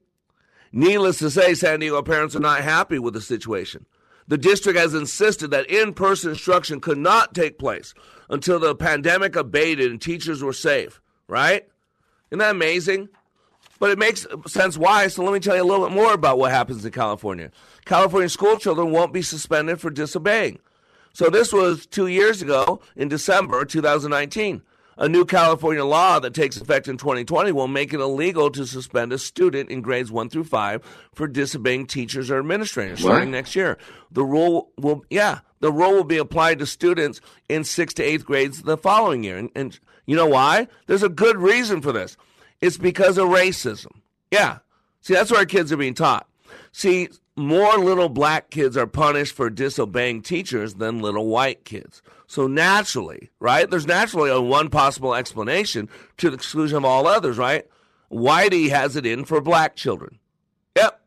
Needless 0.71 1.19
to 1.19 1.29
say, 1.29 1.53
San 1.53 1.79
Diego 1.79 2.01
parents 2.01 2.35
are 2.35 2.39
not 2.39 2.61
happy 2.61 2.99
with 2.99 3.13
the 3.13 3.21
situation. 3.21 3.85
The 4.27 4.37
district 4.37 4.77
has 4.77 4.93
insisted 4.93 5.51
that 5.51 5.69
in 5.69 5.93
person 5.93 6.29
instruction 6.29 6.79
could 6.79 6.99
not 6.99 7.33
take 7.33 7.57
place 7.57 7.93
until 8.29 8.59
the 8.59 8.75
pandemic 8.75 9.35
abated 9.35 9.91
and 9.91 10.01
teachers 10.01 10.43
were 10.43 10.53
safe, 10.53 11.01
right? 11.27 11.67
Isn't 12.29 12.39
that 12.39 12.51
amazing? 12.51 13.09
But 13.79 13.91
it 13.91 13.97
makes 13.97 14.27
sense 14.47 14.77
why. 14.77 15.07
So 15.07 15.23
let 15.23 15.33
me 15.33 15.39
tell 15.39 15.55
you 15.55 15.63
a 15.63 15.65
little 15.65 15.87
bit 15.87 15.95
more 15.95 16.13
about 16.13 16.37
what 16.37 16.51
happens 16.51 16.83
in 16.85 16.91
California. 16.91 17.49
California 17.85 18.29
school 18.29 18.57
children 18.57 18.91
won't 18.91 19.13
be 19.13 19.21
suspended 19.21 19.79
for 19.79 19.89
disobeying. 19.89 20.59
So 21.13 21.29
this 21.29 21.51
was 21.51 21.85
two 21.85 22.07
years 22.07 22.41
ago 22.41 22.81
in 22.95 23.07
December 23.07 23.65
2019. 23.65 24.61
A 24.97 25.07
new 25.07 25.23
California 25.23 25.85
law 25.85 26.19
that 26.19 26.33
takes 26.33 26.57
effect 26.59 26.89
in 26.89 26.97
2020 26.97 27.53
will 27.53 27.69
make 27.69 27.93
it 27.93 28.01
illegal 28.01 28.49
to 28.51 28.65
suspend 28.65 29.13
a 29.13 29.17
student 29.17 29.69
in 29.69 29.81
grades 29.81 30.11
1 30.11 30.29
through 30.29 30.43
5 30.43 31.09
for 31.15 31.25
disobeying 31.25 31.87
teachers 31.87 32.29
or 32.29 32.37
administrators 32.37 33.01
What? 33.01 33.11
starting 33.11 33.31
next 33.31 33.55
year. 33.55 33.77
The 34.11 34.25
rule 34.25 34.71
will, 34.77 35.05
yeah, 35.09 35.39
the 35.61 35.71
rule 35.71 35.93
will 35.93 36.03
be 36.03 36.17
applied 36.17 36.59
to 36.59 36.65
students 36.65 37.21
in 37.47 37.61
6th 37.61 37.93
to 37.93 38.03
8th 38.03 38.25
grades 38.25 38.63
the 38.63 38.75
following 38.75 39.23
year. 39.23 39.37
And, 39.37 39.49
and 39.55 39.79
you 40.05 40.17
know 40.17 40.27
why? 40.27 40.67
There's 40.87 41.03
a 41.03 41.07
good 41.09 41.37
reason 41.37 41.81
for 41.81 41.93
this. 41.93 42.17
It's 42.61 42.77
because 42.77 43.17
of 43.17 43.29
racism. 43.29 43.91
Yeah. 44.31 44.59
See, 45.01 45.13
that's 45.13 45.31
what 45.31 45.39
our 45.39 45.45
kids 45.45 45.71
are 45.71 45.77
being 45.77 45.93
taught. 45.93 46.27
See, 46.71 47.09
more 47.35 47.77
little 47.77 48.09
black 48.09 48.49
kids 48.49 48.75
are 48.75 48.87
punished 48.87 49.33
for 49.33 49.49
disobeying 49.49 50.21
teachers 50.21 50.75
than 50.75 50.99
little 50.99 51.27
white 51.27 51.63
kids. 51.63 52.01
So 52.27 52.47
naturally, 52.47 53.29
right? 53.39 53.69
There's 53.69 53.87
naturally 53.87 54.29
a 54.29 54.41
one 54.41 54.69
possible 54.69 55.15
explanation 55.15 55.89
to 56.17 56.29
the 56.29 56.35
exclusion 56.35 56.77
of 56.77 56.85
all 56.85 57.07
others, 57.07 57.37
right? 57.37 57.65
Whitey 58.11 58.69
has 58.69 58.95
it 58.95 59.05
in 59.05 59.25
for 59.25 59.41
black 59.41 59.75
children. 59.75 60.19
Yep. 60.75 61.01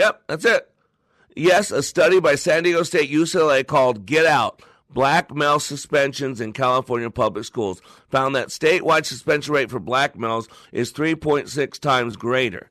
Yep, 0.00 0.22
that's 0.26 0.44
it. 0.44 0.70
Yes, 1.36 1.70
a 1.70 1.82
study 1.82 2.18
by 2.18 2.34
San 2.34 2.62
Diego 2.62 2.82
State 2.82 3.10
UCLA 3.10 3.66
called 3.66 4.06
Get 4.06 4.24
Out 4.24 4.62
Black 4.90 5.34
Male 5.34 5.60
Suspensions 5.60 6.40
in 6.40 6.52
California 6.52 7.10
Public 7.10 7.44
Schools 7.44 7.82
found 8.08 8.34
that 8.34 8.48
statewide 8.48 9.04
suspension 9.04 9.52
rate 9.52 9.70
for 9.70 9.80
black 9.80 10.16
males 10.16 10.48
is 10.72 10.92
3.6 10.92 11.78
times 11.80 12.16
greater. 12.16 12.70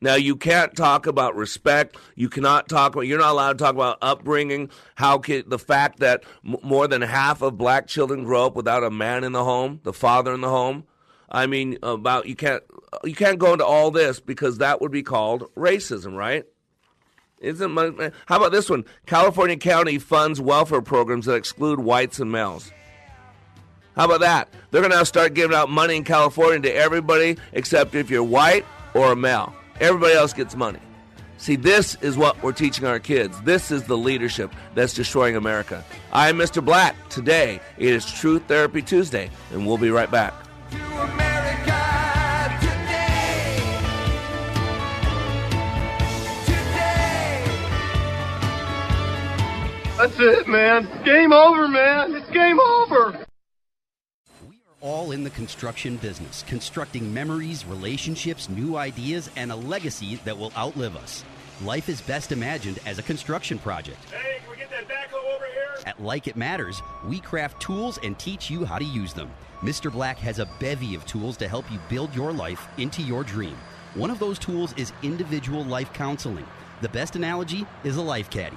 Now 0.00 0.14
you 0.14 0.36
can't 0.36 0.76
talk 0.76 1.06
about 1.06 1.34
respect. 1.34 1.96
You 2.14 2.28
cannot 2.28 2.68
talk 2.68 2.94
about. 2.94 3.06
You're 3.06 3.18
not 3.18 3.32
allowed 3.32 3.58
to 3.58 3.64
talk 3.64 3.74
about 3.74 3.98
upbringing. 4.00 4.70
How 4.94 5.18
can, 5.18 5.42
the 5.48 5.58
fact 5.58 5.98
that 5.98 6.22
m- 6.46 6.56
more 6.62 6.86
than 6.86 7.02
half 7.02 7.42
of 7.42 7.58
black 7.58 7.88
children 7.88 8.22
grow 8.24 8.46
up 8.46 8.54
without 8.54 8.84
a 8.84 8.90
man 8.90 9.24
in 9.24 9.32
the 9.32 9.42
home, 9.42 9.80
the 9.82 9.92
father 9.92 10.32
in 10.32 10.40
the 10.40 10.48
home. 10.48 10.84
I 11.30 11.46
mean, 11.46 11.78
about 11.82 12.26
you 12.26 12.36
can't 12.36 12.62
you 13.04 13.14
can't 13.14 13.38
go 13.38 13.52
into 13.52 13.66
all 13.66 13.90
this 13.90 14.20
because 14.20 14.58
that 14.58 14.80
would 14.80 14.92
be 14.92 15.02
called 15.02 15.52
racism, 15.56 16.16
right? 16.16 16.44
Isn't 17.40 17.70
my, 17.70 18.10
how 18.26 18.36
about 18.36 18.52
this 18.52 18.68
one? 18.68 18.84
California 19.06 19.56
County 19.56 19.98
funds 19.98 20.40
welfare 20.40 20.82
programs 20.82 21.26
that 21.26 21.34
exclude 21.34 21.78
whites 21.78 22.18
and 22.18 22.32
males. 22.32 22.72
How 23.94 24.06
about 24.06 24.20
that? 24.20 24.48
They're 24.70 24.82
going 24.82 24.92
to 24.92 25.06
start 25.06 25.34
giving 25.34 25.56
out 25.56 25.70
money 25.70 25.96
in 25.96 26.04
California 26.04 26.60
to 26.60 26.74
everybody 26.74 27.36
except 27.52 27.94
if 27.94 28.10
you're 28.10 28.24
white 28.24 28.64
or 28.94 29.12
a 29.12 29.16
male. 29.16 29.54
Everybody 29.80 30.14
else 30.14 30.32
gets 30.32 30.56
money. 30.56 30.80
See, 31.36 31.54
this 31.54 31.96
is 32.00 32.16
what 32.16 32.42
we're 32.42 32.52
teaching 32.52 32.84
our 32.84 32.98
kids. 32.98 33.40
This 33.42 33.70
is 33.70 33.84
the 33.84 33.96
leadership 33.96 34.52
that's 34.74 34.92
destroying 34.92 35.36
America. 35.36 35.84
I'm 36.12 36.36
Mr. 36.36 36.64
Black. 36.64 36.96
Today, 37.08 37.60
it 37.76 37.94
is 37.94 38.04
Truth 38.04 38.44
Therapy 38.48 38.82
Tuesday, 38.82 39.30
and 39.52 39.64
we'll 39.64 39.78
be 39.78 39.90
right 39.90 40.10
back. 40.10 40.34
That's 49.98 50.20
it, 50.20 50.46
man. 50.46 50.88
Game 51.04 51.32
over, 51.32 51.66
man. 51.66 52.14
It's 52.14 52.30
game 52.30 52.60
over. 52.60 53.26
We 54.48 54.54
are 54.54 54.76
all 54.80 55.10
in 55.10 55.24
the 55.24 55.30
construction 55.30 55.96
business, 55.96 56.44
constructing 56.46 57.12
memories, 57.12 57.66
relationships, 57.66 58.48
new 58.48 58.76
ideas, 58.76 59.28
and 59.34 59.50
a 59.50 59.56
legacy 59.56 60.20
that 60.24 60.38
will 60.38 60.52
outlive 60.56 60.94
us. 60.94 61.24
Life 61.64 61.88
is 61.88 62.00
best 62.00 62.30
imagined 62.30 62.78
as 62.86 63.00
a 63.00 63.02
construction 63.02 63.58
project. 63.58 63.98
Hey, 64.12 64.38
can 64.38 64.50
we 64.52 64.56
get 64.56 64.70
that 64.70 64.86
backhoe 64.86 65.34
over 65.34 65.46
here? 65.46 65.74
At 65.84 66.00
Like 66.00 66.28
It 66.28 66.36
Matters, 66.36 66.80
we 67.08 67.18
craft 67.18 67.60
tools 67.60 67.98
and 68.04 68.16
teach 68.20 68.48
you 68.48 68.64
how 68.64 68.78
to 68.78 68.84
use 68.84 69.12
them. 69.12 69.28
Mr. 69.62 69.90
Black 69.90 70.18
has 70.18 70.38
a 70.38 70.48
bevy 70.60 70.94
of 70.94 71.04
tools 71.06 71.36
to 71.38 71.48
help 71.48 71.68
you 71.72 71.80
build 71.88 72.14
your 72.14 72.32
life 72.32 72.68
into 72.78 73.02
your 73.02 73.24
dream. 73.24 73.56
One 73.94 74.12
of 74.12 74.20
those 74.20 74.38
tools 74.38 74.74
is 74.76 74.92
individual 75.02 75.64
life 75.64 75.92
counseling. 75.92 76.46
The 76.82 76.88
best 76.90 77.16
analogy 77.16 77.66
is 77.82 77.96
a 77.96 78.02
life 78.02 78.30
caddy, 78.30 78.56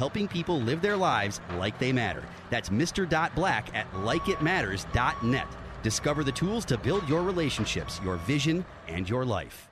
Helping 0.00 0.26
people 0.26 0.58
live 0.58 0.80
their 0.80 0.96
lives 0.96 1.42
like 1.58 1.78
they 1.78 1.92
matter. 1.92 2.24
That's 2.48 2.70
Mr. 2.70 3.06
Black 3.34 3.68
at 3.76 3.86
likeitmatters.net. 3.92 5.46
Discover 5.82 6.24
the 6.24 6.32
tools 6.32 6.64
to 6.64 6.78
build 6.78 7.06
your 7.06 7.22
relationships, 7.22 8.00
your 8.02 8.16
vision, 8.16 8.64
and 8.88 9.06
your 9.06 9.26
life. 9.26 9.68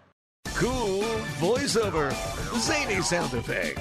Cool 0.55 1.03
voiceover. 1.41 2.13
Zany 2.59 3.01
sound 3.01 3.33
effect. 3.33 3.81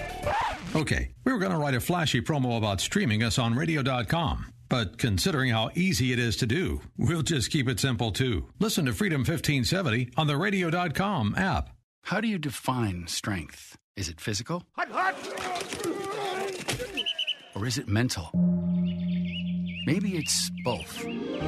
Okay, 0.73 1.09
we 1.25 1.33
were 1.33 1.39
going 1.39 1.51
to 1.51 1.57
write 1.57 1.73
a 1.73 1.81
flashy 1.81 2.21
promo 2.21 2.57
about 2.57 2.79
streaming 2.79 3.23
us 3.23 3.37
on 3.37 3.53
radio.com. 3.53 4.49
But 4.69 4.97
considering 4.97 5.51
how 5.51 5.71
easy 5.75 6.13
it 6.13 6.19
is 6.19 6.37
to 6.37 6.45
do, 6.45 6.79
we'll 6.97 7.23
just 7.23 7.51
keep 7.51 7.67
it 7.67 7.81
simple 7.81 8.13
too. 8.13 8.47
Listen 8.57 8.85
to 8.85 8.93
Freedom 8.93 9.19
1570 9.19 10.11
on 10.15 10.27
the 10.27 10.37
radio.com 10.37 11.35
app. 11.35 11.71
How 12.03 12.21
do 12.21 12.29
you 12.29 12.37
define 12.37 13.07
strength? 13.07 13.77
Is 13.97 14.07
it 14.07 14.21
physical? 14.21 14.63
Or 17.57 17.65
is 17.65 17.79
it 17.79 17.87
mental? 17.87 18.29
Maybe 19.87 20.15
it's 20.15 20.51
both. 20.63 21.03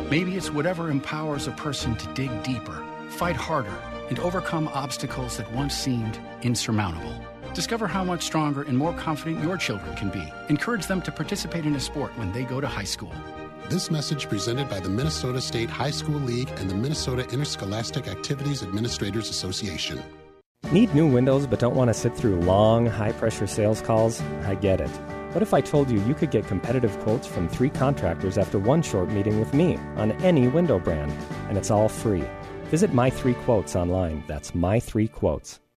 Maybe 0.10 0.36
it's 0.38 0.50
whatever 0.50 0.90
empowers 0.90 1.46
a 1.46 1.52
person 1.52 1.96
to 1.98 2.08
dig 2.14 2.32
deeper, 2.42 2.84
fight 3.10 3.36
harder, 3.36 3.78
and 4.10 4.18
overcome 4.18 4.70
obstacles 4.70 5.38
that 5.38 5.52
once 5.54 5.76
seemed 5.76 6.20
insurmountable. 6.42 7.14
Discover 7.54 7.86
how 7.86 8.04
much 8.04 8.24
stronger 8.24 8.64
and 8.64 8.76
more 8.76 8.94
confident 8.94 9.44
your 9.44 9.56
children 9.56 9.96
can 9.96 10.10
be. 10.10 10.26
Encourage 10.50 10.88
them 10.88 11.00
to 11.04 11.12
participate 11.12 11.68
in 11.68 11.76
a 11.76 11.80
sport 11.80 12.18
when 12.18 12.32
they 12.32 12.44
go 12.44 12.60
to 12.60 12.68
high 12.68 12.86
school. 12.86 13.14
This 13.70 13.92
message 13.92 14.28
presented 14.28 14.68
by 14.68 14.80
the 14.80 14.90
Minnesota 14.90 15.42
State 15.42 15.70
High 15.70 15.92
School 15.92 16.20
League 16.20 16.50
and 16.58 16.72
the 16.72 16.76
Minnesota 16.76 17.30
Interscholastic 17.30 18.08
Activities 18.08 18.64
Administrators 18.64 19.30
Association. 19.30 20.02
Need 20.72 20.96
new 20.96 21.06
windows 21.06 21.46
but 21.46 21.60
don't 21.60 21.76
want 21.76 21.90
to 21.90 21.94
sit 21.94 22.18
through 22.18 22.40
long, 22.42 22.88
high 22.88 23.12
pressure 23.12 23.46
sales 23.46 23.82
calls? 23.82 24.20
I 24.46 24.56
get 24.56 24.82
it. 24.82 25.19
What 25.32 25.44
if 25.44 25.54
I 25.54 25.62
told 25.62 25.92
you 25.92 26.02
you 26.06 26.16
could 26.16 26.32
get 26.32 26.48
competitive 26.48 26.98
quotes 27.02 27.28
from 27.28 27.48
three 27.48 27.70
contractors 27.70 28.40
after 28.40 28.58
one 28.58 28.82
short 28.82 29.10
meeting 29.10 29.40
with 29.40 29.54
me 29.54 29.78
on 29.96 30.12
any 30.24 30.48
window 30.48 30.80
brand? 30.80 31.12
And 31.50 31.56
it's 31.56 31.70
all 31.70 31.88
free. 31.88 32.24
Visit 32.72 32.96
My 32.96 33.12
Three 33.12 33.36
Quotes 33.36 33.76
online. 33.76 34.24
That's 34.26 34.56
My 34.56 34.80
Three 34.80 35.08
Quotes. 35.08 35.60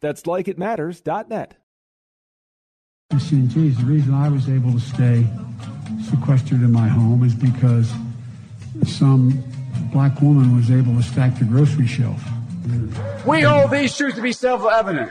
That's 0.00 0.22
likeitmatters.net. 0.22 1.56
You 3.12 3.18
see, 3.18 3.46
geez, 3.48 3.76
the 3.78 3.84
reason 3.84 4.14
I 4.14 4.28
was 4.28 4.48
able 4.48 4.72
to 4.72 4.80
stay 4.80 5.26
sequestered 6.08 6.62
in 6.62 6.72
my 6.72 6.88
home 6.88 7.24
is 7.24 7.34
because 7.34 7.92
some 8.86 9.42
black 9.92 10.20
woman 10.20 10.56
was 10.56 10.70
able 10.70 10.94
to 10.94 11.02
stack 11.02 11.38
the 11.38 11.44
grocery 11.44 11.86
shelf. 11.86 12.22
We 13.26 13.42
hold 13.42 13.70
these 13.72 13.96
truths 13.96 14.16
to 14.16 14.22
be 14.22 14.32
self-evident. 14.32 15.10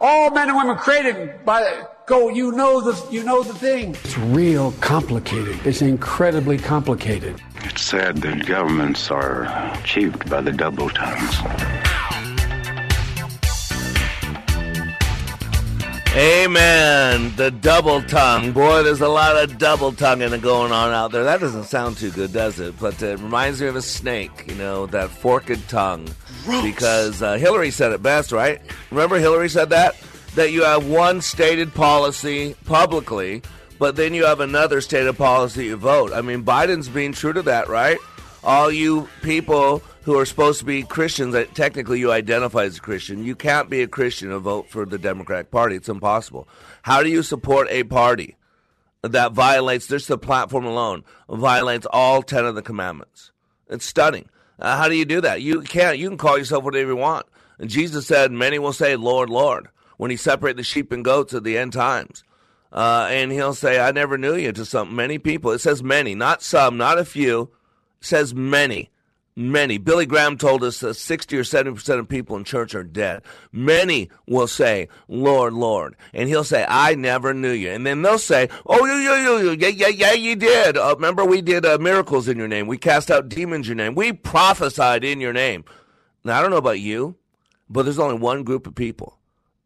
All 0.00 0.30
men 0.30 0.48
and 0.48 0.56
women 0.56 0.76
created 0.76 1.44
by 1.44 1.62
the, 1.62 1.88
go. 2.06 2.28
You 2.28 2.50
know 2.52 2.80
the 2.80 3.00
you 3.12 3.22
know 3.22 3.44
the 3.44 3.54
thing. 3.54 3.90
It's 3.90 4.18
real 4.18 4.72
complicated. 4.80 5.64
It's 5.64 5.80
incredibly 5.80 6.58
complicated. 6.58 7.40
It's 7.62 7.82
sad 7.82 8.16
that 8.18 8.44
governments 8.46 9.12
are 9.12 9.44
achieved 9.74 10.28
by 10.28 10.40
the 10.40 10.50
double 10.50 10.90
tongues. 10.90 11.36
Amen. 16.14 17.34
The 17.36 17.50
double 17.50 18.02
tongue. 18.02 18.52
Boy, 18.52 18.82
there's 18.82 19.00
a 19.00 19.08
lot 19.08 19.42
of 19.42 19.56
double 19.56 19.92
tonguing 19.92 20.38
going 20.42 20.70
on 20.70 20.92
out 20.92 21.10
there. 21.10 21.24
That 21.24 21.40
doesn't 21.40 21.64
sound 21.64 21.96
too 21.96 22.10
good, 22.10 22.34
does 22.34 22.60
it? 22.60 22.78
But 22.78 23.02
it 23.02 23.18
reminds 23.18 23.62
me 23.62 23.68
of 23.68 23.76
a 23.76 23.82
snake, 23.82 24.44
you 24.46 24.54
know, 24.56 24.84
that 24.88 25.08
forked 25.08 25.68
tongue. 25.70 26.06
Gross. 26.44 26.62
Because 26.62 27.22
uh, 27.22 27.38
Hillary 27.38 27.70
said 27.70 27.92
it 27.92 28.02
best, 28.02 28.30
right? 28.30 28.60
Remember 28.90 29.18
Hillary 29.18 29.48
said 29.48 29.70
that? 29.70 29.96
That 30.34 30.52
you 30.52 30.64
have 30.64 30.86
one 30.86 31.22
stated 31.22 31.72
policy 31.72 32.56
publicly, 32.66 33.40
but 33.78 33.96
then 33.96 34.12
you 34.12 34.26
have 34.26 34.40
another 34.40 34.82
stated 34.82 35.16
policy 35.16 35.64
you 35.66 35.76
vote. 35.76 36.12
I 36.12 36.20
mean, 36.20 36.44
Biden's 36.44 36.90
being 36.90 37.12
true 37.12 37.32
to 37.32 37.42
that, 37.42 37.68
right? 37.68 37.96
All 38.44 38.70
you 38.70 39.08
people 39.22 39.82
who 40.02 40.18
are 40.18 40.26
supposed 40.26 40.58
to 40.60 40.64
be 40.64 40.82
Christians, 40.82 41.34
technically 41.54 42.00
you 42.00 42.12
identify 42.12 42.64
as 42.64 42.78
a 42.78 42.80
Christian, 42.80 43.24
you 43.24 43.36
can't 43.36 43.70
be 43.70 43.82
a 43.82 43.88
Christian 43.88 44.32
and 44.32 44.40
vote 44.40 44.68
for 44.68 44.84
the 44.84 44.98
Democratic 44.98 45.50
Party. 45.50 45.76
It's 45.76 45.88
impossible. 45.88 46.48
How 46.82 47.02
do 47.02 47.08
you 47.08 47.22
support 47.22 47.68
a 47.70 47.84
party? 47.84 48.36
that 49.02 49.32
violates 49.32 49.88
just 49.88 50.08
the 50.08 50.16
platform 50.16 50.64
alone 50.64 51.04
violates 51.28 51.86
all 51.90 52.22
10 52.22 52.44
of 52.44 52.54
the 52.54 52.62
commandments. 52.62 53.32
It's 53.68 53.84
stunning. 53.84 54.28
Uh, 54.58 54.76
how 54.76 54.88
do 54.88 54.94
you 54.94 55.04
do 55.04 55.20
that? 55.22 55.42
You 55.42 55.62
can't. 55.62 55.98
You 55.98 56.08
can 56.08 56.18
call 56.18 56.38
yourself 56.38 56.64
whatever 56.64 56.90
you 56.90 56.96
want. 56.96 57.26
And 57.58 57.68
Jesus 57.68 58.06
said, 58.06 58.30
Many 58.30 58.58
will 58.58 58.72
say, 58.72 58.96
Lord, 58.96 59.28
Lord, 59.28 59.68
when 59.96 60.10
he 60.10 60.16
separated 60.16 60.58
the 60.58 60.62
sheep 60.62 60.92
and 60.92 61.04
goats 61.04 61.34
at 61.34 61.42
the 61.42 61.58
end 61.58 61.72
times. 61.72 62.22
Uh, 62.72 63.06
and 63.10 63.32
he'll 63.32 63.54
say, 63.54 63.80
I 63.80 63.90
never 63.90 64.16
knew 64.16 64.34
you 64.34 64.52
to 64.52 64.64
some 64.64 64.96
many 64.96 65.18
people. 65.18 65.50
It 65.50 65.58
says 65.58 65.82
many, 65.82 66.14
not 66.14 66.42
some, 66.42 66.76
not 66.78 66.98
a 66.98 67.04
few. 67.04 67.50
It 68.00 68.06
says 68.06 68.34
many. 68.34 68.90
Many. 69.34 69.78
Billy 69.78 70.04
Graham 70.04 70.36
told 70.36 70.62
us 70.62 70.80
that 70.80 70.94
60 70.94 71.38
or 71.38 71.42
70% 71.42 71.98
of 71.98 72.06
people 72.06 72.36
in 72.36 72.44
church 72.44 72.74
are 72.74 72.84
dead. 72.84 73.22
Many 73.50 74.10
will 74.26 74.46
say, 74.46 74.88
Lord, 75.08 75.54
Lord. 75.54 75.96
And 76.12 76.28
he'll 76.28 76.44
say, 76.44 76.66
I 76.68 76.94
never 76.96 77.32
knew 77.32 77.52
you. 77.52 77.70
And 77.70 77.86
then 77.86 78.02
they'll 78.02 78.18
say, 78.18 78.50
Oh, 78.66 78.84
you, 78.84 78.92
you, 78.92 79.14
you, 79.14 79.50
you, 79.50 79.56
yeah, 79.58 79.68
yeah, 79.68 79.88
yeah, 79.88 80.12
you 80.12 80.36
did. 80.36 80.76
Uh, 80.76 80.94
remember, 80.94 81.24
we 81.24 81.40
did 81.40 81.64
uh, 81.64 81.78
miracles 81.78 82.28
in 82.28 82.36
your 82.36 82.48
name. 82.48 82.66
We 82.66 82.76
cast 82.76 83.10
out 83.10 83.30
demons 83.30 83.70
in 83.70 83.78
your 83.78 83.86
name. 83.86 83.94
We 83.94 84.12
prophesied 84.12 85.02
in 85.02 85.20
your 85.20 85.32
name. 85.32 85.64
Now, 86.24 86.38
I 86.38 86.42
don't 86.42 86.50
know 86.50 86.58
about 86.58 86.80
you, 86.80 87.16
but 87.70 87.84
there's 87.84 87.98
only 87.98 88.18
one 88.18 88.44
group 88.44 88.66
of 88.66 88.74
people 88.74 89.18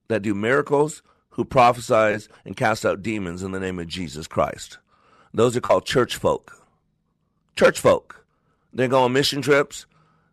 that 0.07 0.23
do 0.23 0.33
miracles, 0.35 1.03
who 1.31 1.45
prophesies 1.45 2.29
and 2.45 2.57
cast 2.57 2.87
out 2.87 3.03
demons 3.03 3.43
in 3.43 3.51
the 3.51 3.61
name 3.61 3.79
of 3.79 3.89
Jesus 3.89 4.27
Christ. 4.27 4.79
Those 5.35 5.55
are 5.57 5.61
called 5.61 5.85
church 5.85 6.17
folk. 6.17 6.53
Church 7.57 7.79
folk. 7.79 8.25
They 8.77 8.89
go 8.89 9.05
on 9.05 9.15
mission 9.15 9.41
trips. 9.41 9.87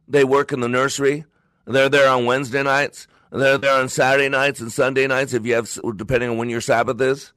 They 0.07 0.25
work 0.25 0.51
in 0.51 0.59
the 0.59 0.67
nursery. 0.67 1.23
They're 1.65 1.87
there 1.87 2.09
on 2.09 2.25
Wednesday 2.25 2.61
nights. 2.61 3.07
They're 3.31 3.57
there 3.57 3.79
on 3.79 3.87
Saturday 3.87 4.27
nights 4.27 4.59
and 4.59 4.71
Sunday 4.71 5.07
nights, 5.07 5.33
if 5.33 5.45
you 5.45 5.55
have, 5.55 5.69
depending 5.95 6.29
on 6.29 6.37
when 6.37 6.49
your 6.49 6.59
Sabbath 6.59 6.99
is. 6.99 7.31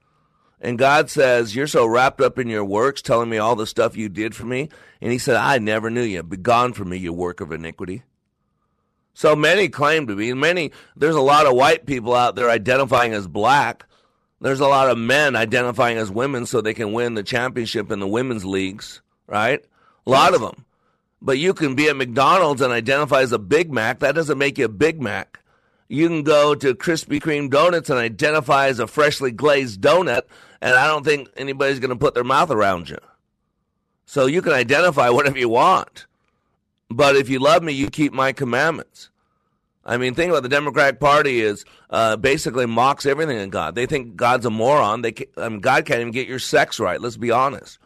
And 0.60 0.78
God 0.78 1.08
says, 1.08 1.54
You're 1.54 1.68
so 1.68 1.86
wrapped 1.86 2.20
up 2.20 2.40
in 2.40 2.48
your 2.48 2.64
works, 2.64 3.02
telling 3.02 3.30
me 3.30 3.38
all 3.38 3.54
the 3.54 3.68
stuff 3.68 3.96
you 3.96 4.08
did 4.08 4.34
for 4.34 4.46
me. 4.46 4.68
And 5.00 5.12
He 5.12 5.18
said, 5.18 5.36
I 5.36 5.58
never 5.58 5.90
knew 5.90 6.02
you. 6.02 6.24
Begone 6.24 6.72
from 6.72 6.88
me, 6.88 6.96
you 6.96 7.12
work 7.12 7.40
of 7.40 7.52
iniquity. 7.52 8.02
So 9.14 9.36
many 9.36 9.68
claim 9.68 10.08
to 10.08 10.16
be. 10.16 10.34
Many, 10.34 10.72
there's 10.96 11.14
a 11.14 11.20
lot 11.20 11.46
of 11.46 11.54
white 11.54 11.86
people 11.86 12.14
out 12.14 12.34
there 12.34 12.50
identifying 12.50 13.14
as 13.14 13.28
black. 13.28 13.86
There's 14.40 14.60
a 14.60 14.66
lot 14.66 14.90
of 14.90 14.98
men 14.98 15.36
identifying 15.36 15.98
as 15.98 16.10
women 16.10 16.46
so 16.46 16.60
they 16.60 16.74
can 16.74 16.92
win 16.92 17.14
the 17.14 17.22
championship 17.22 17.92
in 17.92 18.00
the 18.00 18.08
women's 18.08 18.44
leagues, 18.44 19.00
right? 19.28 19.64
A 20.04 20.10
lot 20.10 20.34
of 20.34 20.40
them. 20.40 20.66
But 21.22 21.38
you 21.38 21.54
can 21.54 21.74
be 21.74 21.88
at 21.88 21.96
McDonald's 21.96 22.60
and 22.60 22.72
identify 22.72 23.22
as 23.22 23.32
a 23.32 23.38
Big 23.38 23.72
Mac. 23.72 24.00
That 24.00 24.14
doesn't 24.14 24.38
make 24.38 24.58
you 24.58 24.66
a 24.66 24.68
Big 24.68 25.00
Mac. 25.00 25.40
You 25.88 26.08
can 26.08 26.22
go 26.22 26.54
to 26.54 26.74
Krispy 26.74 27.20
Kreme 27.20 27.50
Donuts 27.50 27.90
and 27.90 27.98
identify 27.98 28.68
as 28.68 28.78
a 28.78 28.86
freshly 28.86 29.30
glazed 29.30 29.80
donut, 29.80 30.22
and 30.60 30.74
I 30.74 30.88
don't 30.88 31.04
think 31.04 31.28
anybody's 31.36 31.78
going 31.78 31.90
to 31.90 31.96
put 31.96 32.14
their 32.14 32.24
mouth 32.24 32.50
around 32.50 32.88
you. 32.88 32.98
So 34.04 34.26
you 34.26 34.42
can 34.42 34.52
identify 34.52 35.10
whatever 35.10 35.38
you 35.38 35.48
want. 35.48 36.06
But 36.90 37.16
if 37.16 37.28
you 37.28 37.38
love 37.38 37.62
me, 37.62 37.72
you 37.72 37.88
keep 37.90 38.12
my 38.12 38.32
commandments. 38.32 39.10
I 39.84 39.96
mean, 39.98 40.14
think 40.14 40.30
about 40.30 40.42
the 40.42 40.48
Democratic 40.48 40.98
Party 40.98 41.40
is 41.40 41.64
uh, 41.90 42.16
basically 42.16 42.66
mocks 42.66 43.06
everything 43.06 43.38
in 43.38 43.50
God. 43.50 43.76
They 43.76 43.86
think 43.86 44.16
God's 44.16 44.44
a 44.44 44.50
moron. 44.50 45.02
They 45.02 45.12
can, 45.12 45.26
I 45.36 45.48
mean, 45.48 45.60
God 45.60 45.86
can't 45.86 46.00
even 46.00 46.12
get 46.12 46.26
your 46.26 46.40
sex 46.40 46.80
right. 46.80 47.00
Let's 47.00 47.16
be 47.16 47.30
honest. 47.30 47.78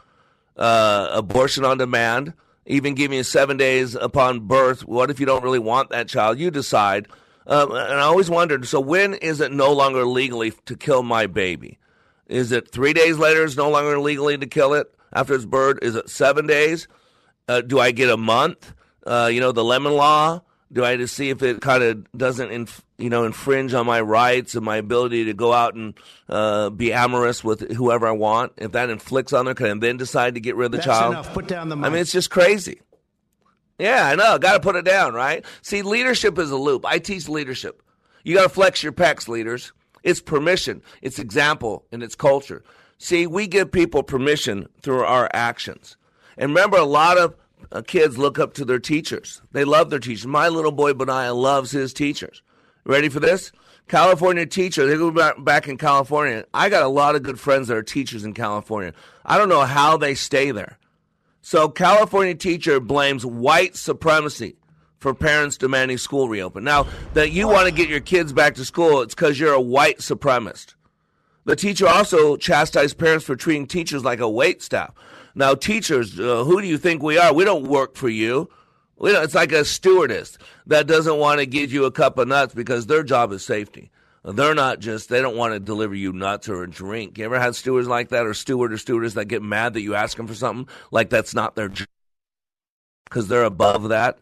Uh, 0.57 1.09
abortion 1.13 1.65
on 1.65 1.77
demand, 1.77 2.33
even 2.71 2.95
giving 2.95 3.19
you 3.19 3.25
seven 3.25 3.57
days 3.57 3.95
upon 3.95 4.41
birth. 4.41 4.87
What 4.87 5.11
if 5.11 5.19
you 5.19 5.27
don't 5.27 5.43
really 5.43 5.59
want 5.59 5.91
that 5.91 6.09
child? 6.09 6.39
You 6.39 6.51
decide. 6.51 7.09
Um, 7.47 7.73
and 7.73 7.95
I 7.95 8.03
always 8.03 8.31
wondered. 8.31 8.67
So 8.67 8.81
when 8.81 9.15
is 9.15 9.41
it 9.41 9.53
no 9.53 9.73
longer 9.73 10.05
legally 10.05 10.53
to 10.67 10.77
kill 10.77 11.03
my 11.03 11.27
baby? 11.27 11.79
Is 12.27 12.53
it 12.53 12.71
three 12.71 12.93
days 12.93 13.19
later? 13.19 13.43
It's 13.43 13.57
no 13.57 13.71
longer 13.71 13.99
legally 13.99 14.39
to 14.39 14.47
kill 14.47 14.75
it 14.75 14.95
after 15.13 15.35
it's 15.35 15.45
birth. 15.45 15.79
Is 15.83 15.97
it 15.97 16.09
seven 16.09 16.47
days? 16.47 16.87
Uh, 17.49 17.61
do 17.61 17.81
I 17.81 17.91
get 17.91 18.09
a 18.09 18.17
month? 18.17 18.73
Uh, 19.05 19.29
you 19.33 19.41
know, 19.41 19.51
the 19.51 19.65
lemon 19.65 19.95
law. 19.95 20.43
Do 20.73 20.85
I 20.85 20.97
just 20.97 21.17
see 21.17 21.31
if 21.31 21.43
it 21.43 21.61
kind 21.61 21.83
of 21.83 22.07
doesn't, 22.13 22.53
inf- 22.53 22.85
you 23.01 23.11
know, 23.11 23.25
infringe 23.25 23.75
on 23.75 23.87
my 23.87 24.01
rights 24.01 24.55
and 24.55 24.65
my 24.65 24.77
ability 24.77 25.25
to 25.27 25.35
go 25.35 25.53
out 25.53 25.75
and 25.75 25.95
uh, 26.29 26.71
be 26.71 26.93
amorous 26.93 27.43
with 27.43 27.73
whoever 27.73 28.07
I 28.07 28.13
want? 28.13 28.53
If 28.57 28.73
that 28.73 28.91
inflicts 28.91 29.33
on 29.33 29.47
there, 29.47 29.55
can 29.55 29.67
I 29.67 29.75
then 29.79 29.97
decide 29.97 30.35
to 30.35 30.41
get 30.41 30.57
rid 30.57 30.67
of 30.67 30.73
the 30.73 30.79
That's 30.79 30.87
child? 30.87 31.13
enough. 31.13 31.33
Put 31.33 31.47
down 31.47 31.69
the 31.69 31.77
I 31.77 31.89
mean, 31.89 32.01
it's 32.01 32.13
just 32.13 32.31
crazy. 32.31 32.81
Yeah, 33.79 34.07
I 34.07 34.15
know. 34.15 34.39
Got 34.39 34.55
to 34.55 34.61
put 34.61 34.77
it 34.77 34.85
down, 34.85 35.15
right? 35.15 35.45
See, 35.63 35.83
leadership 35.83 36.39
is 36.39 36.51
a 36.51 36.57
loop. 36.57 36.85
I 36.85 36.99
teach 36.99 37.29
leadership. 37.29 37.83
You 38.25 38.37
got 38.37 38.43
to 38.43 38.49
flex 38.51 38.83
your 38.83 38.93
pecs, 38.93 39.27
leaders. 39.27 39.73
It's 40.03 40.21
permission, 40.21 40.83
it's 41.03 41.19
example, 41.19 41.85
and 41.93 42.03
it's 42.03 42.15
culture. 42.15 42.63
See, 42.99 43.27
we 43.27 43.47
give 43.47 43.73
people 43.73 44.03
permission 44.03 44.69
through 44.83 45.05
our 45.05 45.29
actions. 45.33 45.97
And 46.37 46.51
remember, 46.51 46.77
a 46.77 46.85
lot 46.85 47.19
of 47.19 47.35
uh, 47.73 47.83
kids 47.83 48.19
look 48.19 48.39
up 48.39 48.55
to 48.55 48.65
their 48.65 48.79
teachers. 48.79 49.43
They 49.53 49.65
love 49.65 49.91
their 49.91 49.99
teachers. 49.99 50.27
My 50.27 50.49
little 50.49 50.73
boy 50.73 50.93
Benaiah 50.93 51.35
loves 51.35 51.71
his 51.71 51.93
teachers. 51.93 52.43
Ready 52.85 53.09
for 53.09 53.21
this? 53.21 53.53
California 53.89 54.47
teacher. 54.47 54.87
They 54.87 54.97
go 54.97 55.11
back, 55.11 55.69
in 55.69 55.77
California. 55.77 56.45
I 56.55 56.69
got 56.69 56.83
a 56.83 56.89
lot 56.89 57.17
of 57.17 57.23
good 57.23 57.41
friends 57.41 57.69
that 57.69 57.77
are 57.77 57.83
teachers 57.83 58.25
in 58.25 58.35
California. 58.35 58.95
I 59.25 59.37
don't 59.37 59.49
know 59.49 59.63
how 59.63 59.97
they 59.97 60.15
stay 60.15 60.53
there. 60.53 60.79
So 61.43 61.69
California 61.69 62.35
teacher 62.35 62.79
blames 62.79 63.27
white 63.27 63.77
supremacy 63.77 64.57
for 64.99 65.15
parents 65.15 65.57
demanding 65.57 65.99
school 65.99 66.29
reopen. 66.29 66.63
Now 66.63 66.87
that 67.15 67.33
you 67.33 67.49
want 67.49 67.67
to 67.67 67.75
get 67.75 67.89
your 67.89 68.01
kids 68.01 68.33
back 68.33 68.55
to 68.57 68.65
school, 68.65 69.01
it's 69.01 69.15
because 69.15 69.41
you're 69.41 69.55
a 69.55 69.61
white 69.61 69.99
supremacist. 69.99 70.75
The 71.47 71.57
teacher 71.57 71.89
also 71.89 72.37
chastised 72.37 72.99
parents 72.99 73.25
for 73.25 73.35
treating 73.35 73.67
teachers 73.67 74.05
like 74.05 74.21
a 74.21 74.29
wait 74.29 74.63
staff. 74.63 74.95
Now, 75.35 75.55
teachers, 75.55 76.19
uh, 76.21 76.45
who 76.45 76.61
do 76.61 76.67
you 76.67 76.77
think 76.77 77.03
we 77.03 77.17
are? 77.17 77.33
We 77.33 77.45
don't 77.45 77.65
work 77.65 77.97
for 77.97 78.09
you. 78.09 78.51
We 79.01 79.13
don't, 79.13 79.25
it's 79.25 79.35
like 79.35 79.53
a 79.53 79.65
stewardess 79.65 80.37
that 80.67 80.87
doesn't 80.87 81.17
want 81.17 81.41
to 81.41 81.47
give 81.47 81.73
you 81.73 81.87
a 81.87 81.91
cup 81.91 82.19
of 82.19 82.29
nuts 82.29 82.53
because 82.55 82.87
their 82.87 83.03
job 83.03 83.33
is 83.33 83.45
safety. 83.45 83.91
They're 84.23 84.55
not 84.55 84.81
just, 84.81 85.09
they 85.09 85.23
don't 85.23 85.37
want 85.37 85.55
to 85.55 85.61
deliver 85.61 85.95
you 85.95 86.13
nuts 86.13 86.51
or 86.51 86.63
a 86.63 86.71
drink. 86.71 87.17
You 87.17 87.25
ever 87.25 87.41
had 87.41 87.57
stewards 87.57 87.89
like 87.89 88.11
that 88.11 88.27
or 88.27 88.35
steward 88.35 88.75
or 88.75 88.77
stewardess 88.77 89.15
that 89.15 89.25
get 89.25 89.43
mad 89.43 89.73
that 89.73 89.81
you 89.81 89.95
ask 89.95 90.19
them 90.19 90.27
for 90.27 90.35
something 90.35 90.69
like 90.91 91.09
that's 91.09 91.35
not 91.35 91.57
their 91.57 91.71
job 91.71 91.89
because 93.05 93.29
they're 93.29 93.45
above 93.45 93.89
that? 93.89 94.19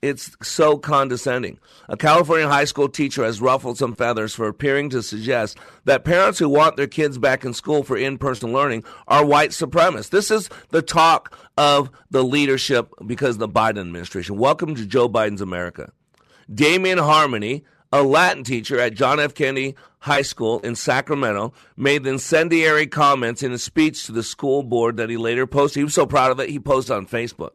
It's 0.00 0.36
so 0.40 0.78
condescending. 0.78 1.58
A 1.88 1.96
California 1.96 2.46
high 2.46 2.66
school 2.66 2.88
teacher 2.88 3.24
has 3.24 3.40
ruffled 3.40 3.78
some 3.78 3.96
feathers 3.96 4.32
for 4.32 4.46
appearing 4.46 4.90
to 4.90 5.02
suggest 5.02 5.58
that 5.86 6.04
parents 6.04 6.38
who 6.38 6.48
want 6.48 6.76
their 6.76 6.86
kids 6.86 7.18
back 7.18 7.44
in 7.44 7.52
school 7.52 7.82
for 7.82 7.96
in 7.96 8.16
person 8.16 8.52
learning 8.52 8.84
are 9.08 9.26
white 9.26 9.50
supremacists. 9.50 10.10
This 10.10 10.30
is 10.30 10.48
the 10.68 10.82
talk 10.82 11.36
of 11.56 11.90
the 12.12 12.22
leadership 12.22 12.92
because 13.06 13.34
of 13.34 13.40
the 13.40 13.48
Biden 13.48 13.80
administration. 13.80 14.38
Welcome 14.38 14.76
to 14.76 14.86
Joe 14.86 15.08
Biden's 15.08 15.40
America. 15.40 15.90
Damien 16.54 16.98
Harmony, 16.98 17.64
a 17.92 18.04
Latin 18.04 18.44
teacher 18.44 18.78
at 18.78 18.94
John 18.94 19.18
F. 19.18 19.34
Kennedy 19.34 19.74
High 19.98 20.22
School 20.22 20.60
in 20.60 20.76
Sacramento, 20.76 21.52
made 21.76 22.06
incendiary 22.06 22.86
comments 22.86 23.42
in 23.42 23.50
a 23.50 23.58
speech 23.58 24.06
to 24.06 24.12
the 24.12 24.22
school 24.22 24.62
board 24.62 24.96
that 24.98 25.10
he 25.10 25.16
later 25.16 25.44
posted. 25.48 25.80
He 25.80 25.84
was 25.84 25.94
so 25.94 26.06
proud 26.06 26.30
of 26.30 26.38
it, 26.38 26.50
he 26.50 26.60
posted 26.60 26.94
on 26.94 27.08
Facebook. 27.08 27.50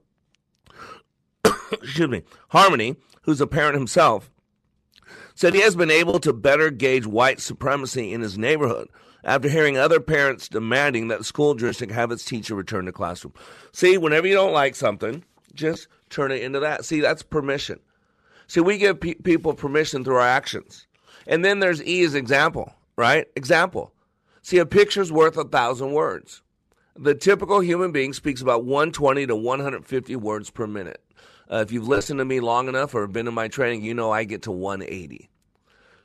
Excuse 1.82 2.09
me. 2.09 2.24
Harmony, 2.49 2.95
who's 3.24 3.41
a 3.41 3.47
parent 3.47 3.76
himself, 3.76 4.30
said 5.36 5.53
he 5.53 5.61
has 5.61 5.76
been 5.76 5.91
able 5.91 6.19
to 6.19 6.34
better 6.34 6.69
gauge 6.69 7.05
white 7.05 7.39
supremacy 7.39 8.13
in 8.13 8.21
his 8.21 8.38
neighborhood 8.38 8.88
after 9.24 9.49
hearing 9.49 9.78
other 9.78 9.99
parents 9.99 10.49
demanding 10.49 11.07
that 11.07 11.19
the 11.19 11.24
school 11.24 11.53
district 11.53 11.93
have 11.93 12.11
its 12.11 12.26
teacher 12.26 12.55
return 12.55 12.86
to 12.86 12.91
classroom. 12.91 13.34
See, 13.71 13.97
whenever 13.97 14.28
you 14.28 14.36
don't 14.36 14.53
like 14.53 14.76
something, 14.76 15.24
just 15.53 15.88
turn 16.09 16.32
it 16.32 16.41
into 16.41 16.59
that. 16.59 16.86
See, 16.86 16.99
that's 16.99 17.24
permission. 17.24 17.80
See, 18.47 18.59
we 18.59 18.78
give 18.78 18.99
pe- 18.99 19.15
people 19.15 19.53
permission 19.53 20.03
through 20.03 20.17
our 20.17 20.28
actions. 20.28 20.88
And 21.26 21.43
then 21.43 21.59
there's 21.59 21.82
E 21.84 22.03
as 22.03 22.15
example, 22.15 22.74
right? 22.97 23.28
Example. 23.36 23.93
See, 24.41 24.57
a 24.57 24.65
picture's 24.65 25.11
worth 25.11 25.38
a 25.38 25.45
thousand 25.45 25.93
words. 25.93 26.41
The 26.95 27.15
typical 27.15 27.61
human 27.61 27.91
being 27.91 28.13
speaks 28.13 28.41
about 28.41 28.65
120 28.65 29.26
to 29.28 29.36
150 29.36 30.15
words 30.17 30.49
per 30.49 30.67
minute. 30.67 31.03
Uh, 31.54 31.58
if 31.58 31.72
you've 31.72 31.88
listened 31.88 32.18
to 32.18 32.26
me 32.26 32.39
long 32.39 32.68
enough 32.68 32.95
or 32.95 33.06
been 33.06 33.28
in 33.28 33.34
my 33.34 33.47
training, 33.47 33.84
you 33.84 33.93
know 33.93 34.12
I 34.12 34.24
get 34.24 34.41
to 34.43 34.51
180. 34.51 35.30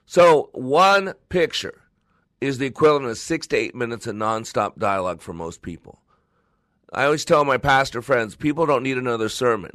So 0.04 0.50
one 0.52 1.14
picture 1.30 1.80
is 2.40 2.58
the 2.58 2.66
equivalent 2.66 3.06
of 3.06 3.16
six 3.16 3.46
to 3.48 3.56
eight 3.56 3.74
minutes 3.74 4.06
of 4.06 4.14
nonstop 4.14 4.76
dialogue 4.78 5.22
for 5.22 5.32
most 5.32 5.62
people. 5.62 6.02
I 6.92 7.04
always 7.04 7.24
tell 7.24 7.44
my 7.46 7.56
pastor 7.56 8.02
friends, 8.02 8.36
people 8.36 8.66
don't 8.66 8.82
need 8.82 8.98
another 8.98 9.30
sermon. 9.30 9.72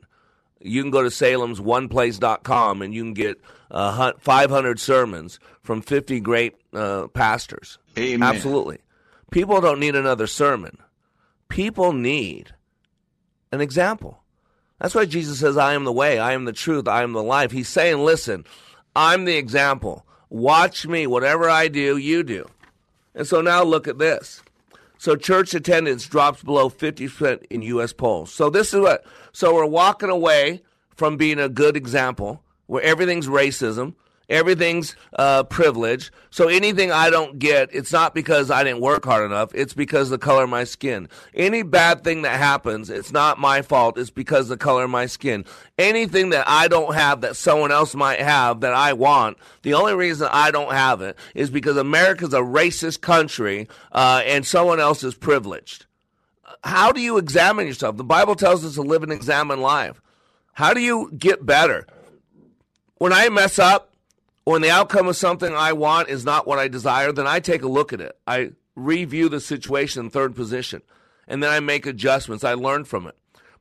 You 0.59 0.81
can 0.81 0.91
go 0.91 1.01
to 1.01 1.09
salemsoneplace.com 1.09 2.81
and 2.81 2.93
you 2.93 3.03
can 3.03 3.13
get 3.13 3.41
uh, 3.71 4.13
500 4.19 4.79
sermons 4.79 5.39
from 5.61 5.81
50 5.81 6.19
great 6.19 6.55
uh, 6.73 7.07
pastors. 7.07 7.79
Amen. 7.97 8.27
Absolutely. 8.27 8.79
People 9.31 9.59
don't 9.59 9.79
need 9.79 9.95
another 9.95 10.27
sermon. 10.27 10.77
People 11.49 11.93
need 11.93 12.53
an 13.51 13.59
example. 13.59 14.22
That's 14.79 14.95
why 14.95 15.05
Jesus 15.05 15.39
says, 15.39 15.57
I 15.57 15.73
am 15.73 15.85
the 15.85 15.91
way, 15.91 16.19
I 16.19 16.33
am 16.33 16.45
the 16.45 16.53
truth, 16.53 16.87
I 16.87 17.03
am 17.03 17.13
the 17.13 17.23
life. 17.23 17.51
He's 17.51 17.69
saying, 17.69 18.03
listen, 18.03 18.45
I'm 18.95 19.25
the 19.25 19.37
example. 19.37 20.05
Watch 20.29 20.87
me. 20.87 21.07
Whatever 21.07 21.49
I 21.49 21.67
do, 21.67 21.97
you 21.97 22.23
do. 22.23 22.49
And 23.15 23.27
so 23.27 23.41
now 23.41 23.63
look 23.63 23.87
at 23.87 23.99
this. 23.99 24.41
So 24.97 25.15
church 25.15 25.53
attendance 25.53 26.07
drops 26.07 26.43
below 26.43 26.69
50% 26.69 27.43
in 27.49 27.61
U.S. 27.61 27.93
polls. 27.93 28.33
So 28.33 28.49
this 28.49 28.73
is 28.73 28.79
what, 28.79 29.05
so 29.31 29.53
we're 29.53 29.65
walking 29.65 30.09
away 30.09 30.63
from 30.95 31.17
being 31.17 31.39
a 31.39 31.49
good 31.49 31.75
example 31.75 32.41
where 32.67 32.81
everything's 32.81 33.27
racism, 33.27 33.95
everything's 34.29 34.95
uh, 35.17 35.43
privilege. 35.43 36.11
So 36.29 36.47
anything 36.47 36.91
I 36.91 37.09
don't 37.09 37.39
get, 37.39 37.69
it's 37.73 37.91
not 37.91 38.15
because 38.15 38.49
I 38.49 38.63
didn't 38.63 38.81
work 38.81 39.05
hard 39.05 39.25
enough. 39.25 39.53
It's 39.53 39.73
because 39.73 40.09
the 40.09 40.17
color 40.17 40.43
of 40.43 40.49
my 40.49 40.63
skin. 40.63 41.09
Any 41.33 41.63
bad 41.63 42.03
thing 42.03 42.23
that 42.23 42.37
happens, 42.37 42.89
it's 42.89 43.11
not 43.11 43.39
my 43.39 43.61
fault. 43.61 43.97
It's 43.97 44.09
because 44.09 44.49
the 44.49 44.57
color 44.57 44.85
of 44.85 44.89
my 44.89 45.05
skin. 45.05 45.45
Anything 45.77 46.29
that 46.29 46.45
I 46.47 46.67
don't 46.67 46.93
have 46.95 47.21
that 47.21 47.35
someone 47.35 47.71
else 47.71 47.95
might 47.95 48.19
have 48.19 48.61
that 48.61 48.73
I 48.73 48.93
want, 48.93 49.37
the 49.61 49.73
only 49.73 49.93
reason 49.93 50.27
I 50.31 50.51
don't 50.51 50.73
have 50.73 51.01
it 51.01 51.17
is 51.35 51.49
because 51.49 51.77
America's 51.77 52.33
a 52.33 52.39
racist 52.39 53.01
country 53.01 53.67
uh, 53.91 54.21
and 54.25 54.45
someone 54.45 54.79
else 54.79 55.03
is 55.03 55.15
privileged. 55.15 55.85
How 56.63 56.91
do 56.91 57.01
you 57.01 57.17
examine 57.17 57.67
yourself? 57.67 57.97
The 57.97 58.03
Bible 58.03 58.35
tells 58.35 58.63
us 58.63 58.75
to 58.75 58.81
live 58.81 59.03
and 59.03 59.11
examine 59.11 59.59
life. 59.59 60.01
How 60.53 60.73
do 60.73 60.81
you 60.81 61.11
get 61.17 61.45
better? 61.45 61.85
When 62.97 63.11
I 63.11 63.27
mess 63.29 63.59
up, 63.59 63.92
when 64.43 64.61
the 64.61 64.71
outcome 64.71 65.07
of 65.07 65.15
something 65.15 65.53
I 65.53 65.73
want 65.73 66.09
is 66.09 66.25
not 66.25 66.45
what 66.45 66.59
I 66.59 66.67
desire, 66.67 67.11
then 67.11 67.27
I 67.27 67.39
take 67.39 67.61
a 67.61 67.67
look 67.67 67.93
at 67.93 68.01
it. 68.01 68.17
I 68.27 68.51
review 68.75 69.29
the 69.29 69.39
situation 69.39 70.05
in 70.05 70.09
third 70.09 70.35
position, 70.35 70.81
and 71.27 71.41
then 71.41 71.49
I 71.49 71.59
make 71.59 71.85
adjustments. 71.85 72.43
I 72.43 72.53
learn 72.53 72.83
from 72.85 73.07
it. 73.07 73.15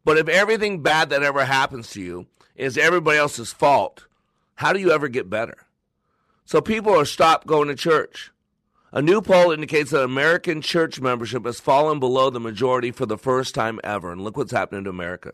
But 0.04 0.18
if 0.18 0.28
everything 0.28 0.82
bad 0.82 1.10
that 1.10 1.22
ever 1.22 1.44
happens 1.44 1.90
to 1.90 2.02
you 2.02 2.26
is 2.56 2.76
everybody 2.76 3.18
else's 3.18 3.52
fault, 3.52 4.06
how 4.56 4.72
do 4.72 4.80
you 4.80 4.90
ever 4.90 5.08
get 5.08 5.30
better? 5.30 5.66
So 6.44 6.60
people 6.60 6.98
are 6.98 7.04
stopped 7.04 7.46
going 7.46 7.68
to 7.68 7.74
church. 7.74 8.32
A 8.90 9.00
new 9.00 9.22
poll 9.22 9.52
indicates 9.52 9.90
that 9.92 10.02
American 10.02 10.60
church 10.60 11.00
membership 11.00 11.46
has 11.46 11.60
fallen 11.60 11.98
below 11.98 12.28
the 12.28 12.40
majority 12.40 12.90
for 12.90 13.06
the 13.06 13.16
first 13.16 13.54
time 13.54 13.80
ever. 13.82 14.12
And 14.12 14.20
look 14.20 14.36
what's 14.36 14.52
happening 14.52 14.84
to 14.84 14.90
America. 14.90 15.32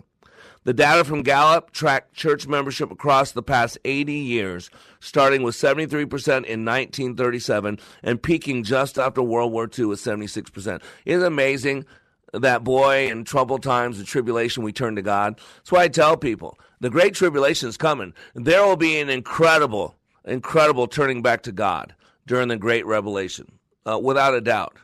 The 0.69 0.75
data 0.75 1.03
from 1.03 1.23
Gallup 1.23 1.71
tracked 1.71 2.13
church 2.13 2.47
membership 2.47 2.91
across 2.91 3.33
the 3.33 3.43
past 3.43 3.79
80 3.87 4.13
years, 4.13 4.69
starting 5.01 5.43
with 5.43 5.55
73% 5.55 5.95
in 5.97 6.67
1937 6.67 7.79
and 8.03 8.23
peaking 8.23 8.65
just 8.65 8.99
after 8.99 9.23
World 9.23 9.51
War 9.51 9.67
II 9.67 9.87
with 9.87 9.99
76%. 9.99 10.83
Isn't 11.07 11.27
amazing 11.27 11.87
that 12.35 12.65
boy 12.65 13.09
in 13.09 13.25
troubled 13.25 13.63
times 13.63 13.97
and 13.97 14.07
tribulation 14.07 14.63
we 14.63 14.75
turn 14.75 14.95
to 14.97 15.01
God? 15.01 15.41
That's 15.57 15.73
why 15.73 15.85
I 15.85 15.89
tell 15.89 16.19
people 16.19 16.59
the 16.81 16.91
great 16.91 17.15
tribulation 17.15 17.71
is 17.71 17.79
coming. 17.79 18.13
There 18.35 18.63
will 18.63 18.77
be 18.77 19.01
an 19.01 19.09
incredible, 19.09 19.97
incredible 20.27 20.87
turning 20.87 21.23
back 21.23 21.45
to 21.45 21.53
God 21.53 21.95
during 22.27 22.49
the 22.49 22.59
great 22.59 22.85
revelation, 22.85 23.53
uh, 23.87 23.99
without 23.99 24.35
a 24.35 24.43
doubt. 24.43 24.77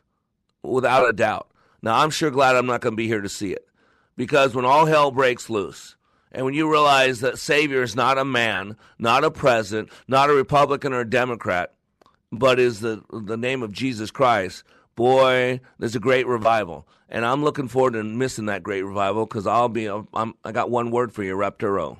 Without 0.62 1.06
a 1.06 1.12
doubt. 1.12 1.50
Now, 1.82 1.98
I'm 1.98 2.08
sure 2.08 2.30
glad 2.30 2.56
I'm 2.56 2.64
not 2.64 2.80
going 2.80 2.94
to 2.94 2.96
be 2.96 3.06
here 3.06 3.20
to 3.20 3.28
see 3.28 3.52
it 3.52 3.68
because 4.16 4.54
when 4.54 4.64
all 4.64 4.86
hell 4.86 5.10
breaks 5.10 5.50
loose, 5.50 5.96
and 6.32 6.44
when 6.44 6.54
you 6.54 6.70
realize 6.70 7.20
that 7.20 7.38
Savior 7.38 7.82
is 7.82 7.94
not 7.94 8.18
a 8.18 8.24
man, 8.24 8.76
not 8.98 9.22
a 9.22 9.30
president, 9.30 9.90
not 10.08 10.30
a 10.30 10.34
Republican 10.34 10.92
or 10.92 11.00
a 11.00 11.08
Democrat, 11.08 11.72
but 12.32 12.58
is 12.58 12.80
the, 12.80 13.02
the 13.12 13.36
name 13.36 13.62
of 13.62 13.70
Jesus 13.70 14.10
Christ, 14.10 14.64
boy, 14.96 15.60
there's 15.78 15.94
a 15.94 16.00
great 16.00 16.26
revival. 16.26 16.88
And 17.08 17.24
I'm 17.24 17.44
looking 17.44 17.68
forward 17.68 17.92
to 17.92 18.02
missing 18.02 18.46
that 18.46 18.64
great 18.64 18.82
revival 18.82 19.26
because 19.26 19.46
I'll 19.46 19.68
be, 19.68 19.88
um, 19.88 20.08
I'm, 20.12 20.34
I 20.44 20.50
got 20.50 20.70
one 20.70 20.90
word 20.90 21.12
for 21.12 21.22
you, 21.22 21.36
Reptero. 21.36 21.98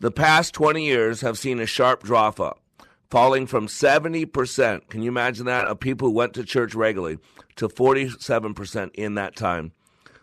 The 0.00 0.10
past 0.10 0.54
20 0.54 0.84
years 0.84 1.20
have 1.20 1.38
seen 1.38 1.60
a 1.60 1.66
sharp 1.66 2.02
drop 2.02 2.40
up, 2.40 2.60
falling 3.10 3.46
from 3.46 3.66
70%, 3.66 4.88
can 4.88 5.02
you 5.02 5.10
imagine 5.10 5.46
that, 5.46 5.66
of 5.66 5.78
people 5.78 6.08
who 6.08 6.14
went 6.14 6.34
to 6.34 6.44
church 6.44 6.74
regularly, 6.74 7.18
to 7.56 7.68
47% 7.68 8.90
in 8.94 9.14
that 9.14 9.36
time. 9.36 9.72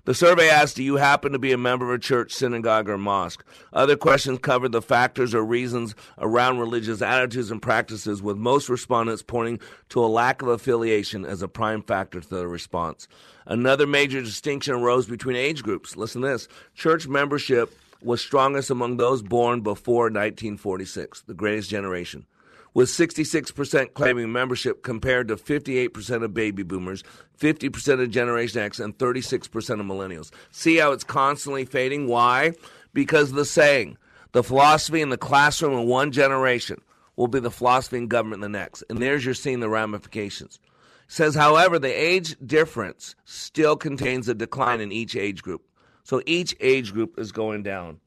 The 0.05 0.13
survey 0.13 0.49
asked, 0.49 0.77
Do 0.77 0.83
you 0.83 0.95
happen 0.95 1.33
to 1.33 1.39
be 1.39 1.51
a 1.51 1.57
member 1.57 1.89
of 1.89 1.99
a 1.99 1.99
church, 1.99 2.33
synagogue, 2.33 2.89
or 2.89 2.97
mosque? 2.97 3.45
Other 3.73 3.95
questions 3.95 4.39
covered 4.39 4.71
the 4.71 4.81
factors 4.81 5.35
or 5.35 5.43
reasons 5.43 5.93
around 6.17 6.59
religious 6.59 7.01
attitudes 7.01 7.51
and 7.51 7.61
practices, 7.61 8.21
with 8.21 8.37
most 8.37 8.69
respondents 8.69 9.21
pointing 9.21 9.59
to 9.89 10.03
a 10.03 10.07
lack 10.07 10.41
of 10.41 10.47
affiliation 10.47 11.25
as 11.25 11.41
a 11.41 11.47
prime 11.47 11.83
factor 11.83 12.21
to 12.21 12.29
the 12.29 12.47
response. 12.47 13.07
Another 13.45 13.85
major 13.85 14.21
distinction 14.21 14.73
arose 14.73 15.07
between 15.07 15.35
age 15.35 15.63
groups. 15.63 15.97
Listen 15.97 16.21
to 16.21 16.29
this 16.29 16.47
church 16.75 17.07
membership 17.07 17.73
was 18.01 18.21
strongest 18.21 18.69
among 18.69 18.97
those 18.97 19.21
born 19.21 19.61
before 19.61 20.05
1946, 20.05 21.23
the 21.23 21.33
greatest 21.33 21.69
generation 21.69 22.25
with 22.73 22.89
66% 22.89 23.93
claiming 23.93 24.31
membership 24.31 24.83
compared 24.83 25.27
to 25.29 25.35
58% 25.35 26.23
of 26.23 26.33
baby 26.33 26.63
boomers, 26.63 27.03
50% 27.39 28.01
of 28.01 28.11
Generation 28.11 28.61
X, 28.61 28.79
and 28.79 28.97
36% 28.97 29.45
of 29.55 29.85
millennials. 29.85 30.31
See 30.51 30.77
how 30.77 30.91
it's 30.91 31.03
constantly 31.03 31.65
fading? 31.65 32.07
Why? 32.07 32.53
Because 32.93 33.31
the 33.31 33.45
saying, 33.45 33.97
the 34.31 34.43
philosophy 34.43 35.01
in 35.01 35.09
the 35.09 35.17
classroom 35.17 35.79
in 35.79 35.87
one 35.87 36.11
generation 36.11 36.81
will 37.15 37.27
be 37.27 37.39
the 37.39 37.51
philosophy 37.51 37.97
in 37.97 38.07
government 38.07 38.43
in 38.43 38.51
the 38.51 38.57
next. 38.57 38.83
And 38.89 38.99
there's 38.99 39.25
you're 39.25 39.33
seeing 39.33 39.59
the 39.59 39.69
ramifications. 39.69 40.59
It 40.63 41.11
says, 41.11 41.35
however, 41.35 41.79
the 41.79 41.89
age 41.89 42.37
difference 42.45 43.15
still 43.25 43.75
contains 43.75 44.29
a 44.29 44.33
decline 44.35 44.79
in 44.79 44.91
each 44.91 45.15
age 45.15 45.41
group. 45.41 45.63
So 46.03 46.21
each 46.25 46.55
age 46.59 46.93
group 46.93 47.19
is 47.19 47.31
going 47.31 47.63
down. 47.63 47.99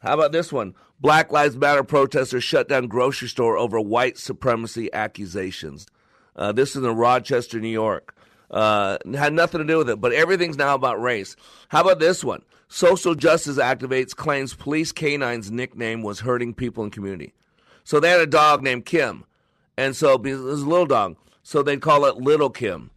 How 0.00 0.14
about 0.14 0.32
this 0.32 0.52
one? 0.52 0.74
Black 1.00 1.30
Lives 1.30 1.56
Matter 1.56 1.84
protesters 1.84 2.44
shut 2.44 2.68
down 2.68 2.86
grocery 2.86 3.28
store 3.28 3.56
over 3.56 3.80
white 3.80 4.18
supremacy 4.18 4.92
accusations. 4.92 5.86
Uh, 6.34 6.52
this 6.52 6.76
is 6.76 6.84
in 6.84 6.96
Rochester, 6.96 7.60
New 7.60 7.68
York. 7.68 8.14
Uh, 8.50 8.98
had 9.14 9.32
nothing 9.32 9.58
to 9.58 9.66
do 9.66 9.78
with 9.78 9.90
it, 9.90 10.00
but 10.00 10.12
everything's 10.12 10.56
now 10.56 10.74
about 10.74 11.00
race. 11.00 11.36
How 11.68 11.82
about 11.82 11.98
this 11.98 12.22
one? 12.22 12.42
Social 12.68 13.14
justice 13.14 13.58
activates 13.58 14.14
claims 14.14 14.54
police 14.54 14.92
canine's 14.92 15.50
nickname 15.50 16.02
was 16.02 16.20
hurting 16.20 16.54
people 16.54 16.84
in 16.84 16.90
community. 16.90 17.32
So 17.84 18.00
they 18.00 18.10
had 18.10 18.20
a 18.20 18.26
dog 18.26 18.62
named 18.62 18.84
Kim, 18.86 19.24
and 19.76 19.94
so 19.94 20.14
it 20.14 20.22
was 20.22 20.62
a 20.62 20.68
little 20.68 20.86
dog, 20.86 21.16
so 21.42 21.62
they'd 21.62 21.80
call 21.80 22.04
it 22.06 22.16
Little 22.16 22.50
Kim. 22.50 22.90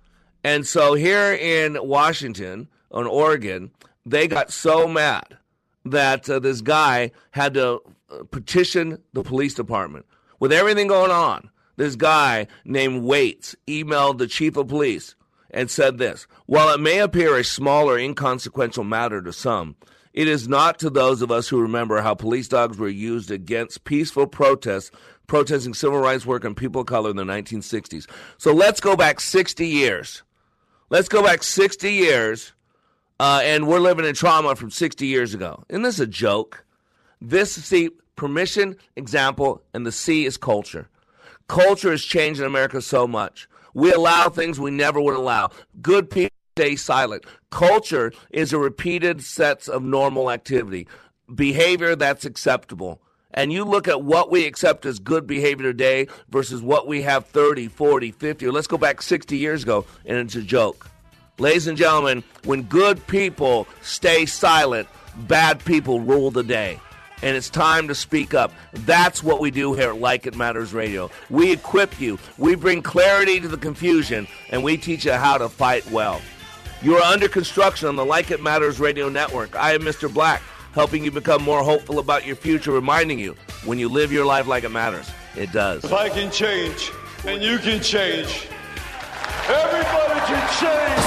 And 0.44 0.66
so 0.66 0.94
here 0.94 1.34
in 1.34 1.78
Washington, 1.82 2.68
on 2.92 3.06
Oregon, 3.06 3.72
they 4.06 4.28
got 4.28 4.52
so 4.52 4.88
mad 4.88 5.38
that 5.86 6.30
uh, 6.30 6.40
this 6.40 6.62
guy 6.62 7.12
had 7.32 7.54
to 7.56 7.82
uh, 8.10 8.24
petition 8.32 9.00
the 9.14 9.24
police 9.24 9.54
department. 9.54 10.06
With 10.40 10.54
everything 10.54 10.88
going 10.88 11.12
on, 11.12 11.50
this 11.78 11.96
guy 11.96 12.48
named 12.66 13.04
Waits 13.04 13.56
emailed 13.68 14.18
the 14.18 14.28
chief 14.28 14.58
of 14.58 14.68
police 14.68 15.16
and 15.52 15.70
said 15.70 15.98
this 15.98 16.28
While 16.46 16.74
it 16.74 16.80
may 16.80 17.00
appear 17.00 17.38
a 17.38 17.44
small 17.44 17.90
or 17.90 17.98
inconsequential 17.98 18.84
matter 18.84 19.22
to 19.22 19.34
some, 19.34 19.76
it 20.14 20.28
is 20.28 20.48
not 20.48 20.80
to 20.80 20.90
those 20.90 21.22
of 21.22 21.32
us 21.32 21.48
who 21.48 21.62
remember 21.62 22.02
how 22.02 22.16
police 22.16 22.48
dogs 22.48 22.78
were 22.78 22.90
used 22.90 23.32
against 23.32 23.84
peaceful 23.84 24.28
protests 24.28 24.92
protesting 25.28 25.74
civil 25.74 26.00
rights 26.00 26.26
work 26.26 26.44
and 26.44 26.58
people 26.58 26.82
of 26.82 26.88
color 26.88 27.12
in 27.12 27.16
the 27.16 27.24
1960s. 27.24 28.10
So 28.38 28.52
let's 28.52 28.80
go 28.80 28.96
back 28.96 29.20
60 29.20 29.66
years. 29.66 30.24
Let's 30.90 31.08
go 31.08 31.24
back 31.24 31.44
60 31.44 31.92
years 31.92 32.54
uh, 33.20 33.42
and 33.44 33.68
we're 33.68 33.80
living 33.80 34.06
in 34.06 34.16
trauma 34.16 34.56
from 34.56 34.72
60 34.72 35.06
years 35.06 35.34
ago. 35.34 35.64
Isn't 35.70 35.82
this 35.82 36.00
a 36.00 36.08
joke? 36.08 36.64
This, 37.22 37.54
see, 37.54 37.90
permission, 38.16 38.78
example, 38.96 39.62
and 39.74 39.86
the 39.86 39.92
C 39.92 40.26
is 40.26 40.38
culture. 40.38 40.88
Culture 41.48 41.92
has 41.92 42.04
changed 42.04 42.40
in 42.40 42.46
America 42.46 42.82
so 42.82 43.08
much. 43.08 43.50
We 43.74 43.92
allow 43.92 44.30
things 44.30 44.60
we 44.60 44.72
never 44.72 45.02
would 45.02 45.16
allow. 45.16 45.50
Good 45.82 46.10
people 46.10 46.36
stay 46.56 46.76
silent. 46.76 47.26
Culture 47.50 48.12
is 48.32 48.52
a 48.54 48.58
repeated 48.58 49.24
sets 49.24 49.68
of 49.68 49.84
normal 49.84 50.30
activity, 50.30 50.88
behavior 51.34 51.96
that's 51.96 52.26
acceptable. 52.26 53.02
And 53.32 53.54
you 53.54 53.64
look 53.64 53.88
at 53.88 54.02
what 54.02 54.32
we 54.32 54.46
accept 54.46 54.86
as 54.86 55.00
good 55.00 55.28
behavior 55.28 55.72
today 55.72 56.08
versus 56.30 56.62
what 56.62 56.88
we 56.88 57.04
have 57.04 57.28
30, 57.28 57.68
40, 57.68 58.12
50, 58.12 58.46
or 58.48 58.52
let's 58.52 58.68
go 58.68 58.78
back 58.78 59.02
60 59.02 59.38
years 59.38 59.64
ago, 59.64 59.86
and 60.06 60.18
it's 60.18 60.36
a 60.36 60.42
joke. 60.42 60.89
Ladies 61.40 61.68
and 61.68 61.78
gentlemen, 61.78 62.22
when 62.44 62.64
good 62.64 63.06
people 63.08 63.66
stay 63.82 64.26
silent, 64.26 64.90
bad 65.20 65.64
people 65.64 66.02
rule 66.02 66.32
the 66.32 66.44
day. 66.44 66.82
And 67.22 67.38
it's 67.38 67.50
time 67.50 67.88
to 67.88 67.96
speak 67.96 68.34
up. 68.34 68.52
That's 68.74 69.24
what 69.24 69.40
we 69.40 69.50
do 69.50 69.74
here 69.74 69.92
at 69.92 70.02
Like 70.02 70.28
It 70.28 70.36
Matters 70.36 70.74
Radio. 70.74 71.10
We 71.30 71.54
equip 71.54 72.00
you, 72.00 72.20
we 72.38 72.56
bring 72.56 72.82
clarity 72.82 73.40
to 73.40 73.48
the 73.48 73.58
confusion, 73.58 74.28
and 74.50 74.66
we 74.66 74.76
teach 74.76 75.06
you 75.06 75.14
how 75.14 75.38
to 75.38 75.48
fight 75.48 75.90
well. 75.92 76.20
You 76.82 76.98
are 76.98 77.04
under 77.04 77.30
construction 77.30 77.88
on 77.88 77.96
the 77.96 78.06
Like 78.06 78.32
It 78.32 78.44
Matters 78.44 78.82
Radio 78.82 79.08
Network. 79.08 79.56
I 79.56 79.74
am 79.74 79.82
Mr. 79.82 80.14
Black, 80.14 80.42
helping 80.74 81.06
you 81.06 81.12
become 81.12 81.42
more 81.42 81.64
hopeful 81.64 82.00
about 82.00 82.26
your 82.26 82.36
future, 82.36 82.72
reminding 82.72 83.18
you 83.18 83.34
when 83.64 83.80
you 83.80 83.88
live 83.88 84.12
your 84.12 84.26
life 84.26 84.46
like 84.46 84.66
it 84.66 84.72
matters, 84.72 85.10
it 85.38 85.54
does. 85.54 85.86
If 85.86 85.94
I 85.94 86.10
can 86.10 86.32
change, 86.32 86.92
and 87.26 87.42
you 87.42 87.60
can 87.60 87.82
change, 87.82 88.48
everybody 89.50 90.20
can 90.28 90.42
change. 90.60 91.00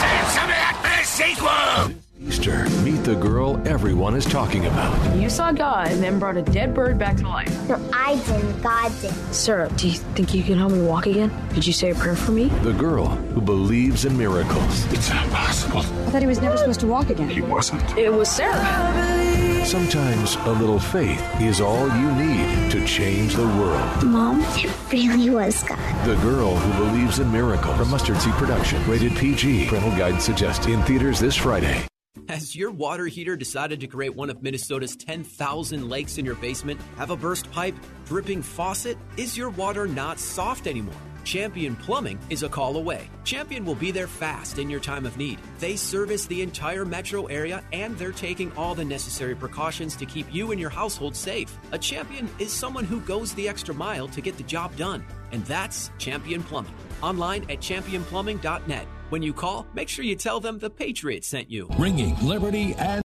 Easter, 2.24 2.64
meet 2.84 3.02
meet 3.02 3.14
the 3.14 3.20
girl 3.20 3.60
everyone 3.66 4.14
is 4.14 4.24
talking 4.24 4.66
about. 4.66 5.16
You 5.16 5.28
saw 5.28 5.52
God 5.52 5.88
and 5.88 6.02
then 6.02 6.18
brought 6.18 6.36
a 6.36 6.42
dead 6.42 6.74
bird 6.74 6.98
back 6.98 7.16
to 7.16 7.28
life. 7.28 7.68
No, 7.68 7.80
I 7.92 8.16
didn't. 8.26 8.62
God 8.62 8.92
did. 9.00 9.12
Sir, 9.34 9.68
do 9.76 9.88
you 9.88 9.94
think 9.94 10.34
you 10.34 10.42
can 10.42 10.58
help 10.58 10.72
me 10.72 10.82
walk 10.82 11.06
again? 11.06 11.30
Could 11.50 11.66
you 11.66 11.72
say 11.72 11.90
a 11.90 11.94
prayer 11.94 12.16
for 12.16 12.32
me? 12.32 12.46
The 12.62 12.72
girl 12.72 13.06
who 13.06 13.40
believes 13.40 14.04
in 14.04 14.16
miracles. 14.16 14.92
It's 14.92 15.10
impossible. 15.10 15.80
I 15.80 16.10
thought 16.10 16.22
he 16.22 16.28
was 16.28 16.40
never 16.40 16.56
supposed 16.56 16.80
to 16.80 16.86
walk 16.86 17.10
again. 17.10 17.28
He 17.28 17.40
wasn't. 17.40 17.82
It 17.96 18.12
was 18.12 18.30
Sarah. 18.30 19.51
Sometimes 19.64 20.34
a 20.36 20.52
little 20.52 20.80
faith 20.80 21.22
is 21.40 21.60
all 21.60 21.88
you 21.96 22.12
need 22.14 22.70
to 22.72 22.84
change 22.84 23.36
the 23.36 23.46
world. 23.46 24.04
Mom, 24.04 24.40
it 24.56 24.70
really 24.92 25.30
was 25.30 25.62
God. 25.62 26.06
The 26.06 26.16
girl 26.16 26.56
who 26.56 26.84
believes 26.84 27.20
in 27.20 27.30
miracles. 27.30 27.76
From 27.76 27.90
Mustard 27.90 28.20
Seed 28.20 28.34
Production. 28.34 28.84
Rated 28.90 29.16
PG. 29.16 29.68
Parental 29.68 29.92
guidance 29.92 30.24
suggested. 30.24 30.72
In 30.72 30.82
theaters 30.82 31.20
this 31.20 31.36
Friday. 31.36 31.86
Has 32.28 32.56
your 32.56 32.70
water 32.70 33.06
heater 33.06 33.36
decided 33.36 33.80
to 33.80 33.86
create 33.86 34.14
one 34.14 34.30
of 34.30 34.42
Minnesota's 34.42 34.96
10,000 34.96 35.88
lakes 35.88 36.18
in 36.18 36.24
your 36.24 36.34
basement? 36.34 36.80
Have 36.96 37.10
a 37.10 37.16
burst 37.16 37.50
pipe? 37.52 37.74
Dripping 38.04 38.42
faucet? 38.42 38.98
Is 39.16 39.36
your 39.36 39.50
water 39.50 39.86
not 39.86 40.18
soft 40.18 40.66
anymore? 40.66 40.94
Champion 41.24 41.76
Plumbing 41.76 42.18
is 42.30 42.42
a 42.42 42.48
call 42.48 42.76
away. 42.76 43.08
Champion 43.24 43.64
will 43.64 43.74
be 43.74 43.90
there 43.90 44.06
fast 44.06 44.58
in 44.58 44.68
your 44.68 44.80
time 44.80 45.06
of 45.06 45.16
need. 45.16 45.38
They 45.58 45.76
service 45.76 46.26
the 46.26 46.42
entire 46.42 46.84
metro 46.84 47.26
area 47.26 47.62
and 47.72 47.96
they're 47.96 48.12
taking 48.12 48.52
all 48.56 48.74
the 48.74 48.84
necessary 48.84 49.34
precautions 49.34 49.96
to 49.96 50.06
keep 50.06 50.32
you 50.32 50.50
and 50.50 50.60
your 50.60 50.70
household 50.70 51.16
safe. 51.16 51.56
A 51.72 51.78
champion 51.78 52.28
is 52.38 52.52
someone 52.52 52.84
who 52.84 53.00
goes 53.00 53.32
the 53.34 53.48
extra 53.48 53.74
mile 53.74 54.08
to 54.08 54.20
get 54.20 54.36
the 54.36 54.42
job 54.42 54.74
done. 54.76 55.04
And 55.30 55.44
that's 55.46 55.90
Champion 55.98 56.42
Plumbing. 56.42 56.74
Online 57.02 57.42
at 57.50 57.60
championplumbing.net. 57.60 58.86
When 59.12 59.22
you 59.22 59.34
call, 59.34 59.66
make 59.74 59.90
sure 59.90 60.06
you 60.06 60.16
tell 60.16 60.40
them 60.40 60.58
the 60.58 60.70
Patriot 60.70 61.22
sent 61.24 61.50
you. 61.50 61.68
Ringing 61.78 62.16
Liberty 62.26 62.74
and 62.78 63.00